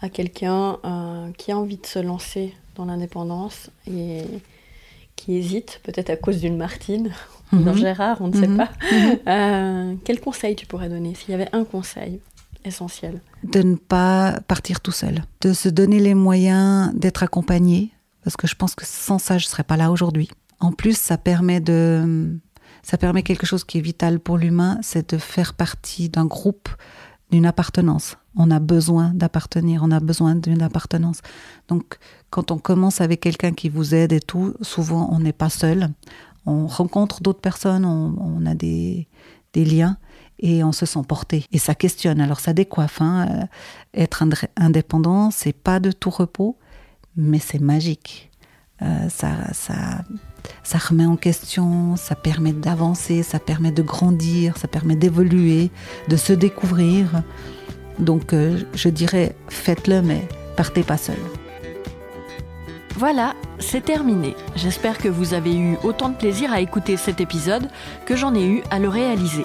à 0.01 0.09
quelqu'un 0.09 0.79
euh, 0.85 1.31
qui 1.37 1.53
a 1.53 1.59
envie 1.59 1.77
de 1.77 1.87
se 1.87 1.99
lancer 1.99 2.55
dans 2.77 2.85
l'indépendance 2.85 3.71
et 3.87 4.23
qui 5.17 5.37
hésite, 5.37 5.81
peut-être 5.83 6.11
à 6.11 6.17
cause 6.17 6.41
d'une 6.41 6.57
Martine 6.57 7.13
ou 7.53 7.59
d'un 7.59 7.73
mhm. 7.73 7.79
Gérard, 7.79 8.19
on 8.21 8.29
ne 8.29 8.41
sait 8.41 8.49
mhm. 8.49 8.57
pas. 8.57 8.71
Mhm. 8.93 9.19
Euh, 9.29 9.95
quel 10.05 10.21
conseil 10.21 10.57
tu 10.57 10.67
pourrais 10.67 10.89
donner 10.89 11.15
s'il 11.15 11.31
y 11.31 11.35
avait 11.35 11.49
un 11.53 11.65
conseil 11.65 12.21
essentiel? 12.65 13.21
De 13.45 13.63
ne 13.63 13.77
pas 13.77 14.41
partir 14.49 14.81
tout 14.81 14.93
seul, 14.93 15.23
de 15.43 15.53
se 15.53 15.69
donner 15.69 16.01
les 16.01 16.15
moyens 16.15 16.93
d'être 16.95 17.23
accompagné 17.23 17.91
parce 18.25 18.37
que 18.37 18.47
je 18.47 18.55
pense 18.55 18.75
que 18.75 18.85
sans 18.85 19.19
ça, 19.19 19.39
je 19.39 19.47
ne 19.47 19.51
serais 19.51 19.65
pas 19.65 19.77
là 19.77 19.91
aujourd'hui. 19.91 20.31
En 20.61 20.73
plus, 20.73 20.97
ça 20.97 21.17
permet 21.17 21.61
de, 21.61 22.39
ça 22.83 22.99
permet 22.99 23.23
quelque 23.23 23.47
chose 23.47 23.65
qui 23.65 23.79
est 23.79 23.83
vital 23.83 24.21
pour 24.21 24.37
l'humain, 24.37 24.79
c'est 24.83 25.15
de 25.15 25.19
faire 25.19 25.55
partie 25.55 26.09
d'un 26.09 26.27
groupe, 26.27 26.69
d'une 27.31 27.47
appartenance. 27.47 28.17
On 28.37 28.51
a 28.51 28.59
besoin 28.61 29.13
d'appartenir, 29.15 29.83
on 29.83 29.91
a 29.91 30.01
besoin 30.01 30.35
d'une 30.35 30.63
appartenance. 30.63 31.21
Donc, 31.69 31.99
quand 32.31 32.51
on 32.51 32.59
commence 32.59 33.01
avec 33.01 33.21
quelqu'un 33.21 33.53
qui 33.53 33.69
vous 33.69 33.95
aide 33.95 34.13
et 34.13 34.21
tout, 34.21 34.55
souvent 34.61 35.09
on 35.13 35.21
n'est 35.21 35.33
pas 35.33 35.51
seul. 35.51 35.89
On 36.47 36.67
rencontre 36.67 37.23
d'autres 37.23 37.41
personnes, 37.41 37.85
on, 37.85 38.47
a 38.47 38.55
des, 38.55 39.07
liens 39.55 39.97
et 40.39 40.65
on 40.65 40.73
se 40.73 40.87
sent 40.87 41.03
porté. 41.07 41.45
Et 41.53 41.59
ça 41.59 41.75
questionne. 41.75 42.21
Alors 42.21 42.41
ça 42.41 42.53
décoiffe. 42.53 43.01
Hein. 43.03 43.29
Euh, 43.29 43.45
être 43.95 44.25
indépendant, 44.57 45.31
c'est 45.31 45.53
pas 45.53 45.81
de 45.81 45.93
tout 45.93 46.11
repos 46.11 46.57
mais 47.17 47.39
c'est 47.39 47.61
magique. 47.61 48.31
Euh, 48.83 49.09
ça, 49.09 49.53
ça, 49.53 50.05
ça 50.63 50.79
remet 50.79 51.07
en 51.07 51.17
question, 51.17 51.97
ça 51.97 52.15
permet 52.15 52.53
d'avancer, 52.53 53.23
ça 53.23 53.39
permet 53.39 53.73
de 53.73 53.83
grandir, 53.83 54.57
ça 54.57 54.69
permet 54.69 54.97
d'évoluer, 54.97 55.71
de 56.09 56.17
se 56.17 56.33
découvrir. 56.33 57.23
Donc 57.99 58.33
euh, 58.33 58.59
je 58.75 58.89
dirais 58.89 59.35
faites-le, 59.49 60.03
mais 60.03 60.27
partez 60.57 60.83
pas 60.83 60.97
seul. 60.97 61.19
Voilà, 62.97 63.35
c'est 63.59 63.85
terminé. 63.85 64.35
J'espère 64.57 64.99
que 64.99 65.09
vous 65.09 65.33
avez 65.33 65.57
eu 65.57 65.77
autant 65.85 66.11
de 66.11 66.17
plaisir 66.17 66.53
à 66.53 66.61
écouter 66.61 66.97
cet 66.97 67.21
épisode 67.21 67.69
que 68.05 68.17
j'en 68.17 68.35
ai 68.35 68.45
eu 68.45 68.63
à 68.71 68.79
le 68.79 68.89
réaliser. 68.89 69.45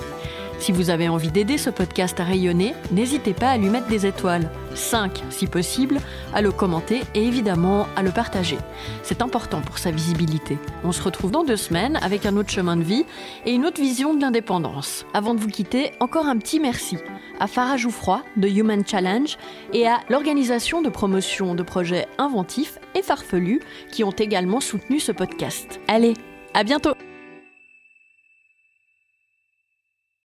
Si 0.65 0.71
vous 0.71 0.89
avez 0.89 1.07
envie 1.07 1.29
d'aider 1.29 1.59
ce 1.59 1.69
podcast 1.69 2.19
à 2.19 2.23
rayonner, 2.23 2.73
n'hésitez 2.91 3.35
pas 3.35 3.49
à 3.49 3.57
lui 3.59 3.69
mettre 3.69 3.85
des 3.85 4.07
étoiles, 4.07 4.49
5 4.73 5.21
si 5.29 5.45
possible, 5.45 5.99
à 6.33 6.41
le 6.41 6.51
commenter 6.51 7.01
et 7.13 7.23
évidemment 7.23 7.85
à 7.95 8.01
le 8.01 8.09
partager. 8.09 8.57
C'est 9.03 9.21
important 9.21 9.61
pour 9.61 9.77
sa 9.77 9.91
visibilité. 9.91 10.57
On 10.83 10.91
se 10.91 11.03
retrouve 11.03 11.29
dans 11.29 11.43
deux 11.43 11.55
semaines 11.55 11.99
avec 12.01 12.25
un 12.25 12.35
autre 12.35 12.49
chemin 12.49 12.77
de 12.77 12.81
vie 12.81 13.05
et 13.45 13.51
une 13.51 13.63
autre 13.63 13.79
vision 13.79 14.15
de 14.15 14.21
l'indépendance. 14.21 15.05
Avant 15.13 15.35
de 15.35 15.39
vous 15.39 15.49
quitter, 15.49 15.91
encore 15.99 16.25
un 16.25 16.37
petit 16.39 16.59
merci 16.59 16.97
à 17.39 17.45
Farah 17.45 17.77
Jouffroy 17.77 18.23
de 18.35 18.47
Human 18.47 18.81
Challenge 18.87 19.37
et 19.71 19.87
à 19.87 19.99
l'organisation 20.09 20.81
de 20.81 20.89
promotion 20.89 21.53
de 21.53 21.61
projets 21.61 22.07
inventifs 22.17 22.79
et 22.95 23.03
farfelus 23.03 23.61
qui 23.91 24.03
ont 24.03 24.09
également 24.09 24.61
soutenu 24.61 24.99
ce 24.99 25.11
podcast. 25.11 25.79
Allez, 25.87 26.15
à 26.55 26.63
bientôt! 26.63 26.95